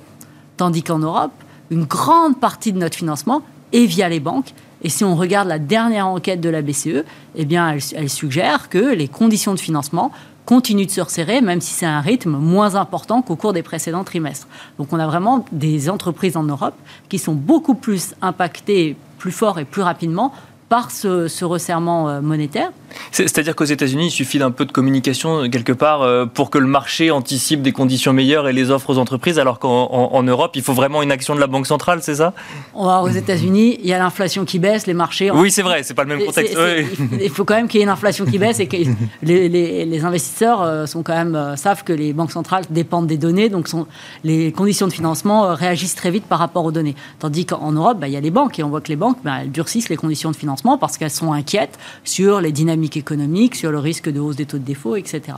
Tandis 0.56 0.82
qu'en 0.82 1.00
Europe, 1.00 1.32
une 1.70 1.84
grande 1.84 2.38
partie 2.40 2.72
de 2.72 2.78
notre 2.78 2.96
financement 2.96 3.42
est 3.72 3.84
via 3.84 4.08
les 4.08 4.20
banques. 4.20 4.54
Et 4.82 4.88
si 4.88 5.04
on 5.04 5.16
regarde 5.16 5.48
la 5.48 5.58
dernière 5.58 6.06
enquête 6.06 6.40
de 6.40 6.48
la 6.48 6.62
BCE, 6.62 7.04
eh 7.34 7.44
bien, 7.44 7.76
elle, 7.94 8.10
suggère 8.10 8.68
que 8.68 8.78
les 8.78 9.08
conditions 9.08 9.54
de 9.54 9.60
financement 9.60 10.12
continue 10.46 10.86
de 10.86 10.90
se 10.90 11.00
resserrer, 11.00 11.40
même 11.40 11.60
si 11.60 11.74
c'est 11.74 11.86
un 11.86 12.00
rythme 12.00 12.30
moins 12.30 12.74
important 12.74 13.20
qu'au 13.20 13.36
cours 13.36 13.52
des 13.52 13.62
précédents 13.62 14.04
trimestres. 14.04 14.48
Donc 14.78 14.92
on 14.92 14.98
a 14.98 15.06
vraiment 15.06 15.44
des 15.52 15.90
entreprises 15.90 16.36
en 16.36 16.44
Europe 16.44 16.74
qui 17.08 17.18
sont 17.18 17.34
beaucoup 17.34 17.74
plus 17.74 18.14
impactées 18.22 18.96
plus 19.18 19.32
fort 19.32 19.58
et 19.58 19.64
plus 19.64 19.82
rapidement 19.82 20.32
par 20.68 20.90
ce, 20.90 21.44
resserrement 21.44 22.08
euh, 22.08 22.20
monétaire. 22.20 22.70
C'est-à-dire 23.12 23.54
qu'aux 23.54 23.64
États-Unis, 23.64 24.06
il 24.06 24.10
suffit 24.10 24.38
d'un 24.38 24.50
peu 24.50 24.64
de 24.64 24.72
communication 24.72 25.44
euh, 25.44 25.48
quelque 25.48 25.72
part 25.72 26.02
euh, 26.02 26.26
pour 26.26 26.50
que 26.50 26.58
le 26.58 26.66
marché 26.66 27.10
anticipe 27.10 27.62
des 27.62 27.72
conditions 27.72 28.12
meilleures 28.12 28.48
et 28.48 28.52
les 28.52 28.70
offres 28.70 28.90
aux 28.90 28.98
entreprises, 28.98 29.38
alors 29.38 29.58
qu'en 29.58 30.22
Europe, 30.22 30.52
il 30.54 30.62
faut 30.62 30.72
vraiment 30.72 31.02
une 31.02 31.12
action 31.12 31.34
de 31.34 31.40
la 31.40 31.46
Banque 31.46 31.66
centrale, 31.66 32.00
c'est 32.02 32.16
ça? 32.16 32.32
Aux 32.74 33.08
États-Unis, 33.08 33.78
il 33.82 33.88
y 33.88 33.92
a 33.92 33.98
l'inflation 33.98 34.44
qui 34.44 34.58
baisse, 34.58 34.86
les 34.86 34.94
marchés. 34.94 35.30
Oui, 35.30 35.50
c'est 35.50 35.62
vrai, 35.62 35.82
c'est 35.82 35.94
pas 35.94 36.04
le 36.04 36.16
même 36.16 36.24
contexte. 36.24 36.56
Il 37.20 37.30
faut 37.30 37.44
quand 37.44 37.54
même 37.54 37.68
qu'il 37.68 37.78
y 37.78 37.82
ait 37.82 37.84
une 37.84 37.90
inflation 37.90 38.24
qui 38.24 38.38
baisse 38.38 38.60
et 38.60 38.66
que 38.66 38.76
les, 39.22 39.48
les, 39.48 40.04
investisseurs 40.04 40.88
sont 40.88 41.02
quand 41.02 41.14
même 41.14 41.56
savent 41.56 41.84
que 41.84 41.92
les 41.92 42.12
banques 42.12 42.32
centrales 42.32 42.64
dépendent 42.70 43.06
des 43.06 43.16
données, 43.16 43.48
donc 43.48 43.68
sont, 43.68 43.86
les 44.24 44.52
conditions 44.52 44.86
de 44.86 44.92
financement 44.92 45.54
réagissent 45.54 45.94
très 45.94 46.10
vite 46.10 46.24
par 46.24 46.38
rapport 46.38 46.64
aux 46.64 46.72
données. 46.72 46.94
Tandis 47.18 47.46
qu'en 47.46 47.72
Europe, 47.72 47.98
bah, 47.98 48.08
il 48.08 48.14
y 48.14 48.16
a 48.16 48.20
les 48.20 48.30
banques 48.30 48.58
et 48.58 48.62
on 48.62 48.68
voit 48.68 48.80
que 48.80 48.88
les 48.88 48.96
banques, 48.96 49.18
bah, 49.24 49.38
elles 49.42 49.50
durcissent 49.50 49.88
les 49.88 49.96
conditions 49.96 50.30
de 50.30 50.36
financement 50.36 50.78
parce 50.78 50.96
qu'elles 50.96 51.10
sont 51.10 51.32
inquiètes 51.32 51.78
sur 52.04 52.40
les 52.40 52.52
dynamiques 52.52 52.77
économiques, 52.96 53.54
sur 53.54 53.70
le 53.70 53.78
risque 53.78 54.10
de 54.10 54.20
hausse 54.20 54.36
des 54.36 54.46
taux 54.46 54.58
de 54.58 54.64
défaut, 54.64 54.96
etc. 54.96 55.34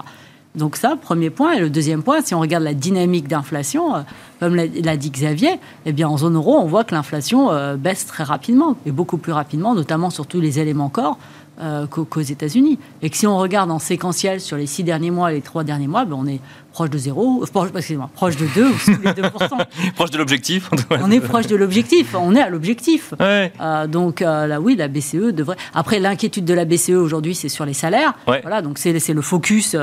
Donc 0.54 0.76
ça, 0.76 0.96
premier 1.00 1.30
point. 1.30 1.52
Et 1.52 1.60
le 1.60 1.70
deuxième 1.70 2.02
point, 2.02 2.22
si 2.22 2.34
on 2.34 2.40
regarde 2.40 2.64
la 2.64 2.74
dynamique 2.74 3.28
d'inflation, 3.28 3.94
euh, 3.94 4.00
comme 4.40 4.56
l'a 4.56 4.96
dit 4.96 5.10
Xavier, 5.10 5.60
eh 5.86 5.92
bien 5.92 6.08
en 6.08 6.16
zone 6.16 6.34
euro, 6.34 6.58
on 6.58 6.66
voit 6.66 6.84
que 6.84 6.94
l'inflation 6.94 7.50
euh, 7.50 7.76
baisse 7.76 8.06
très 8.06 8.24
rapidement, 8.24 8.76
et 8.84 8.90
beaucoup 8.90 9.18
plus 9.18 9.32
rapidement, 9.32 9.74
notamment 9.74 10.10
sur 10.10 10.26
tous 10.26 10.40
les 10.40 10.58
éléments 10.58 10.88
corps, 10.88 11.18
euh, 11.60 11.86
qu'aux 11.86 12.20
États-Unis. 12.20 12.78
Et 13.02 13.10
que 13.10 13.16
si 13.16 13.26
on 13.26 13.36
regarde 13.36 13.70
en 13.70 13.78
séquentiel 13.78 14.40
sur 14.40 14.56
les 14.56 14.66
six 14.66 14.82
derniers 14.82 15.10
mois 15.10 15.30
et 15.30 15.36
les 15.36 15.40
trois 15.42 15.62
derniers 15.62 15.88
mois, 15.88 16.04
ben 16.04 16.16
on 16.18 16.26
est 16.26 16.40
proche 16.80 16.90
de 16.90 16.98
zéro, 16.98 17.44
proche, 17.52 17.68
excusez-moi, 17.76 18.08
proche 18.14 18.36
de 18.38 18.46
2 18.54 18.64
ou 18.64 18.78
sous 18.78 18.90
les 18.92 19.10
2%. 19.10 19.22
proche 19.96 20.10
de 20.10 20.16
l'objectif. 20.16 20.70
on 20.90 21.10
est 21.10 21.20
proche 21.20 21.46
de 21.46 21.54
l'objectif, 21.54 22.14
on 22.18 22.34
est 22.34 22.40
à 22.40 22.48
l'objectif. 22.48 23.12
Euh, 23.20 23.86
donc 23.86 24.22
euh, 24.22 24.46
là, 24.46 24.62
oui, 24.62 24.76
la 24.76 24.88
BCE 24.88 25.34
devrait. 25.34 25.58
Après, 25.74 25.98
l'inquiétude 25.98 26.46
de 26.46 26.54
la 26.54 26.64
BCE 26.64 26.92
aujourd'hui, 26.92 27.34
c'est 27.34 27.50
sur 27.50 27.66
les 27.66 27.74
salaires. 27.74 28.14
Voilà, 28.26 28.62
donc 28.62 28.78
c'est 28.78 28.94
le 29.12 29.20
focus, 29.20 29.76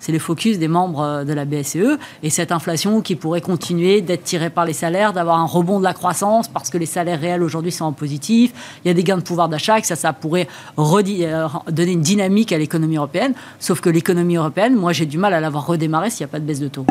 c'est 0.00 0.12
le 0.12 0.18
focus 0.18 0.58
des 0.58 0.68
membres 0.68 1.24
de 1.24 1.32
la 1.32 1.46
BCE 1.46 1.98
et 2.22 2.28
cette 2.28 2.52
inflation 2.52 3.00
qui 3.00 3.16
pourrait 3.16 3.40
continuer 3.40 4.02
d'être 4.02 4.24
tirée 4.24 4.50
par 4.50 4.66
les 4.66 4.74
salaires, 4.74 5.14
d'avoir 5.14 5.38
un 5.38 5.46
rebond 5.46 5.78
de 5.78 5.84
la 5.84 5.94
croissance 5.94 6.48
parce 6.48 6.68
que 6.68 6.76
les 6.76 6.84
salaires 6.84 7.20
réels 7.20 7.42
aujourd'hui 7.42 7.72
sont 7.72 7.86
en 7.86 7.92
positif. 7.92 8.52
Il 8.84 8.88
y 8.88 8.90
a 8.90 8.94
des 8.94 9.02
gains 9.02 9.16
de 9.16 9.22
pouvoir 9.22 9.48
d'achat 9.48 9.80
que 9.80 9.86
ça, 9.86 9.96
ça 9.96 10.12
pourrait 10.12 10.46
redire 10.76 11.62
euh, 11.68 11.72
donner 11.72 11.92
une 11.92 12.02
dynamique 12.02 12.52
à 12.52 12.58
l'économie 12.58 12.96
européenne. 12.96 13.32
Sauf 13.58 13.80
que 13.80 13.88
l'économie 13.88 14.36
européenne, 14.36 14.74
moi, 14.74 14.92
j'ai 14.92 15.06
du 15.06 15.16
mal 15.16 15.32
à 15.32 15.40
l'avoir 15.40 15.66
redémarré 15.66 16.10
s'il 16.10 16.26
n'y 16.26 16.30
a 16.30 16.32
pas 16.32 16.33
de 16.40 16.44
baisse 16.44 16.60
de 16.60 16.68
taux. 16.68 16.86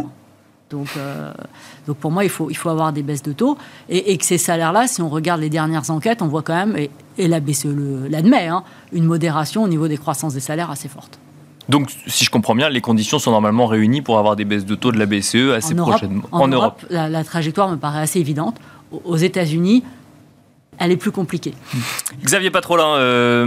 Donc, 0.69 0.87
euh, 0.97 1.31
donc 1.85 1.97
pour 1.97 2.11
moi, 2.11 2.23
il 2.23 2.29
faut, 2.29 2.49
il 2.49 2.55
faut 2.55 2.69
avoir 2.69 2.91
des 2.93 3.03
baisses 3.03 3.21
de 3.21 3.31
taux. 3.31 3.57
Et, 3.89 4.17
que 4.17 4.25
ces 4.25 4.39
salaires-là, 4.39 4.87
si 4.87 5.01
on 5.01 5.09
regarde 5.09 5.39
les 5.39 5.49
dernières 5.49 5.89
enquêtes, 5.91 6.21
on 6.21 6.27
voit 6.27 6.41
quand 6.41 6.55
même, 6.55 6.75
et, 6.75 7.27
la 7.27 7.39
BCE 7.39 7.67
l'admet, 8.09 8.47
hein, 8.47 8.63
une 8.91 9.05
modération 9.05 9.63
au 9.63 9.67
niveau 9.67 9.87
des 9.87 9.97
croissances 9.97 10.33
des 10.33 10.39
salaires 10.39 10.71
assez 10.71 10.89
forte. 10.89 11.19
Donc, 11.69 11.91
si 12.07 12.25
je 12.25 12.29
comprends 12.31 12.55
bien, 12.55 12.69
les 12.69 12.81
conditions 12.81 13.19
sont 13.19 13.31
normalement 13.31 13.67
réunies 13.67 14.01
pour 14.01 14.17
avoir 14.17 14.35
des 14.35 14.45
baisses 14.45 14.65
de 14.65 14.75
taux 14.75 14.91
de 14.91 14.97
la 14.97 15.05
BCE 15.05 15.53
assez 15.55 15.75
prochainement. 15.75 16.23
En, 16.31 16.47
Europe, 16.47 16.83
La, 16.89 17.07
la, 17.07 17.23
trajectoire 17.23 17.69
me 17.69 17.77
paraît 17.77 18.01
assez 18.01 18.19
évidente. 18.19 18.57
Aux 19.05 19.15
États-Unis, 19.15 19.83
elle 20.79 20.91
est 20.91 20.97
plus 20.97 21.11
compliquée. 21.11 21.53
Xavier 22.23 22.51
Patrolin, 22.51 22.95
euh, 22.95 23.45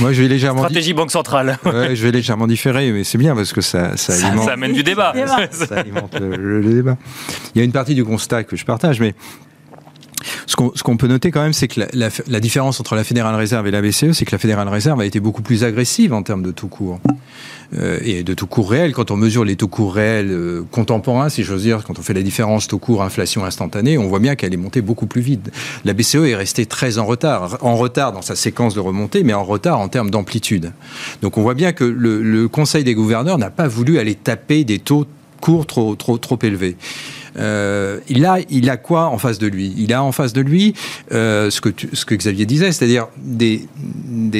moi 0.00 0.12
je 0.12 0.22
vais 0.22 0.28
légèrement 0.28 0.60
stratégie 0.60 0.92
banque 0.92 1.10
centrale. 1.10 1.58
je 1.64 2.02
vais 2.02 2.10
légèrement 2.10 2.46
différer, 2.46 2.90
mais 2.92 3.04
c'est 3.04 3.18
bien 3.18 3.34
parce 3.34 3.52
que 3.52 3.60
ça, 3.60 3.96
ça, 3.96 4.12
alimente, 4.14 4.46
ça 4.46 4.52
amène 4.52 4.72
du 4.72 4.82
débat. 4.82 5.12
ça 5.50 5.76
alimente 5.76 6.18
le, 6.18 6.62
débat. 6.62 6.96
Il 7.54 7.58
y 7.58 7.60
a 7.62 7.64
une 7.64 7.72
partie 7.72 7.94
du 7.94 8.04
constat 8.04 8.44
que 8.44 8.56
je 8.56 8.64
partage, 8.64 9.00
mais 9.00 9.14
ce 10.46 10.82
qu'on 10.82 10.96
peut 10.96 11.08
noter 11.08 11.30
quand 11.30 11.42
même, 11.42 11.52
c'est 11.52 11.68
que 11.68 11.80
la, 11.92 12.40
différence 12.40 12.80
entre 12.80 12.94
la 12.94 13.04
Fédérale 13.04 13.34
Réserve 13.34 13.66
et 13.66 13.70
la 13.70 13.82
BCE, 13.82 14.12
c'est 14.12 14.24
que 14.24 14.32
la 14.32 14.38
Fédérale 14.38 14.68
Réserve 14.68 15.00
a 15.00 15.06
été 15.06 15.20
beaucoup 15.20 15.42
plus 15.42 15.64
agressive 15.64 16.12
en 16.12 16.22
termes 16.22 16.42
de 16.42 16.50
tout 16.50 16.68
court. 16.68 17.00
Euh, 17.76 17.98
et 18.04 18.22
de 18.22 18.34
taux 18.34 18.46
court 18.46 18.70
réel. 18.70 18.92
Quand 18.92 19.10
on 19.10 19.16
mesure 19.16 19.44
les 19.44 19.56
taux 19.56 19.68
courts 19.68 19.94
réels 19.94 20.30
euh, 20.30 20.62
contemporains, 20.70 21.28
si 21.28 21.42
j'ose 21.42 21.62
dire, 21.62 21.82
quand 21.84 21.98
on 21.98 22.02
fait 22.02 22.12
la 22.12 22.22
différence 22.22 22.68
taux 22.68 22.78
court 22.78 23.02
inflation 23.02 23.44
instantanée, 23.44 23.98
on 23.98 24.06
voit 24.06 24.20
bien 24.20 24.36
qu'elle 24.36 24.54
est 24.54 24.58
montée 24.58 24.80
beaucoup 24.80 25.06
plus 25.06 25.22
vite. 25.22 25.50
La 25.84 25.92
BCE 25.92 26.16
est 26.16 26.36
restée 26.36 26.66
très 26.66 26.98
en 26.98 27.06
retard, 27.06 27.58
en 27.62 27.74
retard 27.74 28.12
dans 28.12 28.22
sa 28.22 28.36
séquence 28.36 28.74
de 28.74 28.80
remontée, 28.80 29.24
mais 29.24 29.32
en 29.32 29.44
retard 29.44 29.80
en 29.80 29.88
termes 29.88 30.10
d'amplitude. 30.10 30.72
Donc 31.22 31.36
on 31.36 31.42
voit 31.42 31.54
bien 31.54 31.72
que 31.72 31.84
le, 31.84 32.48
Conseil 32.48 32.84
des 32.84 32.94
gouverneurs 32.94 33.38
n'a 33.38 33.50
pas 33.50 33.66
voulu 33.66 33.98
aller 33.98 34.14
taper 34.14 34.64
des 34.64 34.78
taux 34.78 35.06
courts 35.40 35.66
trop 35.66 36.38
élevés. 36.42 36.76
Euh, 37.36 38.00
il, 38.08 38.24
a, 38.24 38.38
il 38.48 38.70
a 38.70 38.76
quoi 38.76 39.06
en 39.06 39.18
face 39.18 39.38
de 39.38 39.46
lui? 39.46 39.74
Il 39.76 39.92
a 39.92 40.02
en 40.02 40.12
face 40.12 40.32
de 40.32 40.40
lui 40.40 40.74
euh, 41.12 41.50
ce, 41.50 41.60
que 41.60 42.14
Xavier 42.14 42.46
disait, 42.46 42.72
c'est-à-dire 42.72 43.08
des, 43.16 43.66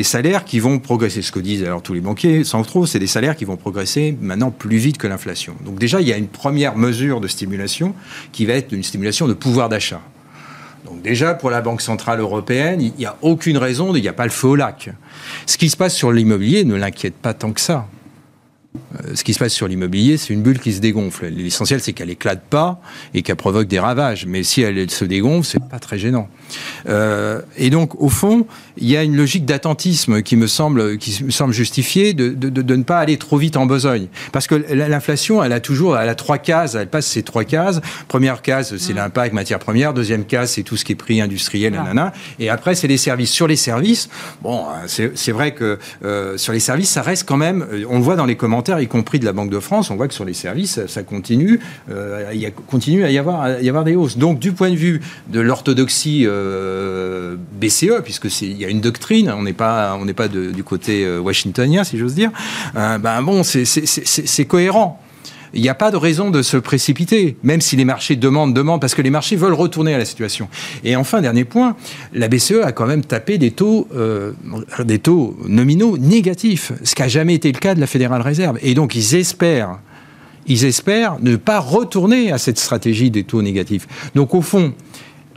salaires 0.03 0.45
qui 0.45 0.61
vont 0.61 0.79
progresser. 0.79 1.23
Ce 1.23 1.33
que 1.33 1.41
disent 1.41 1.65
alors 1.65 1.83
tous 1.83 1.95
les 1.95 2.01
banquiers 2.01 2.43
trop, 2.65 2.87
c'est 2.87 2.99
des 2.99 3.07
salaires 3.07 3.37
qui 3.37 3.45
vont 3.45 3.57
progresser 3.57 4.17
maintenant 4.21 4.51
plus 4.51 4.77
vite 4.77 4.99
que 4.99 5.07
l'inflation. 5.07 5.55
Donc 5.65 5.79
déjà, 5.79 6.01
il 6.01 6.09
y 6.09 6.13
a 6.13 6.17
une 6.17 6.29
première 6.29 6.77
mesure 6.77 7.21
de 7.21 7.29
stimulation 7.29 7.95
qui 8.33 8.47
va 8.47 8.55
être 8.55 8.73
une 8.73 8.83
stimulation 8.83 9.27
de 9.27 9.35
pouvoir 9.35 9.69
d'achat. 9.69 10.01
Donc 10.85 11.03
déjà, 11.03 11.35
pour 11.35 11.51
la 11.51 11.63
Banque 11.63 11.81
Centrale 11.81 12.21
Européenne, 12.21 12.81
il 12.81 12.93
n'y 12.99 13.07
a 13.07 13.17
aucune 13.23 13.57
raison, 13.57 13.95
il 13.95 14.03
n'y 14.03 14.09
a 14.09 14.13
pas 14.13 14.25
le 14.25 14.31
feu 14.31 14.49
au 14.49 14.57
lac. 14.57 14.91
Ce 15.47 15.57
qui 15.57 15.71
se 15.71 15.77
passe 15.77 15.95
sur 15.95 16.13
l'immobilier 16.13 16.65
ne 16.65 16.75
l'inquiète 16.75 17.15
pas 17.15 17.35
tant 17.35 17.53
que 17.53 17.61
ça. 17.61 17.87
Euh, 18.77 19.15
ce 19.15 19.25
qui 19.25 19.35
se 19.35 19.39
passe 19.39 19.53
sur 19.53 19.69
l'immobilier, 19.69 20.17
c'est 20.17 20.33
une 20.33 20.43
bulle 20.43 20.59
qui 20.59 20.73
se 20.73 20.81
dégonfle. 20.81 21.27
L'essentiel, 21.27 21.81
c'est 21.81 21.93
qu'elle 21.93 22.11
éclate 22.11 22.43
pas 22.43 22.81
et 23.13 23.23
qu'elle 23.23 23.37
provoque 23.37 23.67
des 23.67 23.79
ravages. 23.79 24.27
Mais 24.27 24.43
si 24.43 24.63
elle 24.63 24.91
se 24.91 25.05
dégonfle, 25.05 25.49
c'est 25.49 25.63
pas 25.63 25.79
très 25.79 25.99
gênant. 25.99 26.29
Euh, 26.89 27.41
et 27.57 27.71
donc, 27.71 28.01
au 28.01 28.09
fond, 28.09 28.47
il 28.77 28.89
y 28.89 28.97
a 28.97 29.03
une 29.03 29.17
logique 29.17 29.45
d'attentisme 29.45 30.23
qui 30.23 30.37
me 30.37 30.47
semble, 30.47 30.99
qui 30.99 31.25
me 31.25 31.31
semble 31.31 31.53
justifiée 31.53 32.15
de, 32.15 32.31
de, 32.31 32.49
de, 32.49 32.77
ne 32.77 32.83
pas 32.83 32.99
aller 32.99 33.17
trop 33.17 33.37
vite 33.37 33.57
en 33.57 33.67
besogne. 33.67 34.09
Parce 34.33 34.47
que 34.47 34.55
l'inflation, 34.55 35.43
elle 35.43 35.53
a 35.53 35.61
toujours, 35.61 35.97
elle 35.97 36.09
a 36.09 36.15
trois 36.15 36.39
cases, 36.39 36.75
elle 36.75 36.89
passe 36.89 37.07
ces 37.07 37.23
trois 37.23 37.45
cases. 37.45 37.81
Première 38.09 38.43
case, 38.43 38.77
c'est 38.77 38.93
mmh. 38.93 38.97
l'impact 38.97 39.35
matière 39.35 39.59
première. 39.59 39.95
Deuxième 39.95 40.25
case, 40.25 40.53
c'est 40.53 40.63
tout 40.63 40.77
ce 40.77 40.85
qui 40.85 40.93
est 40.93 40.97
prix 40.97 41.21
industriel, 41.21 41.73
nanana. 41.73 42.13
Et 42.39 42.49
après, 42.49 42.75
c'est 42.75 42.89
les 42.89 42.99
services. 42.99 43.31
Sur 43.31 43.47
les 43.47 43.57
services, 43.57 44.09
bon, 44.43 44.65
c'est 44.87 45.33
vrai 45.33 45.55
que 45.55 45.79
euh, 46.05 46.37
sur 46.37 46.53
les 46.53 46.61
services, 46.61 46.91
ça 46.91 47.03
reste 47.03 47.27
quand 47.27 47.37
même, 47.37 47.67
on 47.89 47.99
le 47.99 48.05
voit 48.05 48.17
dans 48.17 48.27
les 48.27 48.37
commentaires, 48.37 48.64
y 48.81 48.87
compris 48.87 49.19
de 49.19 49.25
la 49.25 49.33
Banque 49.33 49.51
de 49.51 49.61
France, 49.61 49.91
on 49.91 49.97
voit 49.97 50.09
que 50.09 50.15
sur 50.15 50.25
les 50.25 50.35
services, 50.35 50.87
ça 50.87 51.03
continue, 51.03 51.61
euh, 51.91 52.31
il 52.35 52.51
continue 52.53 53.05
à 53.05 53.11
y 53.11 53.19
avoir, 53.19 53.43
à 53.43 53.61
y 53.61 53.69
avoir 53.69 53.85
des 53.85 53.95
hausses. 53.95 54.19
Donc, 54.19 54.39
du 54.39 54.53
point 54.53 54.71
de 54.71 54.77
vue 54.77 55.01
de 55.29 55.41
l'orthodoxie 55.41 56.25
euh, 56.27 57.37
BCE, 57.61 58.03
puisque 58.03 58.29
il 58.43 58.57
y 58.57 58.65
a 58.65 58.69
une 58.69 58.81
doctrine, 58.81 59.33
on 59.37 59.43
n'est 59.43 59.53
pas, 59.53 59.97
on 60.01 60.05
n'est 60.05 60.15
pas 60.15 60.29
du 60.29 60.65
côté 60.65 61.05
euh, 61.05 61.19
washingtonien, 61.21 61.85
si 61.85 61.99
j'ose 61.99 62.15
dire. 62.15 62.31
Ben 62.75 63.23
bon, 63.23 63.43
c'est 63.43 64.45
cohérent. 64.47 65.01
Il 65.55 65.63
n'y 65.63 65.69
a 65.69 65.75
pas 65.75 65.91
de 65.91 65.97
raison 65.97 66.31
de 66.31 66.43
se 66.43 66.57
précipiter, 66.57 67.37
même 67.43 67.61
si 67.61 67.77
les 67.77 67.85
marchés 67.85 68.17
demandent, 68.17 68.55
demandent, 68.55 68.81
parce 68.81 68.95
que 68.95 69.03
les 69.03 69.11
marchés 69.11 69.37
veulent 69.37 69.55
retourner 69.55 69.95
à 69.95 69.99
la 69.99 70.05
situation. 70.05 70.49
Et 70.83 70.97
enfin, 70.97 71.21
dernier 71.21 71.45
point, 71.45 71.77
la 72.13 72.29
BCE 72.29 72.63
a 72.63 72.73
quand 72.73 72.87
même 72.87 73.05
tapé 73.05 73.39
des 73.39 73.53
taux, 73.53 73.89
taux 75.03 75.37
nominaux 75.47 75.97
négatifs, 75.97 76.73
ce 76.83 76.95
qui 76.95 77.03
n'a 77.03 77.09
jamais 77.09 77.35
été 77.35 77.53
le 77.53 77.59
cas 77.59 77.75
de 77.75 77.81
la 77.81 77.87
Fédérale 77.87 78.23
Réserve. 78.23 78.59
Et 78.63 78.75
donc, 78.75 78.95
ils 78.95 79.15
espèrent, 79.15 79.79
ils 80.47 80.65
espèrent 80.65 81.19
ne 81.21 81.37
pas 81.37 81.61
retourner 81.61 82.33
à 82.33 82.39
cette 82.39 82.59
stratégie 82.59 83.11
des 83.11 83.25
taux 83.25 83.43
négatifs. 83.43 83.87
Donc, 84.15 84.35
au 84.35 84.43
fond, 84.43 84.73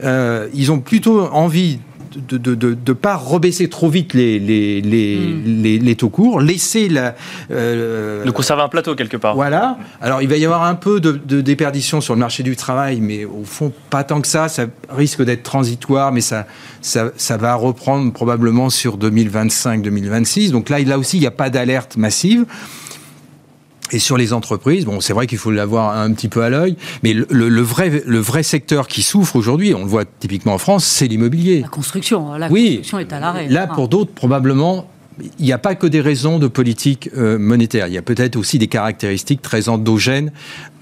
euh, 0.02 0.48
ils 0.54 0.70
ont 0.70 0.80
plutôt 0.80 1.22
envie 1.22 1.78
de 2.16 2.54
ne 2.56 2.92
pas 2.92 3.16
rebaisser 3.16 3.68
trop 3.68 3.88
vite 3.88 4.14
les, 4.14 4.38
les, 4.38 4.80
les, 4.80 5.78
hmm. 5.78 5.94
taux 5.96 6.08
courts, 6.08 6.40
laisser 6.40 6.88
la... 6.88 7.14
Euh, 7.50 8.24
de 8.24 8.30
conserver 8.30 8.62
un 8.62 8.68
plateau 8.68 8.94
quelque 8.94 9.16
part. 9.16 9.34
Voilà. 9.34 9.78
Alors 10.00 10.22
il 10.22 10.28
va 10.28 10.36
y 10.36 10.44
avoir 10.44 10.64
un 10.64 10.74
peu 10.74 11.00
de, 11.00 11.40
déperdition 11.40 12.00
sur 12.00 12.14
le 12.14 12.20
marché 12.20 12.42
du 12.42 12.56
travail, 12.56 13.00
mais 13.00 13.24
au 13.24 13.44
fond 13.44 13.72
pas 13.90 14.04
tant 14.04 14.20
que 14.20 14.28
ça. 14.28 14.48
Ça 14.48 14.66
risque 14.90 15.22
d'être 15.22 15.42
transitoire, 15.42 16.12
mais 16.12 16.20
ça, 16.20 16.46
ça, 16.80 17.10
ça, 17.16 17.36
va 17.36 17.54
reprendre 17.54 18.12
probablement 18.12 18.70
sur 18.70 18.98
2025-2026. 18.98 20.50
Donc 20.50 20.68
là, 20.68 20.78
là 20.80 20.98
aussi, 20.98 21.16
il 21.18 21.20
n'y 21.20 21.26
a 21.26 21.32
pas 21.32 21.50
d'alerte 21.50 21.96
massive. 21.96 22.44
Et 23.92 23.98
sur 23.98 24.16
les 24.16 24.32
entreprises, 24.32 24.84
bon, 24.84 25.00
c'est 25.00 25.12
vrai 25.12 25.26
qu'il 25.26 25.38
faut 25.38 25.50
l'avoir 25.50 25.96
un 25.96 26.12
petit 26.12 26.28
peu 26.28 26.42
à 26.42 26.50
l'œil, 26.50 26.76
mais 27.02 27.14
le, 27.14 27.62
vrai, 27.62 28.02
le 28.04 28.18
vrai 28.18 28.42
secteur 28.42 28.88
qui 28.88 29.02
souffre 29.02 29.36
aujourd'hui, 29.36 29.74
on 29.74 29.80
le 29.80 29.88
voit 29.88 30.04
typiquement 30.04 30.54
en 30.54 30.58
France, 30.58 30.84
c'est 30.84 31.06
l'immobilier. 31.06 31.60
La 31.62 31.68
construction, 31.68 32.34
la 32.34 32.48
construction 32.48 32.98
est 32.98 33.12
à 33.12 33.20
l'arrêt. 33.20 33.48
Là, 33.48 33.66
pour 33.66 33.88
d'autres, 33.88 34.12
probablement, 34.12 34.88
il 35.38 35.44
n'y 35.44 35.52
a 35.52 35.58
pas 35.58 35.74
que 35.74 35.86
des 35.86 36.00
raisons 36.00 36.38
de 36.38 36.46
politique 36.48 37.10
euh, 37.16 37.38
monétaire. 37.38 37.88
Il 37.88 37.94
y 37.94 37.98
a 37.98 38.02
peut-être 38.02 38.36
aussi 38.36 38.58
des 38.58 38.68
caractéristiques 38.68 39.42
très 39.42 39.68
endogènes 39.68 40.30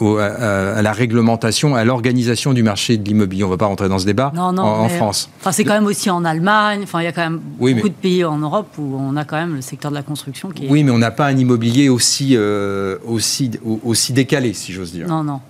à, 0.01 0.83
la 0.83 0.93
réglementation, 0.93 1.75
à 1.75 1.85
l'organisation 1.85 2.53
du 2.53 2.63
marché 2.63 2.97
de 2.97 3.05
l'immobilier. 3.05 3.45
On 3.45 3.49
ne 3.49 3.53
va 3.53 3.57
pas 3.57 3.67
rentrer 3.67 3.89
dans 3.89 3.99
ce 3.99 4.07
débat 4.07 4.33
en, 4.37 4.89
France. 4.89 5.31
Enfin, 5.41 5.53
c'est 5.53 5.65
quand 5.65 5.75
même 5.75 5.87
aussi 5.87 6.11
en 6.11 6.25
Allemagne. 6.25 6.81
Enfin, 6.83 7.01
il 7.01 7.05
y 7.05 7.09
a 7.09 7.13
quand 7.13 7.23
même 7.23 7.41
beaucoup 7.59 7.89
de 7.89 7.95
pays 7.95 8.25
en 8.25 8.39
Europe 8.39 8.69
où 8.79 8.97
on 8.99 9.17
a 9.17 9.25
quand 9.25 9.37
même 9.37 9.55
le 9.55 9.63
secteur 9.63 9.91
de 9.91 9.97
la 9.97 10.03
construction 10.03 10.51
qui 10.51 10.67
est... 10.67 10.71
Oui, 10.71 10.85
mais 10.85 10.91
on 10.91 10.99
n'a 10.99 11.11
pas 11.11 11.27
un 11.27 11.37
immobilier 11.37 11.89
aussi, 11.89 12.33
euh, 12.37 12.99
aussi, 13.07 13.51
aussi 13.85 14.13
décalé, 14.13 14.53
si 14.53 14.73
j'ose 14.73 14.93
dire. 14.93 15.07
Non, 15.07 15.25
non. 15.25 15.41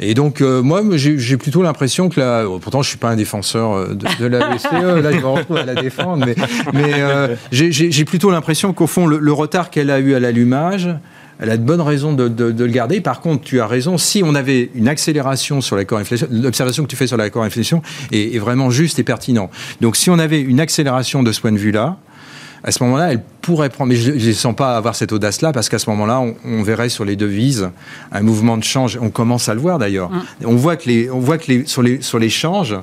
Et 0.00 0.14
donc, 0.14 0.40
euh, 0.40 0.62
moi, 0.62 0.82
j'ai 0.94 1.36
plutôt 1.36 1.62
l'impression 1.62 2.08
que 2.08 2.20
là, 2.20 2.44
pourtant, 2.60 2.82
je 2.82 2.88
suis 2.88 2.98
pas 2.98 3.10
un 3.10 3.16
défenseur 3.16 3.72
euh, 3.72 3.94
de, 3.94 4.26
la 4.26 4.54
BCE, 4.54 4.64
là, 5.02 5.12
je 5.12 5.18
me 5.18 5.26
retrouve 5.26 5.56
à 5.56 5.64
la 5.64 5.74
défendre, 5.74 6.24
mais, 6.24 6.36
mais 6.72 6.94
euh, 6.94 7.34
j'ai 7.50 8.04
plutôt 8.04 8.30
l'impression 8.30 8.72
qu'au 8.72 8.86
fond, 8.86 9.06
le, 9.06 9.32
retard 9.32 9.70
qu'elle 9.70 9.90
a 9.90 9.98
eu 9.98 10.14
à 10.14 10.20
l'allumage, 10.20 10.88
elle 11.40 11.50
a 11.50 11.56
de 11.56 11.62
bonnes 11.62 11.80
raisons 11.80 12.12
de, 12.12 12.44
le 12.46 12.66
garder. 12.68 13.00
Par 13.00 13.20
contre, 13.20 13.44
tu 13.44 13.60
as 13.60 13.66
raison, 13.66 13.98
si 13.98 14.22
on 14.24 14.34
avait 14.34 14.70
une 14.74 14.88
accélération 14.88 15.60
sur 15.60 15.76
l'accord 15.76 15.98
inflation, 15.98 16.28
l'observation 16.30 16.84
que 16.84 16.88
tu 16.88 16.96
fais 16.96 17.06
sur 17.06 17.16
l'accord 17.16 17.42
inflation 17.42 17.82
est, 18.12 18.34
est, 18.34 18.38
vraiment 18.38 18.70
juste 18.70 18.98
et 18.98 19.04
pertinent. 19.04 19.50
Donc, 19.80 19.96
si 19.96 20.10
on 20.10 20.18
avait 20.18 20.40
une 20.40 20.60
accélération 20.60 21.22
de 21.22 21.32
ce 21.32 21.40
point 21.40 21.52
de 21.52 21.58
vue-là, 21.58 21.98
à 22.64 22.72
ce 22.72 22.82
moment-là, 22.84 23.12
elle 23.12 23.22
pourrait 23.40 23.68
prendre, 23.68 23.90
mais 23.90 23.96
je 23.96 24.12
ne 24.12 24.32
sens 24.32 24.54
pas 24.54 24.76
avoir 24.76 24.94
cette 24.94 25.12
audace-là, 25.12 25.52
parce 25.52 25.68
qu'à 25.68 25.78
ce 25.78 25.88
moment-là, 25.90 26.22
on, 26.44 26.62
verrait 26.62 26.88
sur 26.88 27.04
les 27.04 27.16
devises 27.16 27.70
un 28.12 28.20
mouvement 28.20 28.56
de 28.56 28.64
change. 28.64 28.98
On 29.00 29.10
commence 29.10 29.48
à 29.48 29.54
le 29.54 29.60
voir 29.60 29.78
d'ailleurs. 29.78 30.10
Mm. 30.10 30.22
On 30.44 30.56
voit 30.56 30.76
que, 30.76 30.88
les, 30.88 31.10
on 31.10 31.20
voit 31.20 31.38
que 31.38 31.46
les, 31.48 31.66
sur, 31.66 31.82
les, 31.82 32.02
sur 32.02 32.18
les 32.18 32.28
changes, 32.28 32.76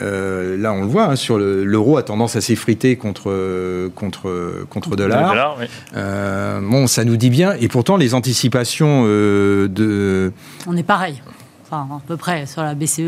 euh, 0.00 0.56
là, 0.56 0.72
on 0.72 0.82
le 0.82 0.86
voit, 0.86 1.06
hein, 1.06 1.16
sur 1.16 1.38
l'euro 1.38 1.96
a 1.96 2.02
tendance 2.02 2.36
à 2.36 2.40
s'effriter 2.40 2.96
contre 2.96 3.90
contre 3.94 4.64
contre 4.70 4.96
dollar. 4.96 5.58
Euh, 5.96 6.60
bon, 6.62 6.86
ça 6.86 7.04
nous 7.04 7.16
dit 7.16 7.30
bien. 7.30 7.54
Et 7.60 7.68
pourtant, 7.68 7.96
les 7.96 8.14
anticipations 8.14 9.04
euh, 9.06 9.68
de. 9.68 10.32
On 10.66 10.76
est 10.76 10.84
pareil. 10.84 11.20
Enfin, 11.64 11.86
à 11.90 12.00
peu 12.06 12.16
près 12.16 12.46
sur 12.46 12.62
la 12.62 12.74
BCE. 12.74 13.00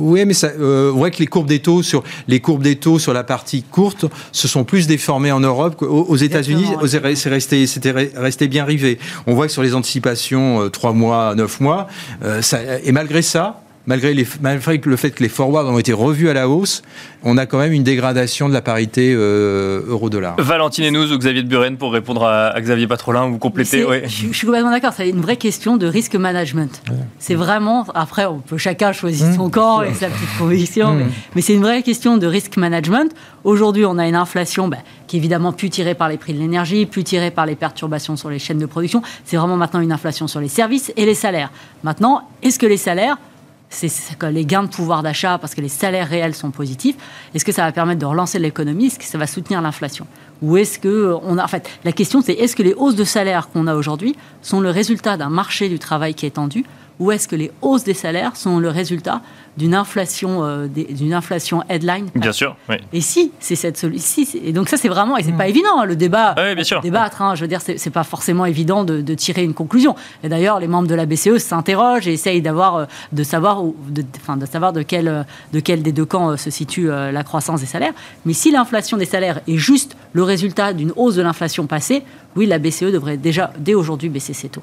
Oui, 0.00 0.24
mais 0.24 0.32
ça, 0.32 0.48
euh, 0.58 0.90
on 0.92 0.96
voit 0.96 1.10
que 1.10 1.18
les 1.18 1.26
courbes 1.26 1.46
des 1.46 1.60
taux 1.60 1.82
sur 1.82 2.02
les 2.26 2.40
courbes 2.40 2.62
des 2.62 2.76
taux 2.76 2.98
sur 2.98 3.12
la 3.12 3.22
partie 3.22 3.62
courte 3.62 4.06
se 4.32 4.48
sont 4.48 4.64
plus 4.64 4.86
déformées 4.86 5.30
en 5.30 5.40
Europe 5.40 5.76
qu'aux 5.76 6.16
États-Unis. 6.16 6.66
C'est 7.14 7.28
resté, 7.28 7.66
c'était 7.66 7.92
resté 8.16 8.48
bien 8.48 8.64
rivé. 8.64 8.98
On 9.26 9.34
voit 9.34 9.46
que 9.46 9.52
sur 9.52 9.62
les 9.62 9.74
anticipations, 9.74 10.62
euh, 10.62 10.68
trois 10.70 10.92
mois, 10.92 11.34
neuf 11.34 11.60
mois, 11.60 11.86
euh, 12.24 12.40
ça, 12.40 12.58
et 12.82 12.92
malgré 12.92 13.20
ça, 13.20 13.62
malgré, 13.86 14.14
le 14.14 14.96
fait 14.96 15.10
que 15.10 15.22
les 15.22 15.28
forwards 15.28 15.66
ont 15.66 15.78
été 15.78 15.92
revus 15.92 16.28
à 16.28 16.34
la 16.34 16.48
hausse, 16.48 16.82
on 17.22 17.36
a 17.36 17.46
quand 17.46 17.58
même 17.58 17.72
une 17.72 17.82
dégradation 17.82 18.48
de 18.48 18.54
la 18.54 18.62
parité 18.62 19.12
euh, 19.14 19.82
euro-dollar. 19.88 20.36
Valentine 20.38 20.86
Enouz 20.86 21.12
ou 21.12 21.18
Xavier 21.18 21.42
de 21.42 21.48
Buren 21.48 21.76
pour 21.76 21.92
répondre 21.92 22.24
à, 22.24 22.58
Xavier 22.60 22.86
Patrolin, 22.86 23.28
vous 23.28 23.38
complétez 23.38 23.86
je, 24.04 24.32
suis 24.32 24.46
complètement 24.46 24.70
d'accord, 24.70 24.92
c'est 24.96 25.08
une 25.08 25.20
vraie 25.20 25.36
question 25.36 25.76
de 25.76 25.86
risque 25.86 26.14
management. 26.14 26.82
C'est 27.18 27.34
vraiment, 27.34 27.86
après, 27.94 28.26
on 28.26 28.38
peut 28.38 28.58
chacun 28.58 28.92
choisir 28.92 29.28
mmh. 29.28 29.36
son 29.36 29.50
camp 29.50 29.82
et 29.82 29.94
sa 29.94 30.08
petite 30.08 30.38
conviction, 30.38 30.94
mmh. 30.94 31.04
mais, 31.34 31.42
c'est 31.42 31.54
une 31.54 31.62
vraie 31.62 31.82
question 31.82 32.16
de 32.16 32.26
risque 32.26 32.56
management. 32.56 33.12
Aujourd'hui, 33.44 33.84
on 33.86 33.98
a 33.98 34.06
une 34.06 34.14
inflation 34.14 34.68
bah, 34.68 34.78
qui 35.06 35.16
est 35.16 35.18
évidemment 35.18 35.52
plus 35.52 35.70
tirée 35.70 35.94
par 35.94 36.08
les 36.08 36.18
prix 36.18 36.34
de 36.34 36.38
l'énergie, 36.38 36.86
plus 36.86 37.04
tirée 37.04 37.30
par 37.30 37.46
les 37.46 37.54
perturbations 37.54 38.16
sur 38.16 38.28
les 38.28 38.38
chaînes 38.38 38.58
de 38.58 38.66
production. 38.66 39.02
C'est 39.24 39.36
vraiment 39.36 39.56
maintenant 39.56 39.80
une 39.80 39.92
inflation 39.92 40.26
sur 40.26 40.40
les 40.40 40.48
services 40.48 40.92
et 40.96 41.06
les 41.06 41.14
salaires. 41.14 41.50
Maintenant, 41.82 42.28
est-ce 42.42 42.58
que 42.58 42.66
les 42.66 42.76
salaires 42.76 43.16
c'est 43.70 44.22
les 44.30 44.44
gains 44.44 44.64
de 44.64 44.68
pouvoir 44.68 45.02
d'achat 45.02 45.38
parce 45.38 45.54
que 45.54 45.60
les 45.60 45.68
salaires 45.68 46.08
réels 46.08 46.34
sont 46.34 46.50
positifs. 46.50 46.96
Est-ce 47.34 47.44
que 47.44 47.52
ça 47.52 47.62
va 47.62 47.72
permettre 47.72 48.00
de 48.00 48.06
relancer 48.06 48.38
l'économie 48.38 48.86
Est-ce 48.86 48.98
que 48.98 49.04
ça 49.04 49.16
va 49.16 49.26
soutenir 49.26 49.62
l'inflation? 49.62 50.06
Ou 50.42 50.56
est-ce 50.56 50.78
que 50.78 51.16
on 51.22 51.38
a 51.38 51.44
en 51.44 51.48
fait 51.48 51.68
la 51.84 51.92
question 51.92 52.20
c'est 52.20 52.32
est-ce 52.32 52.56
que 52.56 52.62
les 52.62 52.74
hausses 52.74 52.96
de 52.96 53.04
salaires 53.04 53.48
qu'on 53.48 53.66
a 53.66 53.74
aujourd'hui 53.74 54.16
sont 54.42 54.60
le 54.60 54.70
résultat 54.70 55.16
d'un 55.16 55.30
marché 55.30 55.68
du 55.68 55.78
travail 55.78 56.14
qui 56.14 56.26
est 56.26 56.30
tendu? 56.30 56.64
Ou 57.00 57.10
est-ce 57.10 57.26
que 57.26 57.34
les 57.34 57.50
hausses 57.62 57.82
des 57.82 57.94
salaires 57.94 58.36
sont 58.36 58.60
le 58.60 58.68
résultat 58.68 59.22
d'une 59.56 59.74
inflation, 59.74 60.44
euh, 60.44 60.68
d'une 60.68 61.14
inflation 61.14 61.62
headline 61.68 62.06
Bien 62.14 62.32
sûr. 62.32 62.56
Oui. 62.68 62.76
Et 62.92 63.00
si 63.00 63.32
c'est 63.40 63.56
cette 63.56 63.78
solution, 63.78 64.22
et 64.42 64.52
donc 64.52 64.68
ça 64.68 64.76
c'est 64.76 64.88
vraiment, 64.88 65.16
et 65.16 65.22
c'est 65.22 65.32
pas 65.32 65.46
mm. 65.46 65.50
évident 65.50 65.80
hein, 65.80 65.84
le 65.86 65.96
débat, 65.96 66.34
oui, 66.36 66.54
bien 66.54 66.62
sûr. 66.62 66.80
débattre. 66.82 67.22
Hein, 67.22 67.34
je 67.34 67.40
veux 67.40 67.48
dire, 67.48 67.60
c'est 67.60 67.90
pas 67.90 68.04
forcément 68.04 68.44
évident 68.44 68.84
de, 68.84 69.14
tirer 69.14 69.42
une 69.42 69.54
conclusion. 69.54 69.96
Et 70.22 70.28
d'ailleurs, 70.28 70.60
les 70.60 70.68
membres 70.68 70.86
de 70.86 70.94
la 70.94 71.04
BCE 71.04 71.38
s'interrogent 71.38 72.06
et 72.06 72.12
essayent 72.12 72.42
d'avoir, 72.42 72.76
euh, 72.76 72.84
de 73.12 73.22
savoir, 73.22 73.62
de, 73.64 74.04
enfin, 74.16 74.36
de 74.36 74.46
savoir 74.46 74.72
de 74.72 74.82
quel, 74.82 75.26
de 75.52 75.60
quel 75.60 75.82
des 75.82 75.92
deux 75.92 76.04
camps 76.04 76.30
euh, 76.30 76.36
se 76.36 76.50
situe 76.50 76.88
la 76.88 77.24
croissance 77.24 77.60
des 77.60 77.66
salaires. 77.66 77.92
Mais 78.24 78.34
si 78.34 78.50
l'inflation 78.50 78.96
des 78.96 79.04
salaires 79.04 79.40
est 79.48 79.56
juste 79.56 79.96
le 80.12 80.22
résultat 80.22 80.72
d'une 80.72 80.92
hausse 80.96 81.16
de 81.16 81.22
l'inflation 81.22 81.66
passée, 81.66 82.04
oui, 82.36 82.46
la 82.46 82.58
BCE 82.58 82.92
devrait 82.92 83.16
déjà 83.16 83.52
dès 83.58 83.74
aujourd'hui 83.74 84.08
baisser 84.08 84.32
ses 84.32 84.48
taux. 84.48 84.62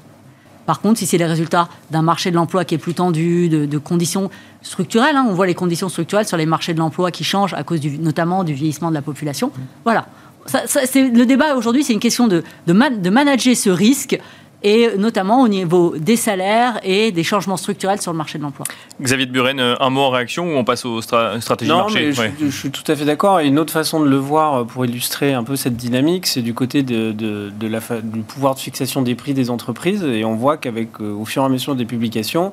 Par 0.68 0.82
contre, 0.82 1.00
si 1.00 1.08
c'est 1.08 1.18
les 1.18 1.26
résultats 1.26 1.70
d'un 1.92 2.02
marché 2.02 2.30
de 2.30 2.36
l'emploi 2.36 2.66
qui 2.66 2.76
est 2.76 2.78
plus 2.78 2.94
tendu, 2.94 3.48
de, 3.48 3.78
conditions 3.78 4.30
structurelles, 4.62 5.16
hein, 5.16 5.26
on 5.30 5.34
voit 5.34 5.48
les 5.48 5.56
conditions 5.56 5.88
structurelles 5.88 6.28
sur 6.28 6.36
les 6.36 6.46
marchés 6.46 6.74
de 6.74 6.80
l'emploi 6.80 7.10
qui 7.10 7.24
changent 7.24 7.54
à 7.54 7.64
cause 7.64 7.82
notamment 8.00 8.44
du 8.44 8.54
vieillissement 8.54 8.90
de 8.90 8.94
la 8.94 9.02
population. 9.02 9.50
Voilà. 9.86 10.08
le 10.54 11.24
débat 11.24 11.56
aujourd'hui, 11.56 11.86
c'est 11.86 11.94
une 11.94 12.02
question 12.02 12.28
de, 12.28 12.44
de 12.68 13.10
manager 13.10 13.56
ce 13.56 13.70
risque 13.70 14.20
et 14.64 14.90
notamment 14.98 15.42
au 15.42 15.48
niveau 15.48 15.96
des 15.98 16.16
salaires 16.16 16.80
et 16.84 17.12
des 17.12 17.24
changements 17.24 17.58
structurels 17.58 18.02
sur 18.02 18.12
le 18.12 18.18
marché 18.18 18.38
de 18.38 18.44
l'emploi. 18.44 18.66
Xavier 19.02 19.26
de 19.26 19.32
Buren, 19.32 19.60
un 19.60 19.90
mot 19.90 20.02
en 20.02 20.10
réaction 20.10 20.46
ou 20.46 20.58
on 20.58 20.64
passe 20.64 20.86
aux 20.86 21.02
stratégies 21.02 21.70
non, 21.70 21.78
marché 21.78 22.12
je, 22.12 22.50
suis 22.50 22.72
tout 22.72 22.90
à 22.92 22.96
fait 22.96 23.06
d'accord. 23.06 23.40
Et 23.40 23.48
une 23.48 23.60
autre 23.60 23.74
façon 23.74 24.00
de 24.00 24.08
le 24.08 24.18
voir 24.18 24.56
euh, 24.56 24.64
pour 24.64 24.86
illustrer 24.86 25.34
un 25.34 25.44
peu 25.44 25.56
cette 25.56 25.76
dynamique, 25.76 26.28
c'est 26.28 26.42
du 26.42 26.54
côté 26.54 26.84
de, 26.84 27.12
de, 27.12 27.68
la, 27.68 27.80
du 28.02 28.22
pouvoir 28.22 28.56
de 28.56 28.60
fixation 28.60 29.02
des 29.02 29.16
prix 29.16 29.34
des 29.34 29.50
entreprises. 29.50 30.04
Et 30.04 30.26
on 30.26 30.36
voit 30.36 30.58
qu'avec, 30.58 30.90
euh, 31.02 31.14
au 31.14 31.26
fur 31.26 31.44
et 31.44 31.46
à 31.46 31.50
mesure 31.50 31.76
des 31.76 31.86
publications, 31.86 32.52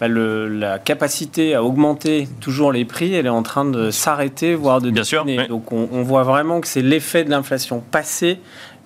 bah, 0.00 0.08
le, 0.08 0.48
la 0.48 0.78
capacité 0.78 1.54
à 1.54 1.62
augmenter 1.62 2.28
toujours 2.40 2.72
les 2.72 2.84
prix, 2.84 3.14
elle 3.14 3.26
est 3.26 3.30
en 3.30 3.42
train 3.42 3.64
de 3.64 3.90
s'arrêter, 3.90 4.54
voire 4.54 4.80
de 4.80 4.90
Bien 4.90 5.04
sûr, 5.04 5.26
Donc 5.48 5.72
on, 5.72 5.88
on, 5.92 6.02
voit 6.02 6.22
vraiment 6.22 6.60
que 6.60 6.66
c'est 6.66 6.80
l'effet 6.80 7.24
de 7.24 7.30
l'inflation 7.30 7.82
passée 7.90 8.38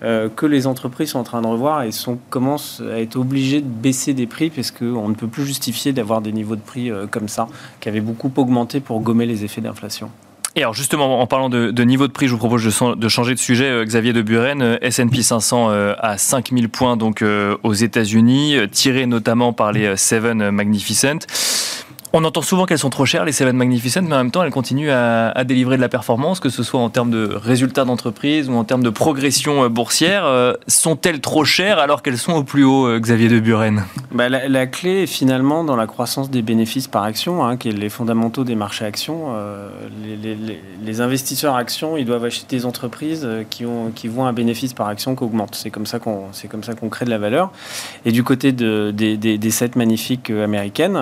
euh, 0.04 0.28
que 0.28 0.44
les 0.44 0.66
entreprises 0.66 1.10
sont 1.10 1.18
en 1.18 1.24
train 1.24 1.40
de 1.40 1.46
revoir 1.46 1.82
et 1.82 1.90
commencent 2.28 2.82
à 2.92 3.00
être 3.00 3.16
obligées 3.16 3.60
de 3.60 3.66
baisser 3.66 4.12
des 4.12 4.26
prix 4.26 4.50
parce 4.50 4.70
qu'on 4.70 5.08
ne 5.08 5.14
peut 5.14 5.28
plus 5.28 5.46
justifier 5.46 5.92
d'avoir 5.92 6.20
des 6.20 6.32
niveaux 6.32 6.56
de 6.56 6.60
prix 6.60 6.90
euh, 6.90 7.06
comme 7.06 7.28
ça, 7.28 7.48
qui 7.80 7.88
avaient 7.88 8.00
beaucoup 8.00 8.30
augmenté 8.36 8.80
pour 8.80 9.00
gommer 9.00 9.24
les 9.24 9.44
effets 9.44 9.62
d'inflation. 9.62 10.10
Et 10.56 10.60
alors 10.60 10.74
justement, 10.74 11.20
en 11.20 11.26
parlant 11.26 11.48
de, 11.48 11.82
niveau 11.82 12.06
de 12.06 12.12
prix, 12.12 12.28
je 12.28 12.32
vous 12.32 12.38
propose 12.38 12.62
de, 12.64 13.08
changer 13.08 13.34
de 13.34 13.40
sujet. 13.40 13.64
Euh, 13.64 13.84
Xavier 13.84 14.12
de 14.12 14.20
Buren, 14.22 14.78
S&P 14.82 15.22
500 15.22 15.70
à 15.98 16.18
5000 16.18 16.68
points 16.68 16.96
donc 16.96 17.24
aux 17.62 17.72
États-Unis, 17.72 18.56
tiré 18.70 19.06
notamment 19.06 19.52
par 19.52 19.72
les 19.72 19.96
Seven 19.96 20.50
Magnificent. 20.50 21.26
On 22.16 22.22
entend 22.22 22.42
souvent 22.42 22.64
qu'elles 22.64 22.78
sont 22.78 22.90
trop 22.90 23.06
chères, 23.06 23.24
les 23.24 23.32
Seven 23.32 23.56
Magnificent, 23.56 24.02
mais 24.02 24.14
en 24.14 24.18
même 24.18 24.30
temps, 24.30 24.44
elles 24.44 24.52
continuent 24.52 24.92
à, 24.92 25.42
délivrer 25.42 25.74
de 25.74 25.80
la 25.80 25.88
performance, 25.88 26.38
que 26.38 26.48
ce 26.48 26.62
soit 26.62 26.78
en 26.78 26.88
termes 26.88 27.10
de 27.10 27.28
résultats 27.34 27.84
d'entreprise 27.84 28.48
ou 28.48 28.52
en 28.52 28.62
termes 28.62 28.84
de 28.84 28.90
progression 28.90 29.64
euh, 29.64 29.68
boursière. 29.68 30.24
Euh, 30.24 30.52
sont-elles 30.68 31.20
trop 31.20 31.44
chères 31.44 31.80
alors 31.80 32.02
qu'elles 32.02 32.18
sont 32.18 32.34
au 32.34 32.44
plus 32.44 32.62
haut, 32.62 32.86
euh, 32.86 33.00
Xavier 33.00 33.28
de 33.28 33.40
Buren? 33.40 33.82
Bah, 34.12 34.28
la, 34.28 34.66
clé 34.68 35.02
est 35.02 35.06
finalement 35.08 35.64
dans 35.64 35.74
la 35.74 35.88
croissance 35.88 36.30
des 36.30 36.42
bénéfices 36.42 36.86
par 36.86 37.02
action, 37.02 37.44
hein, 37.44 37.56
qui 37.56 37.70
est 37.70 37.72
les 37.72 37.88
fondamentaux 37.88 38.44
des 38.44 38.54
marchés 38.54 38.84
actions. 38.84 39.34
les, 40.84 41.00
investisseurs 41.00 41.56
actions, 41.56 41.96
ils 41.96 42.04
doivent 42.04 42.26
acheter 42.26 42.58
des 42.58 42.64
entreprises 42.64 43.28
qui, 43.50 43.66
ont, 43.66 43.90
qui 43.92 44.06
voient 44.06 44.28
un 44.28 44.32
bénéfice 44.32 44.72
par 44.72 44.86
action 44.86 45.16
qui 45.16 45.24
augmente. 45.24 45.56
C'est 45.56 45.70
comme 45.70 45.86
ça 45.86 45.98
qu'on 45.98 46.28
qu'on 46.80 46.88
crée 46.88 47.06
de 47.06 47.10
la 47.10 47.18
valeur. 47.18 47.50
Et 48.04 48.12
du 48.12 48.22
côté 48.22 48.52
de, 48.52 48.92
des, 48.92 49.16
des, 49.16 49.50
magnifiques 49.74 50.30
américaines, 50.30 50.96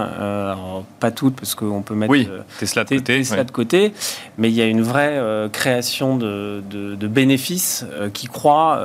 pas 1.03 1.11
toutes, 1.11 1.35
parce 1.35 1.57
qu'on 1.57 1.83
peut 1.83 1.97
mettre 1.97 2.13
oui, 2.13 2.29
euh, 2.31 2.43
Tesla, 2.61 2.85
de, 2.85 2.95
côté, 2.95 3.19
de 3.23 3.51
côté, 3.51 3.93
mais 4.39 4.51
il 4.51 4.55
y 4.55 4.63
a 4.63 4.67
une 4.67 4.83
vraie 4.83 5.19
euh, 5.19 5.49
création 5.49 6.17
de, 6.17 6.63
bénéfices 7.09 7.85
euh, 7.91 8.09
qui 8.09 8.29
croît 8.29 8.81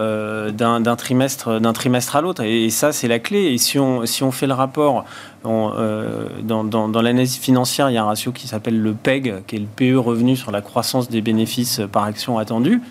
d'un 0.52 0.96
trimestre, 0.96 1.62
trimestre 1.74 2.16
à 2.16 2.22
l'autre. 2.22 2.42
Et, 2.42 2.72
ça, 2.72 2.92
c'est 2.92 3.08
la 3.08 3.20
clé. 3.20 3.54
Et 3.54 3.60
si 3.60 3.78
on, 3.78 4.08
si 4.08 4.24
on 4.24 4.32
fait 4.32 4.48
le 4.48 4.56
rapport, 4.56 5.06
dans, 5.44 6.64
dans, 6.64 7.02
l'analyse 7.02 7.38
financière, 7.38 7.92
il 7.92 7.94
y 7.94 7.98
a 7.98 8.04
un 8.04 8.08
ratio 8.08 8.32
qui 8.32 8.48
s'appelle 8.48 8.82
le 8.82 8.94
PEG, 8.94 9.46
qui 9.46 9.56
est 9.56 9.60
le 9.60 9.68
PE 9.68 9.98
revenu 9.98 10.36
sur 10.36 10.52
la 10.52 10.62
croissance 10.62 11.08
des 11.10 11.22
bénéfices 11.22 11.82
par 11.92 12.04
action 12.04 12.40
attendue. 12.40 12.82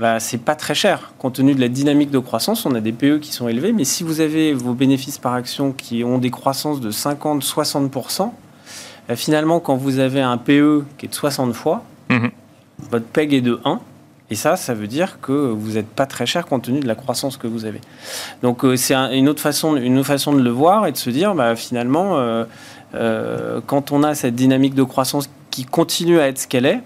Bah, 0.00 0.18
c'est 0.18 0.38
pas 0.38 0.54
très 0.54 0.74
cher. 0.74 1.12
Compte 1.18 1.34
tenu 1.34 1.54
de 1.54 1.60
la 1.60 1.68
dynamique 1.68 2.10
de 2.10 2.18
croissance, 2.18 2.64
on 2.64 2.74
a 2.74 2.80
des 2.80 2.92
PE 2.92 3.18
qui 3.18 3.32
sont 3.32 3.48
élevés, 3.48 3.72
mais 3.72 3.84
si 3.84 4.02
vous 4.02 4.22
avez 4.22 4.54
vos 4.54 4.72
bénéfices 4.72 5.18
par 5.18 5.34
action 5.34 5.72
qui 5.72 6.04
ont 6.04 6.16
des 6.16 6.30
croissances 6.30 6.80
de 6.80 6.90
50-60%, 6.90 8.32
bah, 9.08 9.16
finalement, 9.16 9.60
quand 9.60 9.76
vous 9.76 9.98
avez 9.98 10.22
un 10.22 10.38
PE 10.38 10.84
qui 10.96 11.04
est 11.04 11.08
de 11.10 11.14
60 11.14 11.52
fois, 11.52 11.84
mhm. 12.08 12.30
votre 12.90 13.04
PEG 13.04 13.34
est 13.34 13.40
de 13.42 13.60
1. 13.66 13.78
Et 14.30 14.36
ça, 14.36 14.56
ça 14.56 14.72
veut 14.72 14.86
dire 14.86 15.18
que 15.20 15.32
vous 15.32 15.72
n'êtes 15.72 15.88
pas 15.88 16.06
très 16.06 16.24
cher 16.24 16.46
compte 16.46 16.62
tenu 16.62 16.80
de 16.80 16.86
la 16.86 16.94
croissance 16.94 17.36
que 17.36 17.46
vous 17.46 17.66
avez. 17.66 17.80
Donc 18.42 18.64
euh, 18.64 18.76
c'est 18.76 18.94
une, 18.94 19.28
autre 19.28 19.42
façon, 19.42 19.76
une 19.76 19.98
autre 19.98 20.06
façon 20.06 20.32
de 20.32 20.40
le 20.40 20.50
voir 20.50 20.86
et 20.86 20.92
de 20.92 20.96
se 20.96 21.10
dire, 21.10 21.34
bah, 21.34 21.56
finalement, 21.56 22.16
euh, 22.16 22.44
euh, 22.94 23.60
quand 23.66 23.92
on 23.92 24.02
a 24.02 24.14
cette 24.14 24.36
dynamique 24.36 24.74
de 24.74 24.84
croissance 24.84 25.28
qui 25.50 25.64
continue 25.66 26.20
à 26.20 26.28
être 26.28 26.38
ce 26.38 26.46
qu'elle 26.46 26.64
est, 26.64 26.80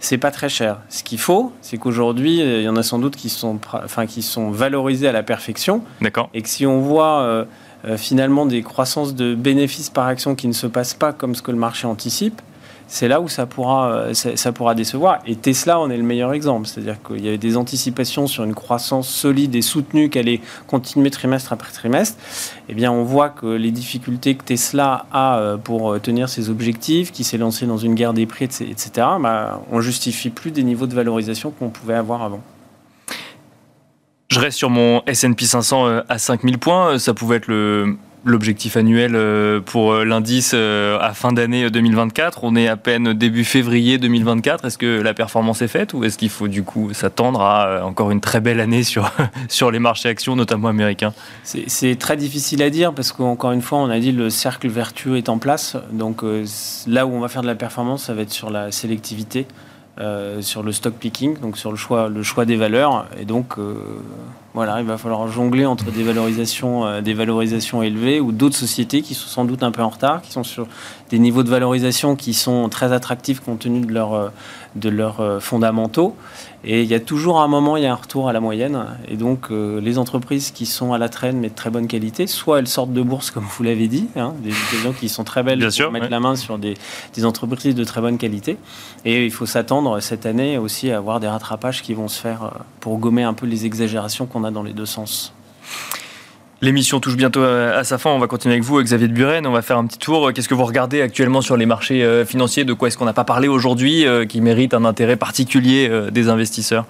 c'est 0.00 0.18
pas 0.18 0.30
très 0.30 0.48
cher. 0.48 0.78
Ce 0.88 1.02
qu'il 1.02 1.18
faut, 1.18 1.52
c'est 1.60 1.76
qu'aujourd'hui, 1.76 2.40
euh, 2.40 2.60
il 2.60 2.64
y 2.64 2.68
en 2.68 2.76
a 2.76 2.82
sans 2.82 2.98
doute 2.98 3.16
qui 3.16 3.28
sont, 3.28 3.58
enfin, 3.72 4.06
qui 4.06 4.22
sont 4.22 4.50
valorisés 4.50 5.06
à 5.06 5.12
la 5.12 5.22
perfection. 5.22 5.84
D'accord. 6.00 6.30
Et 6.34 6.42
que 6.42 6.48
si 6.48 6.66
on 6.66 6.80
voit 6.80 7.20
euh, 7.20 7.44
euh, 7.84 7.96
finalement 7.96 8.46
des 8.46 8.62
croissances 8.62 9.14
de 9.14 9.34
bénéfices 9.34 9.90
par 9.90 10.06
action 10.06 10.34
qui 10.34 10.48
ne 10.48 10.52
se 10.52 10.66
passent 10.66 10.94
pas 10.94 11.12
comme 11.12 11.34
ce 11.34 11.42
que 11.42 11.50
le 11.50 11.58
marché 11.58 11.86
anticipe, 11.86 12.40
c'est 12.92 13.06
là 13.08 13.20
où 13.20 13.28
ça 13.28 13.46
pourra, 13.46 14.12
ça, 14.14 14.52
pourra 14.52 14.74
décevoir. 14.74 15.20
Et 15.24 15.36
Tesla 15.36 15.78
en 15.78 15.90
est 15.90 15.96
le 15.96 16.02
meilleur 16.02 16.32
exemple. 16.32 16.66
C'est-à-dire 16.66 16.96
qu'il 17.02 17.24
y 17.24 17.28
avait 17.28 17.38
des 17.38 17.56
anticipations 17.56 18.26
sur 18.26 18.42
une 18.42 18.54
croissance 18.54 19.08
solide 19.08 19.54
et 19.54 19.62
soutenue 19.62 20.10
qui 20.10 20.18
allait 20.18 20.40
continuer 20.66 21.10
trimestre 21.10 21.52
après 21.52 21.70
trimestre. 21.70 22.18
Eh 22.68 22.74
bien, 22.74 22.90
on 22.90 23.04
voit 23.04 23.28
que 23.28 23.46
les 23.46 23.70
difficultés 23.70 24.34
que 24.34 24.42
Tesla 24.42 25.06
a 25.12 25.56
pour 25.62 26.00
tenir 26.00 26.28
ses 26.28 26.50
objectifs, 26.50 27.12
qui 27.12 27.22
s'est 27.22 27.38
lancé 27.38 27.64
dans 27.64 27.78
une 27.78 27.94
guerre 27.94 28.12
des 28.12 28.26
prix, 28.26 28.44
etc., 28.46 28.90
bah, 29.20 29.62
on 29.70 29.80
justifie 29.80 30.30
plus 30.30 30.50
des 30.50 30.64
niveaux 30.64 30.88
de 30.88 30.94
valorisation 30.94 31.52
qu'on 31.52 31.70
pouvait 31.70 31.94
avoir 31.94 32.22
avant. 32.22 32.40
Je 34.30 34.38
reste 34.38 34.58
sur 34.58 34.70
mon 34.70 35.02
S&P 35.06 35.44
500 35.44 35.86
euh, 35.86 36.00
à 36.08 36.18
5000 36.18 36.58
points. 36.58 36.98
Ça 36.98 37.14
pouvait 37.14 37.36
être 37.36 37.48
le, 37.48 37.96
l'objectif 38.24 38.76
annuel 38.76 39.12
euh, 39.14 39.60
pour 39.60 39.92
euh, 39.92 40.04
l'indice 40.04 40.54
à 40.54 41.12
fin 41.14 41.32
d'année 41.32 41.70
2024. 41.70 42.44
On 42.44 42.56
est 42.56 42.68
à 42.68 42.76
peine 42.76 43.12
début 43.12 43.44
février 43.44 43.98
2024. 43.98 44.64
Est-ce 44.64 44.78
que 44.78 45.00
la 45.00 45.14
performance 45.14 45.62
est 45.62 45.68
faite 45.68 45.94
ou 45.94 46.04
est-ce 46.04 46.18
qu'il 46.18 46.30
faut 46.30 46.48
du 46.48 46.62
coup 46.62 46.92
s'attendre 46.92 47.40
à 47.40 47.84
encore 47.84 48.10
une 48.10 48.20
très 48.20 48.40
belle 48.40 48.60
année 48.60 48.82
sur, 48.82 49.10
sur 49.48 49.70
les 49.70 49.78
marchés 49.78 50.08
actions, 50.08 50.36
notamment 50.36 50.68
américains? 50.68 51.12
C'est 51.44 51.98
très 51.98 52.16
difficile 52.16 52.62
à 52.62 52.70
dire 52.70 52.92
parce 52.92 53.12
qu'encore 53.12 53.52
une 53.52 53.62
fois, 53.62 53.78
on 53.78 53.90
a 53.90 53.98
dit 53.98 54.12
le 54.12 54.30
cercle 54.30 54.68
vertueux 54.68 55.16
est 55.16 55.28
en 55.28 55.38
place. 55.38 55.76
Donc 55.92 56.22
là 56.86 57.06
où 57.06 57.12
on 57.12 57.20
va 57.20 57.28
faire 57.28 57.42
de 57.42 57.46
la 57.46 57.54
performance, 57.54 58.04
ça 58.04 58.14
va 58.14 58.22
être 58.22 58.32
sur 58.32 58.50
la 58.50 58.70
sélectivité. 58.70 59.46
Euh, 60.00 60.40
sur 60.40 60.62
le 60.62 60.72
stock 60.72 60.94
picking, 60.94 61.38
donc 61.40 61.58
sur 61.58 61.70
le 61.70 61.76
choix, 61.76 62.08
le 62.08 62.22
choix 62.22 62.46
des 62.46 62.56
valeurs. 62.56 63.06
Et 63.20 63.26
donc, 63.26 63.58
euh, 63.58 63.74
voilà, 64.54 64.80
il 64.80 64.86
va 64.86 64.98
falloir 64.98 65.28
jongler 65.28 65.66
entre 65.66 65.90
des 65.90 66.02
valorisations, 66.02 66.86
euh, 66.86 67.00
des 67.00 67.14
valorisations 67.14 67.82
élevées 67.82 68.20
ou 68.20 68.32
d'autres 68.32 68.56
sociétés 68.56 69.02
qui 69.02 69.14
sont 69.14 69.28
sans 69.28 69.44
doute 69.44 69.62
un 69.62 69.70
peu 69.70 69.82
en 69.82 69.88
retard, 69.88 70.22
qui 70.22 70.32
sont 70.32 70.44
sur 70.44 70.66
des 71.10 71.18
niveaux 71.18 71.42
de 71.42 71.50
valorisation 71.50 72.16
qui 72.16 72.34
sont 72.34 72.68
très 72.68 72.92
attractifs 72.92 73.40
compte 73.40 73.60
tenu 73.60 73.80
de, 73.80 73.92
leur, 73.92 74.32
de 74.76 74.88
leurs 74.88 75.42
fondamentaux. 75.42 76.16
Et 76.62 76.82
il 76.82 76.88
y 76.88 76.94
a 76.94 77.00
toujours 77.00 77.40
un 77.40 77.48
moment, 77.48 77.78
il 77.78 77.84
y 77.84 77.86
a 77.86 77.92
un 77.92 77.96
retour 77.96 78.28
à 78.28 78.34
la 78.34 78.40
moyenne. 78.40 78.84
Et 79.08 79.16
donc, 79.16 79.50
euh, 79.50 79.80
les 79.80 79.96
entreprises 79.96 80.50
qui 80.50 80.66
sont 80.66 80.92
à 80.92 80.98
la 80.98 81.08
traîne, 81.08 81.38
mais 81.38 81.48
de 81.48 81.54
très 81.54 81.70
bonne 81.70 81.86
qualité, 81.86 82.26
soit 82.26 82.58
elles 82.58 82.68
sortent 82.68 82.92
de 82.92 83.00
bourse, 83.00 83.30
comme 83.30 83.44
vous 83.44 83.62
l'avez 83.62 83.88
dit, 83.88 84.08
hein, 84.14 84.34
des 84.42 84.50
gens 84.50 84.92
qui 84.92 85.08
sont 85.08 85.24
très 85.24 85.42
belles 85.42 85.58
Bien 85.58 85.68
pour 85.68 85.74
sûr, 85.74 85.90
mettre 85.90 86.10
la 86.10 86.20
main 86.20 86.36
sur 86.36 86.58
des, 86.58 86.74
des, 87.14 87.24
entreprises 87.24 87.74
de 87.74 87.84
très 87.84 88.02
bonne 88.02 88.18
qualité. 88.18 88.58
Et 89.06 89.24
il 89.24 89.30
faut 89.30 89.46
s'attendre 89.46 90.00
cette 90.00 90.26
année 90.26 90.58
aussi 90.58 90.90
à 90.90 90.98
avoir 90.98 91.18
des 91.18 91.28
rattrapages 91.28 91.80
qui 91.82 91.94
vont 91.94 92.08
se 92.08 92.20
faire 92.20 92.42
euh, 92.44 92.48
pour 92.80 92.98
gommer 92.98 93.22
un 93.22 93.32
peu 93.32 93.46
les 93.46 93.64
exagérations 93.64 94.26
qu'on 94.26 94.39
a 94.44 94.50
dans 94.50 94.62
les 94.62 94.72
deux 94.72 94.86
sens. 94.86 95.32
L'émission 96.62 97.00
touche 97.00 97.16
bientôt 97.16 97.42
à 97.42 97.82
sa 97.84 97.96
fin. 97.96 98.10
On 98.10 98.18
va 98.18 98.26
continuer 98.26 98.54
avec 98.56 98.64
vous, 98.64 98.82
Xavier 98.82 99.08
de 99.08 99.14
Buren. 99.14 99.46
On 99.46 99.52
va 99.52 99.62
faire 99.62 99.78
un 99.78 99.86
petit 99.86 99.96
tour. 99.96 100.30
Qu'est-ce 100.30 100.48
que 100.48 100.52
vous 100.52 100.66
regardez 100.66 101.00
actuellement 101.00 101.40
sur 101.40 101.56
les 101.56 101.64
marchés 101.64 102.04
euh, 102.04 102.26
financiers? 102.26 102.64
De 102.64 102.74
quoi 102.74 102.88
est-ce 102.88 102.98
qu'on 102.98 103.06
n'a 103.06 103.14
pas 103.14 103.24
parlé 103.24 103.48
aujourd'hui 103.48 104.06
euh, 104.06 104.26
qui 104.26 104.42
mérite 104.42 104.74
un 104.74 104.84
intérêt 104.84 105.16
particulier 105.16 105.88
euh, 105.88 106.10
des 106.10 106.28
investisseurs? 106.28 106.84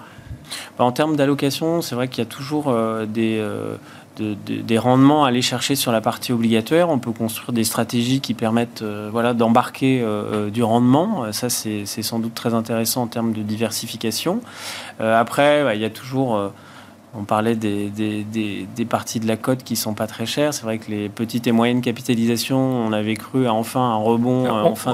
Bah, 0.77 0.83
En 0.83 0.91
termes 0.91 1.15
d'allocation, 1.15 1.81
c'est 1.81 1.95
vrai 1.95 2.09
qu'il 2.09 2.17
y 2.17 2.27
a 2.27 2.29
toujours 2.29 2.75
des, 3.07 3.41
des 4.19 4.77
rendements 4.77 5.23
à 5.23 5.29
aller 5.29 5.41
chercher 5.41 5.75
sur 5.75 5.93
la 5.93 6.01
partie 6.01 6.33
obligatoire. 6.33 6.89
On 6.89 6.99
peut 6.99 7.13
construire 7.13 7.53
des 7.53 7.63
stratégies 7.63 8.19
qui 8.19 8.33
permettent 8.33 8.83
voilà, 8.83 9.33
d'embarquer 9.33 10.05
du 10.51 10.63
rendement. 10.63 11.31
Ça, 11.31 11.49
c'est 11.49 11.85
sans 11.85 12.19
doute 12.19 12.35
très 12.35 12.53
intéressant 12.53 13.03
en 13.03 13.07
termes 13.07 13.31
de 13.31 13.41
diversification. 13.41 14.41
après, 14.99 15.63
bah, 15.63 15.75
il 15.75 15.81
y 15.81 15.85
a 15.85 15.89
toujours 15.89 16.51
on 17.13 17.25
parlait 17.25 17.55
des, 17.55 17.89
des, 17.89 18.85
parties 18.85 19.19
de 19.19 19.27
la 19.27 19.35
cote 19.35 19.63
qui 19.63 19.75
sont 19.75 19.93
pas 19.93 20.07
très 20.07 20.25
chères. 20.25 20.53
C'est 20.53 20.63
vrai 20.63 20.77
que 20.77 20.89
les 20.89 21.09
petites 21.09 21.45
et 21.45 21.51
moyennes 21.51 21.81
capitalisations, 21.81 22.57
on 22.57 22.93
avait 22.93 23.15
cru 23.15 23.47
à 23.47 23.53
enfin 23.53 23.81
un 23.81 23.95
rebond 23.95 24.45
euh, 24.45 24.49
en 24.49 24.75
fin 24.75 24.93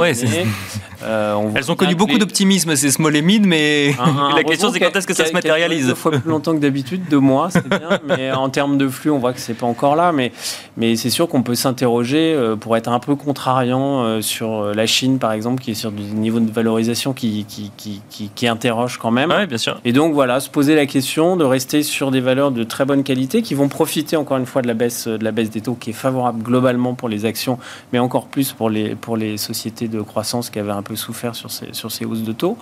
euh, 1.04 1.50
Elles 1.54 1.72
ont 1.72 1.76
connu 1.76 1.94
beaucoup 1.94 2.18
d'optimisme, 2.18 2.76
ces 2.76 2.90
small 2.90 3.16
et 3.16 3.22
mid, 3.22 3.46
mais 3.46 3.94
la 4.36 4.44
question 4.44 4.72
c'est 4.72 4.80
quand 4.80 4.96
est-ce 4.96 5.06
que 5.06 5.14
ça 5.14 5.26
se 5.26 5.34
matérialise 5.34 5.88
Deux 5.88 5.96
fois 5.96 6.12
plus 6.12 6.30
longtemps 6.30 6.54
que 6.54 6.60
d'habitude, 6.60 7.04
deux 7.08 7.20
mois, 7.20 7.50
c'est 7.52 7.68
bien. 7.68 8.00
mais 8.08 8.32
en 8.32 8.50
termes 8.50 8.80
de 8.80 8.88
flux, 8.88 9.12
on 9.12 9.20
voit 9.20 9.34
que 9.34 9.40
c'est 9.40 9.54
pas 9.54 9.68
encore 9.68 9.96
là. 9.96 10.12
Mais, 10.12 10.32
mais 10.76 10.96
c'est 10.96 11.12
sûr 11.12 11.28
qu'on 11.28 11.44
peut 11.44 11.56
s'interroger 11.56 12.34
euh, 12.34 12.56
pour 12.56 12.76
être 12.78 12.90
un 12.90 13.00
peu 13.00 13.16
contrariant 13.16 14.22
sur 14.22 14.74
la 14.74 14.86
Chine, 14.88 15.20
par 15.20 15.34
exemple, 15.34 15.62
qui 15.62 15.72
est 15.72 15.76
sur 15.76 15.92
du 15.92 16.02
niveau 16.02 16.40
de 16.40 16.52
valorisation 16.52 17.14
qui, 17.14 17.46
qui, 17.48 17.72
qui, 17.78 18.02
qui 18.34 18.48
interroge 18.48 18.98
quand 18.98 19.12
même. 19.12 19.46
bien 19.46 19.58
sûr. 19.58 19.80
Et 19.86 19.94
donc 19.94 20.14
voilà, 20.14 20.40
se 20.40 20.50
poser 20.50 20.76
la 20.76 20.88
question 20.88 21.38
de 21.38 21.46
rester 21.46 21.84
sur 21.84 22.07
des 22.12 22.22
valeurs 22.22 22.52
de 22.52 22.64
très 22.64 22.86
bonne 22.86 23.04
qualité 23.04 23.42
qui 23.42 23.54
vont 23.54 23.68
profiter 23.68 24.16
encore 24.16 24.38
une 24.38 24.46
fois 24.46 24.62
de 24.62 24.68
la 24.68 24.74
baisse, 24.74 25.08
de 25.08 25.24
la 25.24 25.32
baisse 25.32 25.50
des 25.50 25.62
taux 25.62 25.76
qui 25.76 25.92
est 25.92 25.94
favorable 25.94 26.44
globalement 26.44 26.94
pour 26.94 27.10
les 27.10 27.26
actions, 27.26 27.60
mais 27.94 28.00
encore 28.00 28.28
plus 28.28 28.54
pour 28.54 28.70
les, 28.70 28.96
pour 28.96 29.18
les 29.18 29.38
sociétés 29.38 29.88
de 29.88 30.02
croissance 30.02 30.50
qui 30.50 30.60
avaient 30.60 30.72
un 30.72 30.84
peu 30.84 30.96
souffert 30.96 31.36
sur 31.36 31.52
ces, 31.52 31.74
sur 31.74 31.92
ces 31.92 32.06
hausses 32.06 32.24
de 32.24 32.32
taux. 32.32 32.58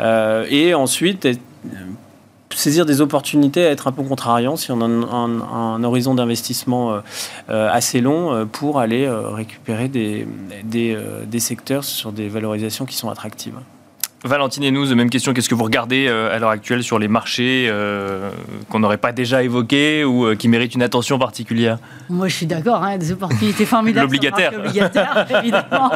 Euh, 0.00 0.46
et 0.50 0.74
ensuite, 0.74 1.28
saisir 2.54 2.86
des 2.86 3.00
opportunités, 3.00 3.60
être 3.60 3.86
un 3.86 3.92
peu 3.92 4.02
contrariant 4.02 4.56
si 4.56 4.72
on 4.72 4.80
a 4.80 4.86
un, 4.86 5.84
horizon 5.84 6.14
d'investissement 6.14 6.92
euh, 6.92 7.00
euh, 7.50 7.68
assez 7.70 8.00
long 8.00 8.46
pour 8.50 8.80
aller 8.80 9.08
récupérer 9.08 9.88
des, 9.88 10.26
des, 10.64 10.96
des 11.26 11.40
secteurs 11.40 11.84
sur 11.84 12.12
des 12.12 12.28
valorisations 12.28 12.86
qui 12.86 12.96
sont 12.96 13.10
attractives. 13.10 13.58
Valentine 14.26 14.64
et 14.64 14.70
nous, 14.70 14.94
même 14.94 15.10
question, 15.10 15.32
qu'est-ce 15.32 15.48
que 15.48 15.54
vous 15.54 15.64
regardez 15.64 16.06
euh, 16.08 16.34
à 16.34 16.38
l'heure 16.38 16.50
actuelle 16.50 16.82
sur 16.82 16.98
les 16.98 17.08
marchés 17.08 17.66
euh, 17.68 18.30
qu'on 18.68 18.80
n'aurait 18.80 18.98
pas 18.98 19.12
déjà 19.12 19.42
évoqués 19.42 20.04
ou 20.04 20.26
euh, 20.26 20.34
qui 20.34 20.48
méritent 20.48 20.74
une 20.74 20.82
attention 20.82 21.18
particulière? 21.18 21.78
Moi, 22.08 22.28
je 22.28 22.34
suis 22.34 22.46
d'accord, 22.46 22.82
hein, 22.82 22.98
des 22.98 23.12
opportunités 23.12 23.64
formidables. 23.64 24.06
L'obligataire. 24.06 24.52
évidemment. 25.42 25.90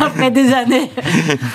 Après 0.00 0.30
des 0.30 0.52
années 0.52 0.90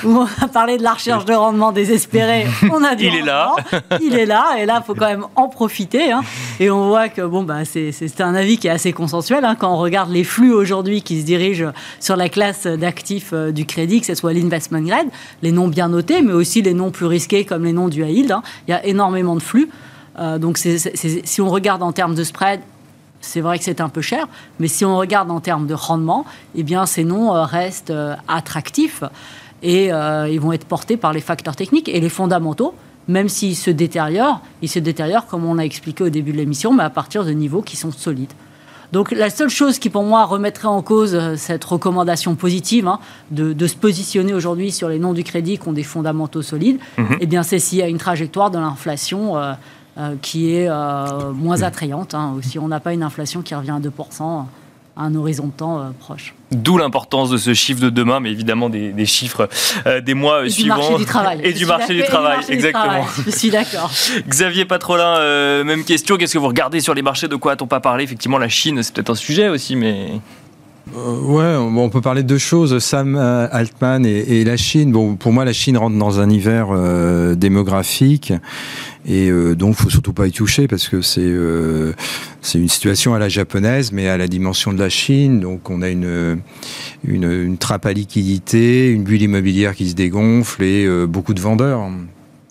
où 0.04 0.20
on 0.20 0.43
a 0.43 0.48
parlé 0.48 0.78
de 0.78 0.84
la 0.84 0.93
recherche 0.93 1.26
de 1.26 1.34
rendement 1.34 1.72
désespéré, 1.72 2.45
on 2.72 2.84
a 2.84 2.95
dit 2.95 3.08
Il 3.08 3.16
est 3.16 3.22
là. 3.22 3.56
Il 4.02 4.16
est 4.16 4.26
là, 4.26 4.56
et 4.60 4.66
là, 4.66 4.82
il 4.82 4.86
faut 4.86 4.95
quand 4.95 5.08
même 5.08 5.26
en 5.36 5.48
profiter. 5.48 6.12
Hein. 6.12 6.22
Et 6.60 6.70
on 6.70 6.88
voit 6.88 7.10
que 7.10 7.22
bon, 7.22 7.43
bah, 7.43 7.66
c'est 7.66 8.22
un 8.22 8.36
avis 8.36 8.58
qui 8.58 8.68
est 8.68 8.72
assez 8.72 8.93
consensuel. 8.93 9.43
Hein, 9.45 9.56
quand 9.56 9.74
on 9.74 9.78
regarde 9.78 10.12
les 10.12 10.24
flux 10.24 10.54
aujourd'hui 10.54 11.02
qui 11.02 11.20
se 11.22 11.26
dirigent 11.26 11.72
sur 12.00 12.16
la 12.16 12.30
classe 12.30 12.68
d'actifs 12.68 13.34
du 13.34 13.66
crédit, 13.66 14.00
que 14.02 14.08
ce 14.08 14.16
soit 14.16 14.34
l'investment 14.34 14.82
grade, 14.82 15.08
les 15.41 15.52
noms 15.52 15.68
bien 15.68 15.87
notés, 15.90 16.22
mais 16.22 16.34
aussi 16.34 16.62
les 16.62 16.74
noms 16.74 16.92
plus 16.92 17.06
risqués 17.06 17.46
comme 17.46 17.64
les 17.64 17.74
noms 17.74 17.88
du 17.88 18.04
high. 18.04 18.32
Hein. 18.32 18.44
Il 18.68 18.72
y 18.72 18.74
a 18.74 18.86
énormément 18.86 19.36
de 19.36 19.42
flux. 19.42 19.70
Euh, 20.20 20.38
donc 20.38 20.58
si 20.58 21.42
on 21.42 21.50
regarde 21.50 21.84
en 21.84 21.92
termes 21.92 22.16
de 22.16 22.24
spread, 22.24 22.62
c'est 23.22 23.42
vrai 23.42 23.58
que 23.58 23.64
c'est 23.64 23.82
un 23.82 23.90
peu 23.90 24.02
cher, 24.02 24.28
mais 24.60 24.68
si 24.68 24.86
on 24.86 24.98
regarde 24.98 25.32
en 25.32 25.40
termes 25.40 25.68
de 25.68 25.74
rendement, 25.74 26.26
eh 26.56 26.64
bien 26.64 26.86
ces 26.86 27.04
noms 27.04 27.36
euh, 27.36 27.44
restent 27.44 27.90
euh, 27.90 28.16
attractifs 28.28 29.04
et 29.64 29.88
ils 29.88 30.40
vont 30.40 30.52
être 30.54 30.66
portés 30.66 30.98
par 30.98 31.14
les 31.14 31.20
facteurs 31.20 31.56
techniques 31.56 31.90
et 31.90 32.00
les 32.00 32.10
fondamentaux. 32.10 32.76
Même 33.08 33.28
s'ils 33.28 33.56
se 33.56 33.72
détériorent, 33.72 34.42
ils 34.62 34.70
se 34.70 34.78
détériorent 34.78 35.26
comme 35.26 35.46
on 35.46 35.58
a 35.58 35.64
expliqué 35.64 36.04
au 36.04 36.10
début 36.10 36.32
de 36.32 36.38
l'émission, 36.38 36.74
mais 36.74 36.84
à 36.84 36.92
partir 36.92 37.26
de 37.26 37.32
niveaux 37.32 37.64
qui 37.64 37.76
sont 37.76 37.92
solides. 37.92 38.34
Donc 38.92 39.12
la 39.12 39.30
seule 39.30 39.50
chose 39.50 39.80
qui 39.80 39.90
pour 39.90 40.04
moi 40.04 40.26
remettrait 40.26 40.68
en 40.68 40.82
cause 40.82 41.14
euh, 41.16 41.36
cette 41.36 41.64
recommandation 41.64 42.36
positive 42.36 42.88
hein, 42.88 43.00
de, 43.32 43.68
se 43.68 43.76
positionner 43.76 44.34
aujourd'hui 44.34 44.72
sur 44.72 44.88
les 44.90 45.00
noms 45.00 45.14
du 45.14 45.24
crédit 45.24 45.58
qui 45.58 45.68
ont 45.68 45.74
des 45.74 45.84
fondamentaux 45.84 46.42
solides, 46.42 46.80
mhm. 46.98 47.18
eh 47.20 47.26
bien 47.26 47.44
c'est 47.44 47.60
s'il 47.60 47.80
y 47.80 47.82
a 47.82 47.88
une 47.88 47.98
trajectoire 47.98 48.50
de 48.50 48.58
l'inflation 48.58 49.38
euh, 49.38 49.54
euh, 49.98 50.16
qui 50.22 50.54
est 50.56 50.70
moins 51.34 51.64
attrayante. 51.64 52.14
Hein, 52.14 52.36
si 52.42 52.60
on 52.60 52.68
n'a 52.68 52.80
pas 52.80 52.94
une 52.94 53.04
inflation 53.04 53.42
qui 53.42 53.56
revient 53.56 53.72
à 53.72 53.80
2% 53.80 54.46
un 54.98 55.16
horizon 55.16 55.48
de 55.48 55.52
temps 55.52 55.80
euh, 55.80 55.89
proche. 56.00 56.34
D'où 56.52 56.78
l'importance 56.78 57.30
de 57.30 57.38
ce 57.38 57.54
chiffre 57.54 57.82
de 57.82 57.89
demain, 57.89 58.20
mais 58.20 58.32
évidemment 58.32 58.70
des, 58.70 59.06
chiffres 59.06 59.50
euh, 59.86 60.02
des 60.02 60.14
mois 60.14 60.45
et 60.45 60.50
suivants. 60.50 60.76
Du 60.76 60.82
marché 60.82 60.98
du 60.98 61.06
travail. 61.06 61.39
Et 61.43 61.54
du 61.54 61.66
marché 61.66 61.93
du 61.93 62.04
travail, 62.04 62.39
exactement. 62.50 63.06
Je 63.26 63.32
suis 63.32 63.50
d'accord. 63.50 63.91
Xavier 64.28 64.66
Patrolin, 64.66 65.18
euh, 65.18 65.64
même 65.64 65.84
question. 65.84 66.18
Qu'est-ce 66.18 66.34
que 66.34 66.39
vous 66.39 66.48
regardez 66.48 66.80
sur 66.80 66.93
les 66.93 67.02
marchés? 67.02 67.28
De 67.28 67.36
quoi 67.36 67.54
a-t-on 67.54 67.68
pas 67.68 67.80
parlé? 67.80 68.04
Effectivement, 68.04 68.38
la 68.38 68.50
Chine, 68.50 68.82
c'est 68.82 68.93
peut-être 68.93 69.12
un 69.12 69.16
sujet 69.16 69.50
aussi, 69.50 69.76
mais. 69.76 70.20
Ouais, 70.96 71.56
on 71.56 71.90
peut 71.90 72.02
parler 72.02 72.24
de 72.24 72.28
deux 72.28 72.38
choses, 72.38 72.80
Sam 72.80 73.16
Altman 73.16 74.06
et, 74.06 74.44
la 74.44 74.58
Chine. 74.58 74.92
Bon, 74.92 75.16
pour 75.16 75.34
moi, 75.34 75.46
la 75.46 75.54
Chine 75.54 75.78
rentre 75.78 75.98
dans 75.98 76.20
un 76.20 76.30
hiver 76.30 76.68
démographique 77.36 78.34
et 79.08 79.30
euh, 79.30 79.56
donc, 79.56 79.76
faut 79.76 79.90
surtout 79.90 80.12
pas 80.12 80.28
y 80.28 80.32
toucher 80.32 80.68
parce 80.68 80.90
que 80.90 81.02
c'est 81.02 81.22
euh, 81.22 81.94
c'est 82.42 82.60
une 82.60 82.68
situation 82.68 83.14
à 83.14 83.20
la 83.20 83.30
japonaise, 83.30 83.94
mais 83.94 84.10
à 84.10 84.18
la 84.18 84.28
dimension 84.28 84.74
de 84.74 84.80
la 84.80 84.90
Chine. 84.90 85.40
Donc, 85.40 85.70
on 85.70 85.82
a 85.82 85.90
une 85.90 86.42
une, 87.06 87.58
trappe 87.58 87.86
à 87.86 87.94
liquidité, 87.94 88.90
une 88.90 89.04
bulle 89.04 89.22
immobilière 89.22 89.76
qui 89.76 89.90
se 89.90 89.96
dégonfle 89.96 90.62
et 90.62 90.86
euh, 90.86 91.08
beaucoup 91.08 91.34
de 91.34 91.40
vendeurs, 91.40 91.90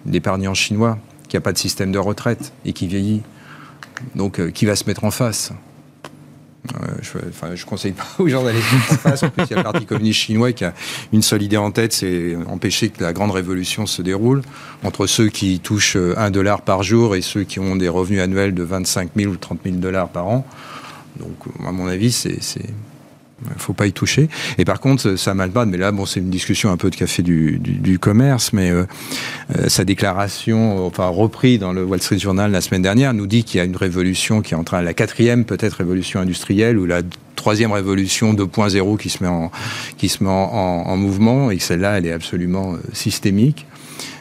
d'épargnants 0.06 0.54
chinois 0.54 0.98
qui 1.28 1.36
a 1.36 1.40
pas 1.40 1.52
de 1.52 1.58
système 1.58 1.92
de 1.92 1.98
retraite 1.98 2.52
et 2.64 2.72
qui 2.72 2.86
vieillit. 2.86 3.22
Donc, 4.14 4.40
euh, 4.40 4.50
qui 4.50 4.64
va 4.64 4.76
se 4.76 4.84
mettre 4.86 5.04
en 5.04 5.10
face? 5.10 5.52
Je, 7.02 7.54
je 7.54 7.66
conseille 7.66 7.92
pas 7.92 8.06
aux 8.18 8.28
gens 8.28 8.44
d'aller 8.44 8.58
en 8.58 8.94
face. 8.96 9.22
En 9.22 9.30
plus, 9.30 9.44
il 9.44 9.50
y 9.50 9.54
a 9.54 9.58
le 9.58 9.62
Parti 9.62 9.86
communiste 9.86 10.20
chinois 10.20 10.52
qui 10.52 10.64
a 10.64 10.74
une 11.12 11.22
seule 11.22 11.42
idée 11.42 11.56
en 11.56 11.70
tête, 11.70 11.92
c'est 11.92 12.36
empêcher 12.48 12.88
que 12.88 13.02
la 13.02 13.12
grande 13.12 13.30
révolution 13.30 13.86
se 13.86 14.02
déroule 14.02 14.42
entre 14.84 15.06
ceux 15.06 15.28
qui 15.28 15.60
touchent 15.60 15.96
un 16.16 16.30
dollar 16.30 16.62
par 16.62 16.82
jour 16.82 17.16
et 17.16 17.22
ceux 17.22 17.44
qui 17.44 17.60
ont 17.60 17.76
des 17.76 17.88
revenus 17.88 18.20
annuels 18.20 18.54
de 18.54 18.62
25 18.62 19.10
000 19.16 19.32
ou 19.32 19.36
30 19.36 19.60
000 19.64 19.76
dollars 19.76 20.08
par 20.08 20.26
an. 20.26 20.46
Donc, 21.18 21.36
à 21.66 21.72
mon 21.72 21.86
avis, 21.86 22.12
c'est 22.12 22.38
Il 23.44 23.60
faut 23.60 23.74
pas 23.74 23.86
y 23.86 23.92
toucher. 23.92 24.28
Et 24.56 24.64
par 24.64 24.80
contre, 24.80 25.16
ça. 25.16 25.34
Mais 25.34 25.76
là, 25.76 25.92
bon, 25.92 26.06
c'est 26.06 26.20
une 26.20 26.30
discussion 26.30 26.70
un 26.70 26.78
peu 26.78 26.88
de 26.88 26.96
café 26.96 27.22
du, 27.22 27.98
commerce, 28.00 28.52
mais 28.52 28.70
euh, 28.70 28.84
euh, 29.56 29.68
sa 29.68 29.84
déclaration, 29.84 30.86
enfin 30.86 31.08
repris 31.08 31.58
dans 31.58 31.72
le 31.72 31.84
Wall 31.84 32.00
Street 32.00 32.18
Journal 32.18 32.50
la 32.50 32.60
semaine 32.60 32.82
dernière, 32.82 33.12
nous 33.12 33.26
dit 33.26 33.44
qu'il 33.44 33.58
y 33.58 33.60
a 33.60 33.64
une 33.64 33.76
révolution 33.76 34.40
qui 34.40 34.54
est 34.54 34.56
en 34.56 34.64
train, 34.64 34.80
la 34.80 34.94
quatrième 34.94 35.44
peut-être 35.44 35.74
révolution 35.74 36.20
industrielle 36.20 36.78
ou 36.78 36.86
la 36.86 37.02
troisième 37.36 37.72
révolution 37.72 38.32
2.0 38.32 38.98
qui 38.98 39.10
se 39.10 39.22
met 39.22 39.28
en 39.28 39.50
qui 39.98 40.08
se 40.08 40.24
met 40.24 40.30
en, 40.30 40.32
en 40.32 40.96
mouvement 40.96 41.50
et 41.50 41.58
que 41.58 41.62
celle-là, 41.62 41.98
elle 41.98 42.06
est 42.06 42.12
absolument 42.12 42.74
euh, 42.74 42.78
systémique. 42.92 43.66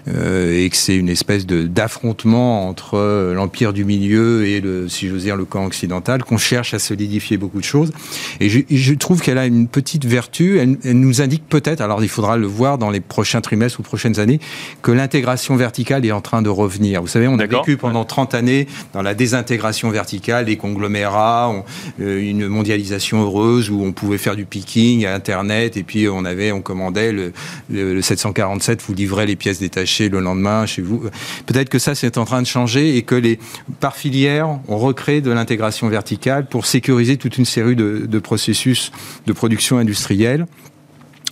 Euh, 0.08 0.64
et 0.64 0.70
que 0.70 0.78
c'est 0.78 0.96
une 0.96 1.10
espèce 1.10 1.48
d'affrontement 1.48 2.70
entre 2.70 2.96
euh, 2.96 3.34
l'empire 3.34 3.74
du 3.74 3.86
milieu 3.86 4.46
et 4.46 4.62
le, 4.62 4.88
si 4.88 5.08
j'ose 5.08 5.24
dire, 5.24 5.36
le 5.36 5.46
camp 5.46 5.66
occidental, 5.66 6.24
qu'on 6.24 6.38
cherche 6.38 6.76
à 6.76 6.80
solidifier 6.80 7.38
beaucoup 7.38 7.60
de 7.60 7.66
choses. 7.66 7.92
Et 8.40 8.50
je, 8.50 8.60
je 8.70 8.94
trouve 8.94 9.22
qu'elle 9.22 9.40
a 9.40 9.48
une 9.48 9.68
petite 9.68 10.06
vertu. 10.06 10.60
Elle, 10.60 10.78
elle 10.84 11.00
nous 11.00 11.22
indique 11.22 11.48
peut-être, 11.50 11.82
alors 11.82 12.04
il 12.04 12.10
faudra 12.10 12.38
le 12.38 12.46
voir 12.46 12.78
dans 12.78 12.92
les 12.92 13.00
prochains 13.00 13.42
trimestres 13.42 13.80
ou 13.80 13.84
prochaines 13.84 14.20
années, 14.20 14.40
que 14.84 14.92
l'intégration 14.92 15.56
verticale 15.56 16.06
est 16.06 16.12
en 16.12 16.22
train 16.22 16.44
de 16.44 16.50
revenir. 16.50 17.02
Vous 17.02 17.08
savez, 17.08 17.28
on 17.28 17.40
a 17.40 17.48
vécu 17.48 17.78
pendant 17.78 18.06
30 18.06 18.36
années 18.36 18.68
dans 18.94 19.02
la 19.02 19.16
désintégration 19.16 19.90
verticale, 19.90 20.46
des 20.46 20.58
conglomérats, 20.58 21.52
euh, 22.00 22.22
une 22.22 22.48
mondialisation 22.48 23.24
heureuse 23.24 23.72
où 23.72 23.84
on 23.84 23.92
pouvait 23.92 24.20
faire 24.20 24.36
du 24.36 24.46
picking 24.46 25.06
à 25.06 25.16
Internet 25.16 25.78
et 25.78 25.84
puis 25.84 26.08
on 26.08 26.26
avait, 26.26 26.52
on 26.52 26.62
commandait 26.62 27.12
le, 27.12 27.34
le, 27.72 27.96
le 27.96 28.02
747, 28.02 28.84
vous 28.84 28.94
livrez 28.94 29.26
les 29.26 29.36
pièces 29.36 29.60
détachées 29.60 29.95
le 30.00 30.20
lendemain 30.20 30.66
chez 30.66 30.82
vous. 30.82 31.04
Peut-être 31.46 31.70
que 31.70 31.80
ça, 31.80 31.96
c'est 31.96 32.18
en 32.18 32.26
train 32.26 32.42
de 32.42 32.48
changer 32.48 32.98
et 32.98 33.04
que 33.04 33.16
les, 33.16 33.40
par 33.80 33.96
filière, 33.96 34.60
on 34.68 34.78
recrée 34.78 35.22
de 35.22 35.32
l'intégration 35.32 35.88
verticale 35.90 36.48
pour 36.48 36.66
sécuriser 36.66 37.18
toute 37.18 37.38
une 37.38 37.46
série 37.46 37.76
de, 37.76 38.20
processus 38.20 38.92
de 39.26 39.34
production 39.34 39.78
industrielle. 39.78 40.46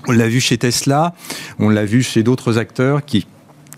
On 0.07 0.11
l'a 0.11 0.27
vu 0.27 0.41
chez 0.41 0.57
Tesla, 0.57 1.13
on 1.59 1.69
l'a 1.69 1.85
vu 1.85 2.03
chez 2.03 2.23
d'autres 2.23 2.57
acteurs 2.57 3.05
qui 3.05 3.25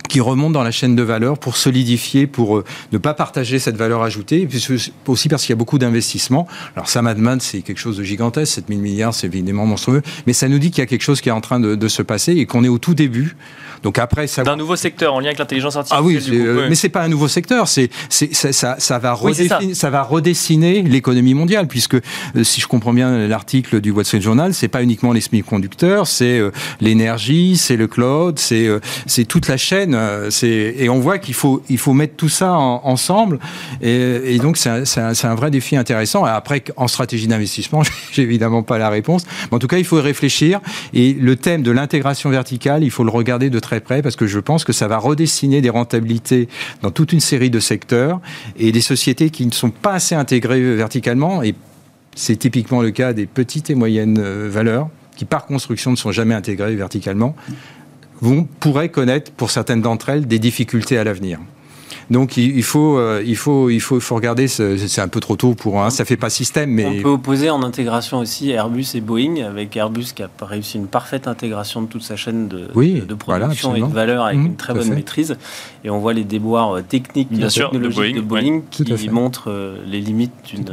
qui 0.07 0.19
remontent 0.21 0.51
dans 0.51 0.63
la 0.63 0.71
chaîne 0.71 0.95
de 0.95 1.01
valeur 1.01 1.37
pour 1.37 1.57
solidifier, 1.57 2.27
pour 2.27 2.57
euh, 2.57 2.63
ne 2.91 2.97
pas 2.97 3.13
partager 3.13 3.59
cette 3.59 3.75
valeur 3.75 4.03
ajoutée, 4.03 4.41
et 4.41 4.47
puis 4.47 4.63
aussi 5.07 5.29
parce 5.29 5.41
qu'il 5.41 5.49
y 5.49 5.53
a 5.53 5.57
beaucoup 5.57 5.79
d'investissements. 5.79 6.47
Alors 6.75 6.87
ça 6.87 7.01
demande 7.01 7.41
c'est 7.41 7.61
quelque 7.61 7.79
chose 7.79 7.97
de 7.97 8.03
gigantesque, 8.03 8.53
7000 8.53 8.79
milliards, 8.79 9.13
c'est 9.13 9.27
évidemment 9.27 9.65
monstrueux, 9.65 10.01
mais 10.27 10.33
ça 10.33 10.47
nous 10.47 10.59
dit 10.59 10.69
qu'il 10.69 10.79
y 10.79 10.83
a 10.83 10.85
quelque 10.85 11.01
chose 11.01 11.21
qui 11.21 11.29
est 11.29 11.33
en 11.33 11.41
train 11.41 11.59
de, 11.59 11.75
de 11.75 11.87
se 11.87 12.01
passer 12.01 12.33
et 12.33 12.45
qu'on 12.45 12.63
est 12.63 12.69
au 12.69 12.77
tout 12.77 12.93
début 12.93 13.35
donc 13.85 13.99
après, 13.99 14.25
ça 14.25 14.41
d'un 14.41 14.55
nouveau 14.55 14.75
secteur 14.75 15.13
en 15.13 15.19
lien 15.19 15.27
avec 15.27 15.37
l'intelligence 15.37 15.75
artificielle. 15.75 15.99
Ah 16.01 16.03
oui, 16.03 16.19
euh, 16.31 16.65
mais 16.67 16.73
c'est 16.73 16.89
pas 16.89 17.03
un 17.03 17.07
nouveau 17.07 17.27
secteur. 17.27 17.67
C'est, 17.67 17.91
ça, 18.09 18.51
ça, 18.51 18.77
ça, 18.79 18.97
va 18.97 19.13
redessiner, 19.13 19.75
ça. 19.75 19.91
va 19.91 20.01
redessiner 20.01 20.81
l'économie 20.81 21.35
mondiale, 21.35 21.67
puisque 21.67 21.93
euh, 21.93 22.43
si 22.43 22.61
je 22.61 22.67
comprends 22.67 22.93
bien 22.93 23.27
l'article 23.27 23.81
du 23.81 23.91
Wall 23.91 24.03
Street 24.03 24.21
Journal, 24.21 24.55
c'est 24.55 24.69
pas 24.69 24.81
uniquement 24.81 25.13
les 25.13 25.21
semi-conducteurs, 25.21 26.07
c'est 26.07 26.39
euh, 26.39 26.49
l'énergie, 26.81 27.57
c'est 27.57 27.75
le 27.75 27.85
cloud, 27.85 28.39
c'est 28.39 28.67
c'est 29.05 29.25
toute 29.25 29.47
la 29.47 29.57
chaîne. 29.57 29.95
c'est 30.31 30.73
et 30.79 30.89
on 30.89 30.99
voit 30.99 31.19
qu'il 31.19 31.35
faut 31.35 31.61
il 31.69 31.77
faut 31.77 31.93
mettre 31.93 32.15
tout 32.15 32.27
ça 32.27 32.53
ensemble. 32.53 33.37
Et, 33.83 34.33
et 34.33 34.39
donc 34.39 34.57
c'est 34.57 34.69
un, 34.69 34.81
un, 34.97 35.13
un, 35.23 35.35
vrai 35.35 35.51
défi 35.51 35.75
intéressant. 35.75 36.25
Après, 36.25 36.63
en 36.75 36.87
stratégie 36.87 37.27
d'investissement, 37.27 37.83
j'ai 38.11 38.23
évidemment 38.23 38.63
pas 38.63 38.79
la 38.79 38.89
réponse. 38.89 39.25
Mais 39.51 39.57
en 39.57 39.59
tout 39.59 39.67
cas, 39.67 39.77
il 39.77 39.85
faut 39.85 39.99
y 39.99 40.01
réfléchir. 40.01 40.59
Et 40.95 41.13
le 41.13 41.35
thème 41.35 41.61
de 41.61 41.69
l'intégration 41.69 42.31
verticale, 42.31 42.83
il 42.83 42.89
faut 42.89 43.03
le 43.03 43.11
regarder 43.11 43.51
de 43.51 43.59
très 43.59 43.74
près 43.83 44.01
parce 44.01 44.15
que 44.15 44.27
je 44.27 44.39
pense 44.39 44.63
que 44.63 44.73
ça 44.73 44.87
va 44.87 44.97
redessiner 44.97 45.61
des 45.61 45.69
rentabilités 45.69 46.47
dans 46.81 46.91
toute 46.91 47.13
une 47.13 47.19
série 47.19 47.49
de 47.49 47.59
secteurs 47.59 48.21
et 48.57 48.71
des 48.71 48.81
sociétés 48.81 49.29
qui 49.29 49.45
ne 49.45 49.51
sont 49.51 49.69
pas 49.69 49.93
assez 49.93 50.15
intégrées 50.15 50.75
verticalement. 50.75 51.43
Et 51.43 51.55
c'est 52.15 52.37
typiquement 52.37 52.81
le 52.81 52.91
cas 52.91 53.13
des 53.13 53.25
petites 53.25 53.69
et 53.69 53.75
moyennes 53.75 54.19
euh, 54.19 54.49
valeurs 54.49 54.89
qui, 55.15 55.25
par 55.25 55.45
construction, 55.45 55.91
ne 55.91 55.95
sont 55.95 56.11
jamais 56.11 56.33
intégrées 56.33 56.75
verticalement, 56.75 57.35
vont, 58.21 58.47
pourraient 58.59 58.89
connaître, 58.89 59.31
pour 59.31 59.51
certaines 59.51 59.81
d'entre 59.81 60.09
elles, 60.09 60.27
des 60.27 60.39
difficultés 60.39 60.97
à 60.97 61.03
l'avenir. 61.03 61.39
Donc 62.09 62.37
il 62.37 62.63
faut, 62.63 62.97
euh, 62.97 63.23
il 63.25 63.35
faut, 63.35 63.69
il 63.69 63.79
faut, 63.79 63.97
il 63.97 64.01
faut 64.01 64.15
regarder. 64.15 64.47
C'est 64.47 64.99
un 64.99 65.07
peu 65.07 65.19
trop 65.19 65.35
tôt 65.35 65.53
pour 65.53 65.81
un. 65.81 65.89
Ça 65.89 66.05
fait 66.05 66.17
pas 66.17 66.29
système, 66.29 66.69
mais 66.69 66.85
on 66.85 67.01
peut 67.01 67.09
opposer 67.09 67.49
en 67.49 67.63
intégration 67.63 68.19
aussi 68.19 68.51
Airbus 68.51 68.85
et 68.95 69.01
Boeing, 69.01 69.43
avec 69.43 69.75
Airbus 69.75 70.07
qui 70.15 70.23
a 70.23 70.29
réussi 70.41 70.77
une 70.77 70.87
parfaite 70.87 71.27
intégration 71.27 71.81
de 71.81 71.87
toute 71.87 72.03
sa 72.03 72.15
chaîne 72.15 72.47
de, 72.47 72.67
de 72.67 73.13
production 73.13 73.75
et 73.75 73.81
de 73.81 73.85
valeur 73.85 74.25
avec 74.25 74.39
mmh, 74.39 74.45
une 74.45 74.55
très 74.55 74.73
bonne 74.73 74.93
maîtrise. 74.93 75.37
Et 75.83 75.89
on 75.89 75.99
voit 75.99 76.13
les 76.13 76.23
déboires 76.23 76.81
techniques, 76.83 77.31
Bien 77.31 77.49
sûr, 77.49 77.69
technologiques 77.69 78.15
de 78.15 78.21
Boeing, 78.21 78.43
de 78.45 78.83
Boeing 78.83 78.95
qui 78.99 79.09
montrent 79.09 79.51
euh, 79.51 79.77
les 79.85 80.01
limites 80.01 80.33
d'une 80.45 80.65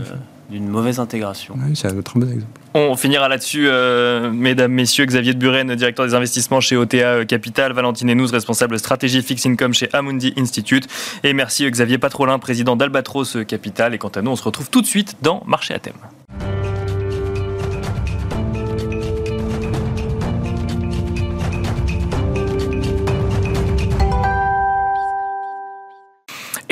d'une 0.50 0.68
mauvaise 0.68 0.98
intégration. 0.98 1.54
Oui, 1.58 1.74
c'est 1.74 1.88
un 1.88 1.96
autre 1.96 2.18
bon 2.18 2.28
exemple. 2.28 2.60
On 2.74 2.96
finira 2.96 3.28
là-dessus, 3.28 3.68
euh, 3.68 4.30
mesdames, 4.30 4.72
messieurs. 4.72 5.04
Xavier 5.04 5.34
de 5.34 5.38
Buren, 5.38 5.74
directeur 5.74 6.06
des 6.06 6.14
investissements 6.14 6.60
chez 6.60 6.76
OTA 6.76 6.96
euh, 6.96 7.24
Capital. 7.24 7.72
Valentine 7.72 8.10
Enouz, 8.10 8.32
responsable 8.32 8.78
stratégie 8.78 9.22
Fixed 9.22 9.50
Income 9.50 9.74
chez 9.74 9.88
Amundi 9.92 10.32
Institute. 10.36 10.88
Et 11.22 11.32
merci 11.34 11.70
Xavier 11.70 11.98
Patrolin, 11.98 12.38
président 12.38 12.76
d'Albatros 12.76 13.36
Capital. 13.46 13.94
Et 13.94 13.98
quant 13.98 14.08
à 14.08 14.22
nous, 14.22 14.30
on 14.30 14.36
se 14.36 14.44
retrouve 14.44 14.70
tout 14.70 14.80
de 14.80 14.86
suite 14.86 15.16
dans 15.22 15.42
Marché 15.46 15.74
à 15.74 15.78
thème. 15.78 15.94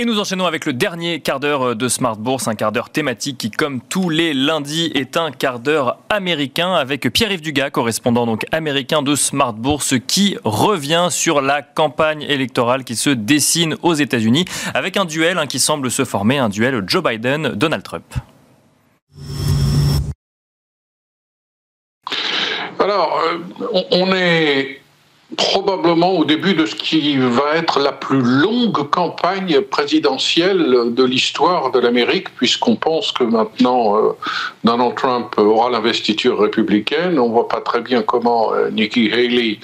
Et 0.01 0.07
nous 0.07 0.19
enchaînons 0.19 0.47
avec 0.47 0.65
le 0.65 0.73
dernier 0.73 1.21
quart 1.21 1.41
d'heure 1.41 1.77
de 1.77 1.87
Smart 1.87 2.17
Bourse, 2.17 2.49
un 2.49 2.55
quart 2.55 2.73
d'heure 2.73 2.89
thématique 2.89 3.37
qui, 3.37 3.51
comme 3.51 3.83
tous 3.83 4.09
les 4.09 4.33
lundis, 4.33 4.91
est 4.95 5.19
un 5.19 5.31
quart 5.31 5.59
d'heure 5.59 5.99
américain 6.09 6.73
avec 6.73 7.13
Pierre-Yves 7.13 7.43
Dugas, 7.43 7.69
correspondant 7.69 8.25
donc 8.25 8.47
américain 8.51 9.03
de 9.03 9.15
Smart 9.15 9.53
Bourse, 9.53 9.97
qui 10.07 10.39
revient 10.43 11.09
sur 11.11 11.43
la 11.43 11.61
campagne 11.61 12.23
électorale 12.23 12.85
qui 12.85 12.97
se 12.97 13.11
dessine 13.11 13.77
aux 13.83 13.93
États-Unis 13.93 14.47
avec 14.73 14.97
un 14.97 15.05
duel 15.05 15.37
hein, 15.37 15.47
qui 15.47 15.59
semble 15.59 15.91
se 15.91 16.07
former, 16.07 16.39
un 16.39 16.49
duel 16.49 16.83
Joe 16.87 17.03
Biden-Donald 17.03 17.83
Trump. 17.83 18.07
Alors, 22.79 23.21
euh, 23.21 23.83
on 23.91 24.11
est 24.15 24.80
probablement 25.37 26.18
au 26.18 26.24
début 26.24 26.55
de 26.55 26.66
ce 26.66 26.74
qui 26.74 27.16
va 27.16 27.55
être 27.55 27.78
la 27.78 27.93
plus 27.93 28.20
longue 28.20 28.91
campagne 28.91 29.61
présidentielle 29.61 30.93
de 30.93 31.05
l'histoire 31.05 31.70
de 31.70 31.78
l'Amérique, 31.78 32.35
puisqu'on 32.37 32.74
pense 32.74 33.12
que 33.12 33.22
maintenant 33.22 33.97
euh, 33.97 34.12
Donald 34.64 34.97
Trump 34.97 35.35
aura 35.39 35.70
l'investiture 35.70 36.41
républicaine. 36.41 37.18
On 37.18 37.28
ne 37.28 37.33
voit 37.33 37.49
pas 37.49 37.61
très 37.61 37.81
bien 37.81 38.03
comment 38.03 38.53
euh, 38.53 38.70
Nikki 38.70 39.12
Haley 39.12 39.59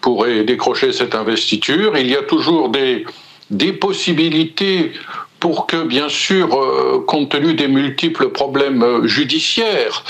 pourrait 0.00 0.44
décrocher 0.44 0.92
cette 0.92 1.14
investiture. 1.14 1.98
Il 1.98 2.08
y 2.08 2.16
a 2.16 2.22
toujours 2.22 2.70
des, 2.70 3.04
des 3.50 3.74
possibilités 3.74 4.92
pour 5.38 5.66
que, 5.66 5.84
bien 5.84 6.08
sûr, 6.08 6.54
euh, 6.54 7.04
compte 7.06 7.30
tenu 7.30 7.52
des 7.54 7.68
multiples 7.68 8.30
problèmes 8.30 9.06
judiciaires 9.06 10.04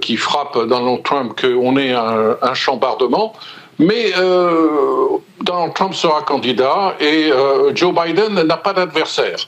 qui 0.00 0.16
frappent 0.16 0.66
Donald 0.66 1.02
Trump, 1.02 1.38
qu'on 1.38 1.76
ait 1.76 1.92
un, 1.92 2.38
un 2.40 2.54
chambardement. 2.54 3.34
Mais 3.78 4.12
euh, 4.16 5.18
Donald 5.42 5.74
Trump 5.74 5.94
sera 5.94 6.22
candidat 6.22 6.96
et 7.00 7.30
euh, 7.30 7.74
Joe 7.74 7.94
Biden 7.94 8.42
n'a 8.42 8.56
pas 8.56 8.72
d'adversaire. 8.72 9.38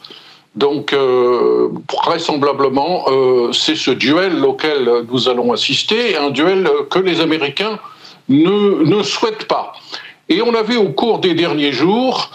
Donc, 0.54 0.92
euh, 0.92 1.68
vraisemblablement, 2.04 3.06
c'est 3.52 3.76
ce 3.76 3.92
duel 3.92 4.44
auquel 4.44 5.04
nous 5.08 5.28
allons 5.28 5.52
assister, 5.52 6.16
un 6.16 6.30
duel 6.30 6.68
que 6.90 6.98
les 6.98 7.20
Américains 7.20 7.78
ne, 8.28 8.84
ne 8.84 9.02
souhaitent 9.02 9.46
pas. 9.46 9.72
Et 10.28 10.42
on 10.42 10.54
a 10.54 10.62
vu 10.62 10.76
au 10.76 10.88
cours 10.88 11.20
des 11.20 11.34
derniers 11.34 11.72
jours 11.72 12.30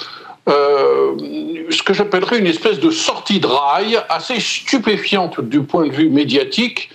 ce 0.48 1.84
que 1.84 1.94
j'appellerais 1.94 2.40
une 2.40 2.48
espèce 2.48 2.80
de 2.80 2.92
sortie 2.92 3.40
de 3.40 3.48
rail 3.48 4.00
assez 4.10 4.40
stupéfiante 4.40 5.42
du 5.42 5.64
point 5.64 5.88
de 5.88 5.92
vue 5.92 6.10
médiatique, 6.10 6.90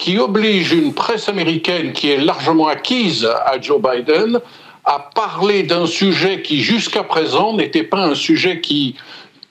qui 0.00 0.18
oblige 0.18 0.72
une 0.72 0.94
presse 0.94 1.28
américaine 1.28 1.92
qui 1.92 2.10
est 2.10 2.16
largement 2.16 2.68
acquise 2.68 3.26
à 3.26 3.60
Joe 3.60 3.80
Biden 3.80 4.40
à 4.86 5.10
parler 5.14 5.62
d'un 5.62 5.86
sujet 5.86 6.40
qui 6.40 6.62
jusqu'à 6.62 7.02
présent 7.02 7.52
n'était 7.52 7.82
pas 7.82 8.02
un 8.06 8.14
sujet 8.14 8.62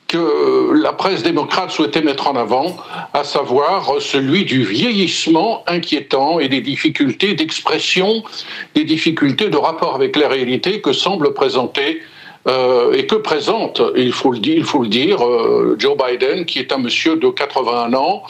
que 0.08 0.74
la 0.74 0.92
presse 0.92 1.22
démocrate 1.22 1.70
souhaitait 1.70 2.02
mettre 2.02 2.28
en 2.28 2.36
avant, 2.36 2.76
à 3.14 3.24
savoir 3.24 4.02
celui 4.02 4.44
du 4.44 4.64
vieillissement 4.64 5.64
inquiétant 5.68 6.40
et 6.40 6.50
des 6.50 6.62
difficultés 6.62 7.36
d'expression, 7.36 8.24
des 8.74 8.86
difficultés 8.86 9.50
de 9.50 9.58
rapport 9.58 9.94
avec 9.94 10.16
la 10.16 10.28
réalité 10.28 10.82
que 10.82 10.94
semble 10.94 11.36
présenter 11.36 12.02
euh, 12.48 12.94
et 12.94 13.06
que 13.06 13.16
présente, 13.16 13.84
il 13.96 14.14
faut 14.14 14.32
le 14.32 14.40
dire, 14.40 14.58
il 14.58 14.64
faut 14.64 14.82
le 14.82 14.90
dire 14.90 15.24
euh, 15.24 15.76
Joe 15.78 15.96
Biden, 15.96 16.46
qui 16.46 16.58
est 16.58 16.72
un 16.72 16.80
monsieur 16.80 17.18
de 17.18 17.30
81 17.30 17.94
ans, 17.94 18.24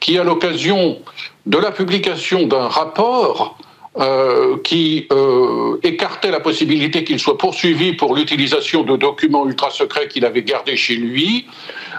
qui, 0.00 0.18
à 0.18 0.24
l'occasion 0.24 0.98
de 1.46 1.58
la 1.58 1.70
publication 1.70 2.46
d'un 2.46 2.68
rapport 2.68 3.56
euh, 3.98 4.58
qui 4.62 5.06
euh, 5.10 5.78
écartait 5.82 6.30
la 6.30 6.40
possibilité 6.40 7.02
qu'il 7.02 7.18
soit 7.18 7.38
poursuivi 7.38 7.94
pour 7.94 8.14
l'utilisation 8.14 8.82
de 8.82 8.94
documents 8.96 9.46
ultra 9.46 9.70
secrets 9.70 10.06
qu'il 10.08 10.26
avait 10.26 10.42
gardés 10.42 10.76
chez 10.76 10.96
lui, 10.96 11.46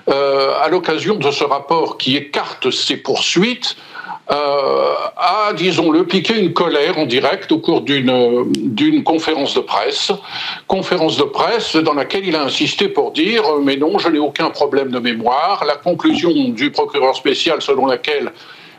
euh, 0.08 0.54
à 0.62 0.68
l'occasion 0.68 1.16
de 1.16 1.32
ce 1.32 1.44
rapport 1.44 1.98
qui 1.98 2.16
écarte 2.16 2.70
ses 2.70 2.98
poursuites, 2.98 3.76
a, 4.30 5.54
disons-le, 5.56 6.04
piqué 6.06 6.38
une 6.38 6.52
colère 6.52 7.00
en 7.00 7.06
direct 7.06 7.50
au 7.54 7.60
cours 7.60 7.80
d'une 7.80 9.02
conférence 9.06 9.54
de 9.54 9.62
presse. 9.62 10.12
Conférence 10.68 11.16
de 11.16 11.24
presse 11.24 11.78
dans 11.78 11.94
laquelle 11.94 12.28
il 12.28 12.36
a 12.36 12.44
insisté 12.44 12.90
pour 12.90 13.12
dire 13.14 13.44
Mais 13.64 13.78
non, 13.78 13.98
je 14.00 14.10
n'ai 14.10 14.20
aucun 14.20 14.50
problème 14.50 14.92
de 14.92 15.00
mémoire. 15.00 15.64
La 15.66 15.76
conclusion 15.76 16.50
du 16.50 16.72
procureur 16.72 17.16
spécial 17.16 17.62
selon 17.62 17.86
laquelle 17.86 18.34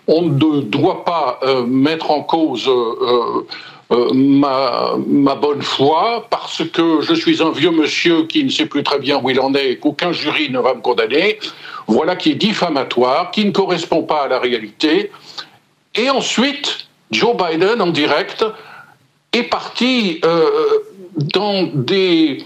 on 0.09 0.23
ne 0.23 0.61
doit 0.63 1.05
pas 1.05 1.39
euh, 1.43 1.65
mettre 1.65 2.11
en 2.11 2.23
cause. 2.23 2.67
Euh, 2.67 3.47
euh, 3.91 4.13
ma, 4.13 4.97
ma, 5.07 5.35
bonne 5.35 5.63
foi, 5.63 6.27
parce 6.29 6.63
que 6.63 7.01
je 7.01 7.15
suis 7.15 7.43
un 7.43 7.51
vieux 7.51 7.71
monsieur 7.71 8.25
qui 8.25 8.45
ne 8.45 8.51
sait 8.51 8.67
plus 8.67 8.83
très 8.83 8.99
bien 8.99 9.19
où 9.23 9.31
il 9.31 9.41
en 9.41 9.55
est 9.55 9.71
et 9.71 9.79
qu'aucun 9.79 10.13
jury 10.13 10.51
ne 10.51 10.59
va 10.59 10.75
me 10.75 10.81
condamner. 10.81 11.39
Voilà 11.87 12.17
qui 12.17 12.33
est 12.33 12.35
diffamatoire, 12.35 13.31
qui 13.31 13.47
ne 13.47 13.51
correspond 13.51 14.03
pas 14.03 14.25
à 14.25 14.29
la 14.29 14.41
réalité. 14.41 15.11
Et 15.95 16.11
ensuite, 16.11 16.89
Joe 17.11 17.35
Biden, 17.35 17.81
en 17.81 17.87
direct, 17.87 18.45
est 19.33 19.45
parti 19.45 20.21
dans 21.17 21.63
des 21.73 22.45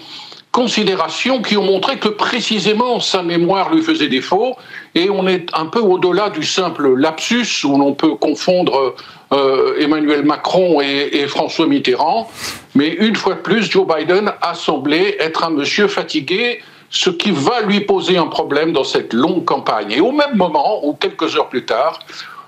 considérations 0.52 1.42
qui 1.42 1.56
ont 1.56 1.64
montré 1.64 1.98
que 1.98 2.08
précisément 2.08 3.00
sa 3.00 3.22
mémoire 3.22 3.74
lui 3.74 3.82
faisait 3.82 4.08
défaut, 4.08 4.56
et 4.94 5.10
on 5.10 5.26
est 5.26 5.48
un 5.54 5.66
peu 5.66 5.80
au-delà 5.80 6.30
du 6.30 6.44
simple 6.44 6.94
lapsus 6.94 7.64
où 7.64 7.78
l'on 7.78 7.94
peut 7.94 8.14
confondre 8.14 8.94
euh, 9.32 9.80
Emmanuel 9.80 10.24
Macron 10.24 10.80
et, 10.80 11.26
François 11.26 11.66
Mitterrand, 11.66 12.30
mais 12.74 12.88
une 12.88 13.16
fois 13.16 13.34
de 13.34 13.40
plus, 13.40 13.70
Joe 13.70 13.86
Biden 13.86 14.32
a 14.42 14.54
semblé 14.54 15.16
être 15.18 15.44
un 15.44 15.50
monsieur 15.50 15.88
fatigué, 15.88 16.60
ce 16.90 17.08
qui 17.08 17.30
va 17.30 17.62
lui 17.62 17.80
poser 17.80 18.18
un 18.18 18.26
problème 18.26 18.72
dans 18.72 18.84
cette 18.84 19.14
longue 19.14 19.46
campagne. 19.46 19.92
Et 19.92 20.00
au 20.00 20.12
même 20.12 20.36
moment, 20.36 20.84
ou 20.86 20.92
quelques 20.92 21.36
heures 21.36 21.48
plus 21.48 21.64
tard, 21.64 22.00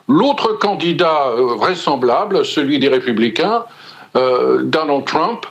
l'autre 0.06 0.58
candidat 0.58 1.28
euh, 1.28 1.54
vraisemblable, 1.54 2.44
celui 2.44 2.78
des 2.78 2.88
républicains, 2.88 3.64
euh, 4.16 4.60
Donald 4.62 5.04
Trump, 5.06 5.46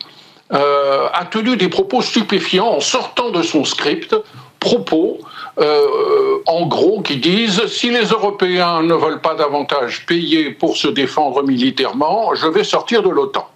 a 0.52 1.26
tenu 1.32 1.58
des 1.58 1.68
propos 1.68 2.04
stupéfiants 2.04 2.68
en 2.68 2.80
sortant 2.80 3.32
de 3.32 3.42
son 3.42 3.66
script, 3.66 4.16
propos 4.60 5.18
euh, 5.60 6.40
en 6.46 6.66
gros, 6.66 7.02
qui 7.02 7.18
disent 7.18 7.68
si 7.68 7.90
les 7.90 8.06
Européens 8.06 8.82
ne 8.82 8.94
veulent 8.94 9.22
pas 9.22 9.36
davantage 9.36 10.06
payer 10.06 10.52
pour 10.52 10.78
se 10.78 10.88
défendre 10.88 11.44
militairement, 11.44 12.34
je 12.34 12.48
vais 12.48 12.64
sortir 12.64 13.04
de 13.04 13.10
l'OTAN. 13.10 13.48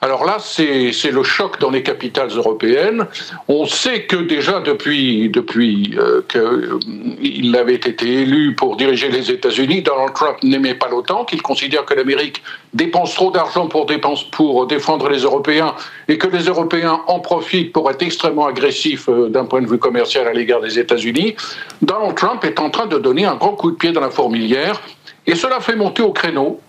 Alors 0.00 0.24
là, 0.24 0.38
c'est 0.40 1.10
le 1.10 1.22
choc 1.22 1.58
dans 1.58 1.70
les 1.70 1.82
capitales 1.82 2.28
européennes. 2.28 3.06
On 3.48 3.66
sait 3.66 4.04
que 4.04 4.16
déjà 4.16 4.60
depuis, 4.60 5.28
depuis 5.28 5.96
euh, 5.98 6.22
qu'il 6.28 7.56
avait 7.56 7.74
été 7.74 8.22
élu 8.22 8.54
pour 8.54 8.76
diriger 8.76 9.08
les 9.08 9.30
États-Unis, 9.30 9.82
Donald 9.82 10.14
Trump 10.14 10.36
n'aimait 10.42 10.74
pas 10.74 10.88
l'OTAN, 10.88 11.24
qu'il 11.24 11.42
considère 11.42 11.84
que 11.84 11.94
l'Amérique 11.94 12.42
dépense 12.74 13.14
trop 13.14 13.30
d'argent 13.30 13.66
pour, 13.66 13.86
pour 14.30 14.66
défendre 14.66 15.08
les 15.08 15.20
Européens 15.20 15.74
et 16.06 16.16
que 16.16 16.28
les 16.28 16.44
Européens 16.44 17.00
en 17.06 17.18
profitent 17.18 17.72
pour 17.72 17.90
être 17.90 18.02
extrêmement 18.02 18.46
agressifs 18.46 19.08
euh, 19.08 19.28
d'un 19.28 19.46
point 19.46 19.62
de 19.62 19.66
vue 19.66 19.78
commercial 19.78 20.28
à 20.28 20.32
l'égard 20.32 20.60
des 20.60 20.78
États-Unis. 20.78 21.34
Donald 21.82 22.14
Trump 22.14 22.44
est 22.44 22.60
en 22.60 22.70
train 22.70 22.86
de 22.86 22.98
donner 22.98 23.24
un 23.24 23.34
grand 23.34 23.52
coup 23.52 23.72
de 23.72 23.76
pied 23.76 23.90
dans 23.90 24.00
la 24.00 24.10
fourmilière 24.10 24.80
et 25.26 25.34
cela 25.34 25.60
fait 25.60 25.76
monter 25.76 26.02
au 26.02 26.12
créneau 26.12 26.60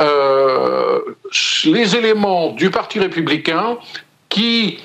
euh, 0.00 1.00
les 1.64 1.96
éléments 1.96 2.50
du 2.52 2.70
Parti 2.70 2.98
républicain 2.98 3.78
qui 4.28 4.78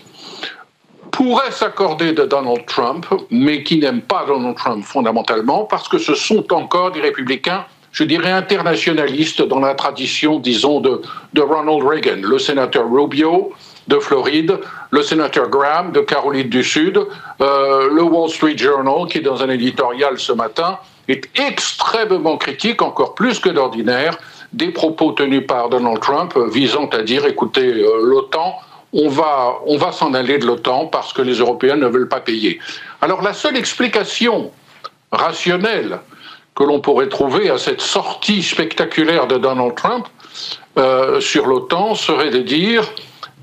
pourraient 1.12 1.52
s'accorder 1.52 2.14
de 2.14 2.24
Donald 2.24 2.66
Trump, 2.66 3.06
mais 3.30 3.64
qui 3.64 3.78
n'aiment 3.78 4.02
pas 4.02 4.26
Donald 4.26 4.56
Trump 4.56 4.84
fondamentalement, 4.84 5.66
parce 5.66 5.88
que 5.88 5.98
ce 5.98 6.16
sont 6.16 6.52
encore 6.54 6.92
des 6.92 7.02
républicains, 7.02 7.66
je 7.92 8.06
dirais, 8.06 8.32
internationalistes 8.32 9.42
dans 9.42 9.60
la 9.60 9.76
tradition, 9.76 10.40
disons, 10.40 10.80
de, 10.80 11.02
de 11.34 11.42
Ronald 11.42 11.84
Reagan, 11.84 12.22
le 12.22 12.40
sénateur 12.40 12.90
Rubio 12.90 13.52
de 13.88 14.00
Floride, 14.00 14.58
le 14.92 15.04
sénateur 15.04 15.50
Graham 15.50 15.92
de 15.92 16.00
Caroline 16.00 16.48
du 16.48 16.64
Sud, 16.64 16.98
euh, 17.42 17.90
le 17.94 18.04
Wall 18.04 18.30
Street 18.30 18.58
Journal, 18.58 19.08
qui 19.10 19.20
dans 19.20 19.44
un 19.44 19.50
éditorial 19.50 20.18
ce 20.18 20.32
matin 20.32 20.78
est 21.08 21.28
extrêmement 21.38 22.38
critique, 22.38 22.82
encore 22.82 23.16
plus 23.16 23.40
que 23.40 23.50
d'ordinaire, 23.50 24.18
des 24.54 24.70
propos 24.70 25.12
tenus 25.14 25.46
par 25.48 25.70
Donald 25.70 26.00
Trump 26.00 26.38
visant 26.52 26.88
à 26.88 27.02
dire 27.04 27.26
écoutez, 27.26 27.68
euh, 27.68 28.02
l'OTAN, 28.04 28.56
on 28.94 29.08
va, 29.08 29.60
on 29.66 29.78
va 29.78 29.92
s'en 29.92 30.14
aller 30.14 30.38
de 30.38 30.46
l'OTAN 30.46 30.88
parce 30.88 31.14
que 31.14 31.22
les 31.22 31.36
Européens 31.36 31.78
ne 31.78 31.88
veulent 31.88 32.10
pas 32.10 32.20
payer. 32.20 32.60
Alors 33.02 33.22
la 33.22 33.34
seule 33.34 33.56
explication 33.56 34.52
rationnelle 35.12 36.00
que 36.56 36.64
l'on 36.64 36.82
pourrait 36.82 37.08
trouver 37.08 37.50
à 37.50 37.58
cette 37.58 37.82
sortie 37.82 38.44
spectaculaire 38.44 39.28
de 39.28 39.38
Donald 39.38 39.76
Trump 39.76 40.08
euh, 40.78 41.22
sur 41.22 41.48
l'OTAN 41.48 41.96
serait 41.96 42.30
de 42.30 42.40
dire 42.40 42.84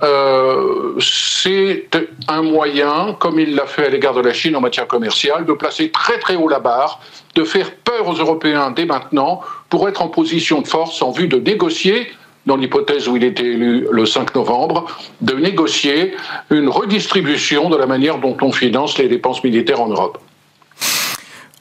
euh, 0.02 0.94
c'est 1.00 1.88
un 2.28 2.42
moyen, 2.42 3.16
comme 3.18 3.40
il 3.40 3.54
l'a 3.54 3.66
fait 3.66 3.86
à 3.86 3.88
l'égard 3.88 4.14
de 4.14 4.20
la 4.20 4.32
Chine 4.32 4.54
en 4.54 4.60
matière 4.60 4.86
commerciale, 4.86 5.44
de 5.44 5.52
placer 5.52 5.90
très 5.90 6.18
très 6.18 6.36
haut 6.36 6.48
la 6.48 6.60
barre, 6.60 7.00
de 7.34 7.44
faire 7.44 7.74
peur 7.76 8.06
aux 8.06 8.14
Européens 8.14 8.70
dès 8.70 8.84
maintenant 8.84 9.40
pour 9.70 9.88
être 9.88 10.02
en 10.02 10.08
position 10.08 10.62
de 10.62 10.66
force 10.66 11.02
en 11.02 11.10
vue 11.10 11.28
de 11.28 11.38
négocier 11.38 12.10
dans 12.46 12.56
l'hypothèse 12.56 13.08
où 13.08 13.16
il 13.16 13.24
était 13.24 13.44
élu 13.44 13.86
le 13.90 14.06
5 14.06 14.34
novembre, 14.34 14.86
de 15.20 15.34
négocier 15.34 16.14
une 16.50 16.68
redistribution 16.68 17.68
de 17.68 17.76
la 17.76 17.86
manière 17.86 18.18
dont 18.18 18.36
on 18.40 18.52
finance 18.52 18.96
les 18.98 19.08
dépenses 19.08 19.44
militaires 19.44 19.82
en 19.82 19.88
Europe. 19.88 20.18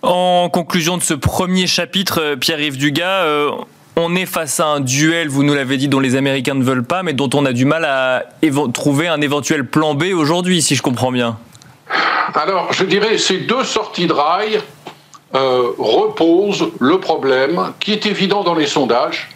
En 0.01 0.49
conclusion 0.49 0.95
de 0.95 1.03
ce 1.03 1.14
premier 1.14 1.68
chapitre, 1.68 2.22
euh, 2.22 2.36
Pierre-Yves 2.38 2.78
Dugas, 2.78 3.24
euh, 3.24 3.51
on 3.97 4.16
est 4.16 4.28
face 4.28 4.60
à 4.60 4.68
un 4.68 4.80
duel, 4.80 5.28
vous 5.28 5.43
nous 5.43 5.55
l'avez 5.55 5.76
dit, 5.76 5.88
dont 5.89 5.99
les 5.99 6.16
Américains 6.16 6.53
ne 6.53 6.64
veulent 6.64 6.86
pas, 6.86 7.03
mais 7.03 7.14
dont 7.14 7.30
on 7.34 7.45
a 7.45 7.51
du 7.51 7.66
mal 7.66 7.84
à 7.84 8.24
trouver 8.74 9.08
un 9.08 9.20
éventuel 9.20 9.66
plan 9.66 9.95
B 9.95 10.05
aujourd'hui, 10.14 10.62
si 10.62 10.76
je 10.76 10.84
comprends 10.84 11.12
bien. 11.12 11.38
Alors, 12.36 12.72
je 12.72 12.84
dirais, 12.86 13.18
ces 13.18 13.39
deux 13.39 13.64
sorties 13.64 14.05
de 14.05 14.14
rail 14.14 14.60
euh, 15.38 15.69
reposent 15.77 16.71
le 16.79 16.99
problème, 16.99 17.71
qui 17.79 17.91
est 17.91 18.07
évident 18.07 18.43
dans 18.43 18.55
les 18.55 18.65
sondages, 18.65 19.29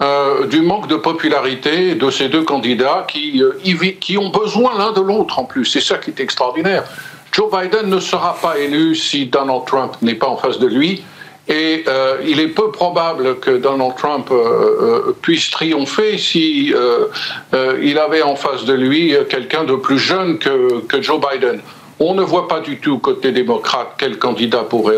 euh, 0.00 0.46
du 0.46 0.60
manque 0.60 0.86
de 0.86 0.94
popularité 0.94 1.96
de 1.96 2.08
ces 2.10 2.28
deux 2.28 2.44
candidats 2.44 3.04
qui, 3.08 3.42
euh, 3.42 3.90
qui 4.00 4.16
ont 4.16 4.28
besoin 4.28 4.78
l'un 4.78 4.92
de 4.92 5.00
l'autre 5.00 5.40
en 5.40 5.44
plus. 5.44 5.64
C'est 5.64 5.80
ça 5.80 5.98
qui 5.98 6.10
est 6.10 6.20
extraordinaire. 6.20 6.84
Joe 7.32 7.50
Biden 7.50 7.88
ne 7.88 7.98
sera 7.98 8.36
pas 8.40 8.58
élu 8.58 8.94
si 8.94 9.26
Donald 9.26 9.64
Trump 9.66 9.96
n'est 10.02 10.14
pas 10.14 10.28
en 10.28 10.36
face 10.36 10.60
de 10.60 10.68
lui. 10.68 11.02
Et 11.48 11.84
il 12.26 12.40
est 12.40 12.48
peu 12.48 12.70
probable 12.70 13.38
que 13.38 13.50
Donald 13.50 13.94
Trump 13.96 14.32
puisse 15.20 15.50
triompher 15.50 16.16
si 16.16 16.72
il 17.82 17.98
avait 17.98 18.22
en 18.22 18.34
face 18.34 18.64
de 18.64 18.72
lui 18.72 19.14
quelqu'un 19.28 19.64
de 19.64 19.74
plus 19.74 19.98
jeune 19.98 20.38
que, 20.38 21.02
Joe 21.02 21.20
Biden. 21.20 21.60
On 22.00 22.14
ne 22.14 22.22
voit 22.22 22.48
pas 22.48 22.60
du 22.60 22.78
tout 22.78 22.98
côté 22.98 23.32
démocrate 23.32 23.94
quel 23.98 24.18
candidat 24.18 24.64
pourrait 24.64 24.96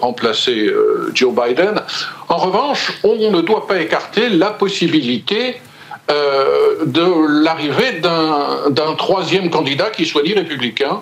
remplacer 0.00 0.70
Joe 1.14 1.32
Biden. 1.32 1.80
En 2.28 2.36
revanche, 2.36 2.98
on 3.04 3.30
ne 3.30 3.40
doit 3.40 3.66
pas 3.66 3.80
écarter 3.80 4.28
la 4.28 4.50
possibilité 4.50 5.60
de 6.08 7.42
l'arrivée 7.44 8.00
d'un 8.00 8.94
troisième 8.98 9.50
candidat 9.50 9.90
qui 9.90 10.04
soit 10.04 10.22
ni 10.24 10.34
républicain 10.34 11.00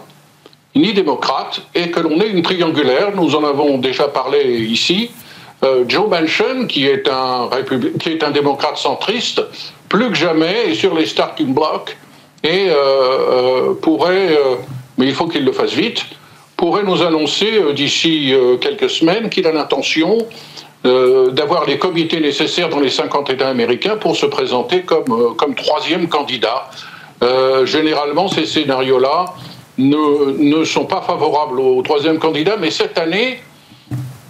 ni 0.75 0.93
démocrate, 0.93 1.63
et 1.75 1.91
que 1.91 2.01
l'on 2.01 2.21
ait 2.21 2.29
une 2.29 2.43
triangulaire. 2.43 3.15
Nous 3.15 3.35
en 3.35 3.45
avons 3.45 3.79
déjà 3.79 4.09
parlé 4.09 4.45
ici. 4.61 5.11
Euh, 5.63 5.85
Joe 5.87 6.09
Manchin, 6.09 6.67
qui 6.67 6.87
est, 6.87 7.09
un 7.09 8.31
démocrate 8.31 8.79
centriste, 8.79 9.43
plus 9.89 10.09
que 10.09 10.15
jamais 10.15 10.71
est 10.71 10.75
sur 10.75 10.95
les 10.95 11.07
starting 11.07 11.53
blocks 11.53 11.97
et 12.43 12.69
euh, 12.71 12.75
euh, 12.75 13.75
pourrait, 13.75 14.39
mais 15.01 15.07
il 15.07 15.15
faut 15.15 15.27
qu'il 15.27 15.47
le 15.47 15.53
fasse 15.53 15.73
vite, 15.73 16.05
pourrait 16.59 16.83
nous 16.83 17.03
annoncer 17.03 17.73
d'ici 17.75 18.35
quelques 18.61 18.91
semaines 18.91 19.31
qu'il 19.31 19.47
a 19.47 19.53
l'intention 19.53 20.19
d'avoir 20.85 21.65
les 21.65 21.79
comités 21.79 22.21
nécessaires 22.21 22.69
dans 22.69 22.81
les 22.81 22.91
50 22.91 23.31
États 23.31 23.49
américains 23.49 23.97
pour 23.97 24.15
se 24.15 24.27
présenter 24.27 24.83
comme, 24.83 25.35
comme 25.39 25.55
troisième 25.55 26.07
candidat. 26.09 26.69
généralement, 27.65 28.29
ces 28.29 28.45
scénarios-là 28.45 29.25
ne, 29.79 30.65
sont 30.65 30.85
pas 30.85 31.01
favorables 31.01 31.61
au 31.61 31.81
troisième 31.81 32.19
candidat, 32.19 32.57
mais 32.61 32.71
cette 32.71 32.99
année, 32.99 33.41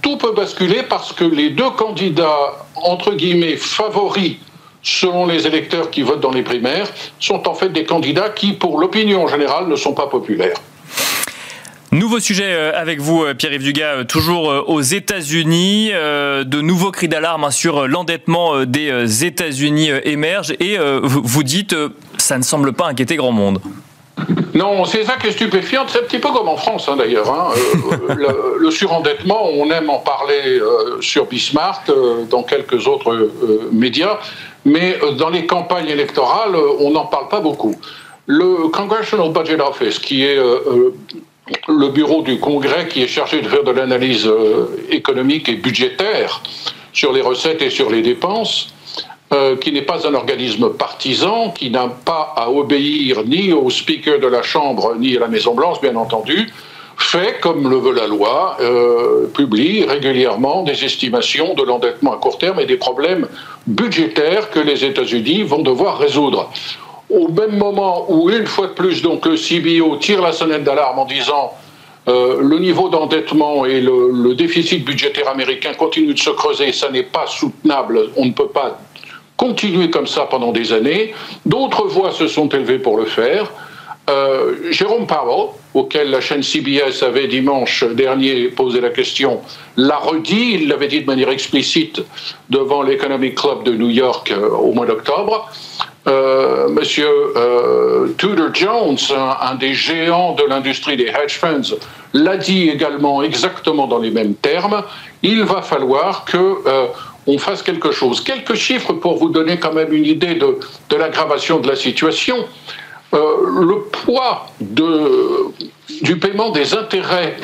tout 0.03 0.17
peut 0.17 0.33
basculer 0.33 0.83
parce 0.89 1.13
que 1.13 1.25
les 1.25 1.51
deux 1.51 1.71
candidats, 1.71 2.67
entre 2.77 3.15
guillemets, 3.15 3.57
favoris, 3.57 4.37
selon 4.83 5.27
les 5.27 5.47
électeurs 5.47 5.91
qui 5.91 6.03
votent 6.03 6.21
dans 6.21 6.33
les 6.33 6.43
primaires, 6.43 6.89
sont 7.19 7.49
en 7.49 7.55
fait 7.55 7.71
des 7.71 7.85
candidats 7.85 8.31
qui, 8.31 8.53
pour 8.53 8.79
l'opinion 8.79 9.27
générale, 9.29 9.69
ne 9.69 9.77
sont 9.77 9.95
pas 9.95 10.07
populaires. 10.07 10.57
Nouveau 11.93 12.21
sujet 12.21 12.47
euh, 12.47 12.73
avec 12.81 13.01
vous, 13.01 13.25
euh, 13.25 13.35
Pierre-Yves 13.35 13.65
Dugas, 13.65 13.95
euh, 13.97 14.05
toujours 14.05 14.65
aux 14.69 14.81
États-Unis. 14.81 15.91
De 15.91 16.61
nouveaux 16.61 16.93
cris 16.93 17.09
d'alarme 17.09 17.45
hein, 17.45 17.51
sur 17.51 17.89
l'endettement 17.89 18.65
des 18.65 19.25
États-Unis 19.25 19.91
émergent 20.05 20.53
et 20.61 20.77
vous 21.03 21.43
dites 21.43 21.75
ça 22.19 22.39
ne 22.39 22.43
semble 22.43 22.73
pas 22.73 22.87
inquiéter 22.87 23.17
grand 23.17 23.33
monde. 23.33 23.61
Non, 24.55 24.85
c'est 24.85 25.05
ça 25.05 25.17
qui 25.17 25.29
est 25.29 25.33
stupéfiant. 25.33 25.85
C'est 25.87 25.99
un 25.99 26.03
petit 26.03 26.19
peu 26.19 26.31
comme 26.31 26.49
en 26.49 26.57
France, 26.57 26.89
hein, 26.89 26.97
d'ailleurs. 26.97 27.31
Hein. 27.31 27.51
Euh, 28.11 28.57
le, 28.59 28.71
surendettement, 28.71 29.49
on 29.53 29.71
aime 29.71 29.91
en 29.91 29.99
parler 29.99 30.59
euh, 30.59 31.01
sur 31.01 31.27
Bismarck, 31.27 31.89
euh, 31.89 32.25
dans 32.25 32.43
quelques 32.43 32.87
autres 32.87 33.31
médias, 33.73 34.19
mais 34.65 34.99
dans 35.19 35.31
les 35.31 35.47
campagnes 35.47 35.89
électorales, 35.89 36.57
on 36.57 36.91
n'en 36.91 37.07
parle 37.07 37.29
pas 37.29 37.41
beaucoup. 37.41 37.75
Le 38.27 38.69
Congressional 38.69 39.33
Budget 39.33 39.61
Office, 39.61 39.99
qui 39.99 40.25
est 40.25 40.37
le 40.37 41.89
bureau 41.89 42.23
du 42.23 42.39
Congrès 42.39 42.87
qui 42.87 43.03
est 43.03 43.09
chargé 43.09 43.41
de 43.41 43.49
faire 43.49 43.65
de 43.65 43.73
l'analyse 43.73 44.31
économique 44.91 45.49
et 45.49 45.55
budgétaire 45.55 46.43
sur 46.93 47.13
les 47.13 47.23
recettes 47.23 47.63
et 47.63 47.71
sur 47.71 47.91
les 47.91 48.03
dépenses, 48.03 48.69
euh, 49.33 49.57
qui 49.57 49.71
n'est 49.71 49.83
pas 49.83 50.09
un 50.09 50.15
organisme 50.15 50.71
partisan, 50.71 51.51
qui 51.51 51.71
n'a 51.71 51.87
pas 51.87 52.35
à 52.37 52.51
obéir 52.51 53.23
ni 53.25 53.53
au 53.53 53.71
speaker 53.71 54.19
de 54.19 54.27
la 54.27 54.43
Chambre 54.43 54.97
ni 54.99 55.17
à 55.17 55.21
la 55.21 55.29
Maison-Blanche, 55.29 55.81
bien 55.81 55.95
entendu, 55.95 56.53
fait, 56.97 57.39
comme 57.41 57.71
le 57.71 57.77
veut 57.77 57.95
la 57.95 58.09
loi, 58.09 58.57
euh, 58.61 59.27
publie 59.33 59.85
régulièrement 59.85 60.65
des 60.65 60.85
estimations 60.85 61.55
de 61.55 61.63
l'endettement 61.63 62.13
à 62.13 62.17
court 62.17 62.39
terme 62.39 62.61
et 62.61 62.67
des 62.67 62.77
problèmes 62.77 63.29
budgétaires 63.67 64.51
que 64.51 64.59
les 64.59 64.85
États-Unis 64.85 65.45
vont 65.45 65.63
devoir 65.63 65.99
résoudre. 65.99 66.51
Au 67.09 67.29
même 67.29 67.57
moment 67.57 68.07
où, 68.09 68.31
une 68.31 68.47
fois 68.47 68.67
de 68.67 68.73
plus, 68.73 69.01
donc, 69.01 69.27
le 69.27 69.37
CBO 69.37 69.97
tire 69.97 70.23
la 70.23 70.33
sonnette 70.33 70.65
d'alarme 70.65 70.99
en 70.99 71.05
disant 71.05 71.53
euh, 72.09 72.41
le 72.41 72.59
niveau 72.59 72.89
d'endettement 72.89 73.65
et 73.65 73.81
le, 73.81 74.11
le, 74.13 74.35
déficit 74.35 74.85
budgétaire 74.85 75.29
américain 75.29 75.73
continuent 75.75 76.15
de 76.15 76.19
se 76.19 76.31
creuser, 76.31 76.73
ça 76.73 76.91
n'est 76.91 77.03
pas 77.03 77.27
soutenable, 77.27 78.11
on 78.17 78.27
ne 78.27 78.33
peut 78.33 78.49
pas 78.49 78.79
continuer 79.41 79.89
comme 79.89 80.07
ça 80.07 80.27
pendant 80.27 80.53
des 80.53 80.71
années. 80.75 81.15
D'autres 81.47 81.87
voix 81.87 82.13
se 82.13 82.27
sont 82.29 82.51
élevées 82.51 82.79
pour 82.79 82.99
le 82.99 83.07
faire. 83.07 83.51
Euh, 84.11 84.71
Jérôme 84.71 85.07
Powell, 85.07 85.49
auquel 85.73 86.11
la 86.11 86.21
chaîne 86.21 86.43
CBS 86.43 87.03
avait 87.03 87.27
dimanche 87.27 87.85
dernier 87.85 88.49
posé 88.49 88.83
la 88.83 88.91
question, 88.91 89.41
l'a 89.79 89.97
redit, 89.97 90.57
il 90.57 90.69
l'avait 90.69 90.89
dit 90.89 91.01
de 91.01 91.07
manière 91.07 91.31
explicite 91.31 92.03
devant 92.51 92.83
l'Economic 92.83 93.35
Club 93.35 93.63
de 93.63 93.73
New 93.73 93.89
York 93.89 94.31
euh, 94.31 94.51
au 94.51 94.73
mois 94.73 94.85
d'octobre. 94.85 95.51
Euh, 96.07 96.69
monsieur 96.69 97.09
Tudor 98.19 98.55
Jones, 98.55 98.99
un, 99.41 99.55
des 99.55 99.75
géants 99.75 100.35
de 100.35 100.45
l'industrie 100.45 100.97
des 100.97 101.09
hedge 101.09 101.39
funds, 101.39 101.77
l'a 102.13 102.37
dit 102.37 102.69
également 102.69 103.23
exactement 103.23 103.87
dans 103.87 103.99
les 103.99 104.11
mêmes 104.11 104.35
termes. 104.35 104.83
Il 105.23 105.45
va 105.45 105.61
falloir 105.63 106.25
que 106.25 106.57
on 107.27 107.39
fasse 107.39 107.63
quelque 107.63 107.93
chose. 107.93 108.23
Quelques 108.23 108.55
chiffres 108.55 108.93
pour 108.93 109.17
vous 109.17 109.29
donner 109.29 109.59
quand 109.59 109.73
même 109.73 109.93
une 109.93 110.07
idée 110.07 110.35
de, 110.35 110.97
l'aggravation 110.97 111.59
de 111.61 111.69
la 111.69 111.77
situation. 111.77 112.47
Euh, 113.13 113.19
le 113.67 113.81
poids 113.83 114.47
du 114.61 116.19
paiement 116.19 116.51
des 116.51 116.75
intérêts 116.75 117.37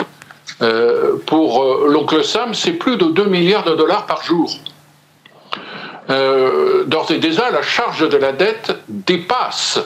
euh, 0.62 1.16
pour 1.26 1.62
euh, 1.62 1.88
l'oncle 1.88 2.24
Sam, 2.24 2.54
c'est 2.54 2.72
plus 2.72 2.96
de 2.96 3.06
2 3.06 3.24
milliards 3.24 3.64
de 3.64 3.74
dollars 3.74 4.06
par 4.06 4.22
jour. 4.22 4.50
D'ores 6.08 7.10
et 7.10 7.18
déjà, 7.18 7.50
la 7.50 7.62
charge 7.62 8.08
de 8.08 8.16
la 8.16 8.30
dette 8.30 8.76
dépasse 8.86 9.80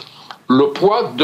le 0.51 0.67
poids 0.67 1.15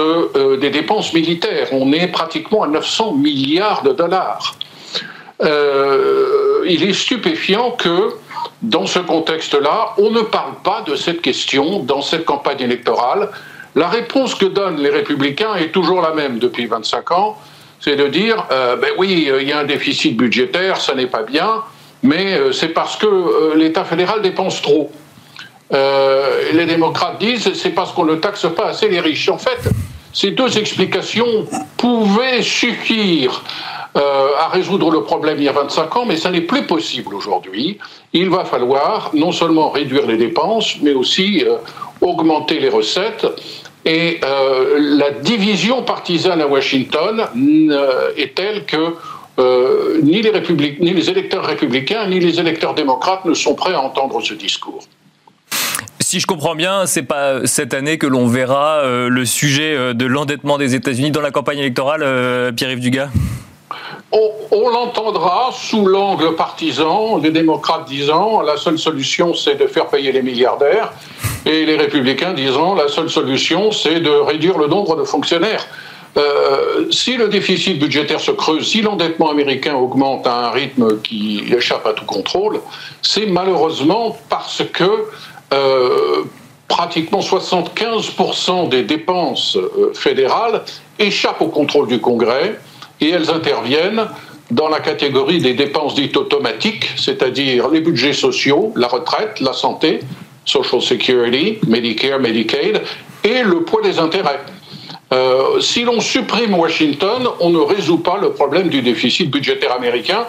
des 0.58 0.70
dépenses 0.70 1.12
militaires. 1.12 1.68
On 1.72 1.92
est 1.92 2.06
pratiquement 2.06 2.62
à 2.62 2.66
900 2.66 3.12
milliards 3.12 3.82
de 3.82 3.92
dollars. 3.92 4.54
il 5.42 6.82
est 6.82 6.94
stupéfiant 6.94 7.72
que 7.72 8.14
dans 8.66 8.86
ce 8.86 8.98
contexte-là, 8.98 9.94
on 9.98 10.10
ne 10.10 10.22
parle 10.22 10.54
pas 10.64 10.82
de 10.86 10.96
cette 10.96 11.22
question 11.22 11.80
dans 11.80 12.02
cette 12.02 12.24
campagne 12.24 12.60
électorale. 12.60 13.30
La 13.76 13.88
réponse 13.88 14.34
que 14.34 14.46
donnent 14.46 14.80
les 14.80 14.90
républicains 14.90 15.54
est 15.54 15.70
toujours 15.70 16.00
la 16.00 16.12
même 16.12 16.38
depuis 16.38 16.66
25 16.66 17.10
ans, 17.12 17.38
c'est 17.80 17.94
de 17.96 18.08
dire, 18.08 18.44
euh, 18.50 18.76
ben 18.76 18.90
oui, 18.98 19.30
il 19.38 19.48
y 19.48 19.52
a 19.52 19.58
un 19.58 19.64
déficit 19.64 20.16
budgétaire, 20.16 20.80
ça 20.80 20.94
n'est 20.94 21.06
pas 21.06 21.22
bien, 21.22 21.62
mais 22.02 22.34
euh, 22.34 22.52
c'est 22.52 22.70
parce 22.70 22.96
que 22.96 23.06
euh, 23.06 23.54
l'État 23.54 23.84
fédéral 23.84 24.22
dépense 24.22 24.60
trop. 24.62 24.90
les 25.70 26.66
démocrates 26.66 27.18
disent, 27.18 27.52
c'est 27.54 27.70
parce 27.70 27.92
qu'on 27.92 28.04
ne 28.04 28.16
taxe 28.16 28.46
pas 28.56 28.68
assez 28.68 28.88
les 28.88 29.00
riches. 29.00 29.28
En 29.28 29.38
fait, 29.38 29.60
ces 30.12 30.30
deux 30.30 30.58
explications 30.58 31.46
pouvaient 31.76 32.42
suffire 32.42 33.42
euh, 33.96 34.28
à 34.38 34.48
résoudre 34.48 34.90
le 34.90 35.02
problème 35.02 35.38
il 35.38 35.44
y 35.44 35.48
a 35.48 35.52
25 35.52 35.96
ans, 35.96 36.04
mais 36.04 36.16
ça 36.16 36.30
n'est 36.30 36.42
plus 36.42 36.64
possible 36.64 37.14
aujourd'hui. 37.14 37.78
Il 38.12 38.28
va 38.28 38.44
falloir 38.44 39.10
non 39.14 39.32
seulement 39.32 39.70
réduire 39.70 40.06
les 40.06 40.18
dépenses, 40.18 40.76
mais 40.82 40.92
aussi 40.92 41.42
euh, 41.46 41.56
augmenter 42.02 42.60
les 42.60 42.68
recettes. 42.68 43.26
Et 43.86 44.20
euh, 44.22 44.76
la 44.98 45.12
division 45.12 45.82
partisane 45.82 46.42
à 46.42 46.46
Washington 46.46 47.24
est 48.16 48.34
telle 48.34 48.66
que 48.66 48.96
ni, 50.02 50.20
les 50.20 50.76
ni 50.80 50.92
les 50.92 51.10
électeurs 51.10 51.44
républicains 51.44 52.06
ni 52.08 52.20
les 52.20 52.40
électeurs 52.40 52.74
démocrates 52.74 53.24
ne 53.24 53.34
sont 53.34 53.54
prêts 53.54 53.74
à 53.74 53.80
entendre 53.80 54.20
ce 54.20 54.34
discours. 54.34 54.84
Si 56.00 56.20
je 56.20 56.26
comprends 56.26 56.54
bien, 56.54 56.86
c'est 56.86 57.02
pas 57.02 57.46
cette 57.46 57.72
année 57.72 57.96
que 57.96 58.06
l'on 58.06 58.26
verra 58.26 58.82
le 58.84 59.24
sujet 59.24 59.94
de 59.94 60.06
l'endettement 60.06 60.58
des 60.58 60.74
États-Unis 60.74 61.12
dans 61.12 61.20
la 61.20 61.30
campagne 61.30 61.58
électorale, 61.58 62.52
Pierre-Yves 62.54 62.80
Dugas? 62.80 63.08
On, 64.12 64.68
l'entendra 64.68 65.50
sous 65.52 65.86
l'angle 65.86 66.34
partisan, 66.36 67.18
les 67.18 67.30
démocrates 67.30 67.86
disant 67.86 68.40
la 68.40 68.56
seule 68.56 68.78
solution 68.78 69.34
c'est 69.34 69.56
de 69.56 69.66
faire 69.66 69.88
payer 69.88 70.12
les 70.12 70.22
milliardaires, 70.22 70.92
et 71.44 71.64
les 71.66 71.76
républicains 71.76 72.32
disant 72.32 72.74
la 72.74 72.88
seule 72.88 73.10
solution 73.10 73.72
c'est 73.72 74.00
de 74.00 74.10
réduire 74.10 74.58
le 74.58 74.68
nombre 74.68 74.96
de 74.96 75.04
fonctionnaires. 75.04 75.66
Euh, 76.16 76.90
si 76.90 77.16
le 77.16 77.28
déficit 77.28 77.78
budgétaire 77.78 78.20
se 78.20 78.30
creuse, 78.30 78.70
si 78.70 78.80
l'endettement 78.80 79.30
américain 79.30 79.74
augmente 79.74 80.26
à 80.26 80.46
un 80.46 80.50
rythme 80.50 81.00
qui 81.02 81.44
échappe 81.54 81.86
à 81.86 81.92
tout 81.92 82.06
contrôle, 82.06 82.60
c'est 83.02 83.26
malheureusement 83.26 84.16
parce 84.30 84.62
que 84.72 85.08
euh, 85.52 86.24
pratiquement 86.68 87.20
75% 87.20 88.70
des 88.70 88.82
dépenses 88.82 89.56
euh, 89.56 89.92
fédérales 89.94 90.62
échappent 90.98 91.42
au 91.42 91.48
contrôle 91.48 91.86
du 91.86 92.00
Congrès 92.00 92.58
et 93.00 93.10
elles 93.10 93.30
interviennent 93.30 94.06
dans 94.50 94.68
la 94.68 94.80
catégorie 94.80 95.40
des 95.40 95.54
dépenses 95.54 95.94
dites 95.94 96.16
automatiques, 96.16 96.88
c'est-à-dire 96.96 97.68
les 97.68 97.80
budgets 97.80 98.12
sociaux, 98.12 98.72
la 98.76 98.86
retraite, 98.86 99.40
la 99.40 99.52
santé, 99.52 100.00
Social 100.44 100.80
Security, 100.80 101.58
Medicare, 101.66 102.20
Medicaid, 102.20 102.80
et 103.24 103.42
le 103.42 103.62
poids 103.62 103.82
des 103.82 103.98
intérêts. 103.98 104.40
Euh, 105.12 105.60
si 105.60 105.82
l'on 105.82 106.00
supprime 106.00 106.54
Washington, 106.54 107.28
on 107.40 107.50
ne 107.50 107.58
résout 107.58 107.98
pas 107.98 108.18
le 108.20 108.30
problème 108.30 108.68
du 108.68 108.82
déficit 108.82 109.30
budgétaire 109.30 109.72
américain. 109.72 110.24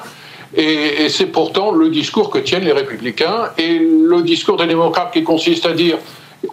Et, 0.55 1.03
et 1.03 1.09
c'est 1.09 1.27
pourtant 1.27 1.71
le 1.71 1.89
discours 1.89 2.29
que 2.29 2.39
tiennent 2.39 2.63
les 2.63 2.71
républicains 2.71 3.49
et 3.57 3.79
le 3.79 4.21
discours 4.21 4.57
des 4.57 4.65
démocrates 4.65 5.11
qui 5.13 5.23
consiste 5.23 5.65
à 5.65 5.73
dire 5.73 5.97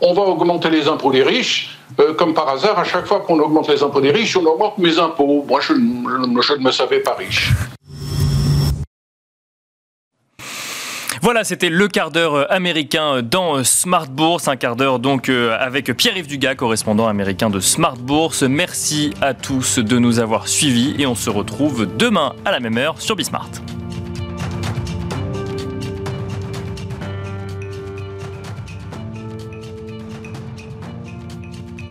on 0.01 0.15
va 0.15 0.23
augmenter 0.23 0.71
les 0.71 0.89
impôts 0.89 1.13
des 1.13 1.23
riches, 1.23 1.79
euh, 2.01 2.15
comme 2.15 2.35
par 2.35 2.49
hasard, 2.49 2.79
à 2.79 2.85
chaque 2.85 3.07
fois 3.07 3.21
qu'on 3.21 3.39
augmente 3.39 3.69
les 3.69 3.83
impôts 3.83 4.01
des 4.01 4.11
riches, 4.11 4.37
on 4.37 4.45
augmente 4.45 4.79
mes 4.79 4.99
impôts. 4.99 5.45
Moi, 5.49 5.61
je, 5.61 5.73
ne 5.75 6.65
me 6.65 6.71
savais 6.71 7.01
pas 7.01 7.15
riche. 7.15 7.51
Voilà, 11.23 11.43
c'était 11.43 11.71
le 11.71 11.89
quart 11.89 12.11
d'heure 12.11 12.53
américain 12.53 13.23
dans 13.23 13.65
Smart 13.65 14.09
Bourse, 14.09 14.47
un 14.47 14.57
quart 14.57 14.77
d'heure 14.77 14.99
donc 14.99 15.31
euh, 15.31 15.57
avec 15.59 15.91
Pierre-Yves 15.97 16.27
Dugas, 16.27 16.55
correspondant 16.55 17.09
américain 17.09 17.49
de 17.49 17.61
Smart 17.61 17.97
Bourse. 17.97 18.43
Merci 18.43 19.15
à 19.23 19.33
tous 19.33 19.79
de 19.79 19.99
nous 19.99 20.19
avoir 20.19 20.49
suivis 20.49 20.95
et 20.99 21.07
on 21.07 21.15
se 21.15 21.31
retrouve 21.31 21.89
demain 21.97 22.35
à 22.45 22.51
la 22.51 22.61
même 22.61 22.77
heure 22.77 23.01
sur 23.01 23.17
Bismart. 23.17 23.49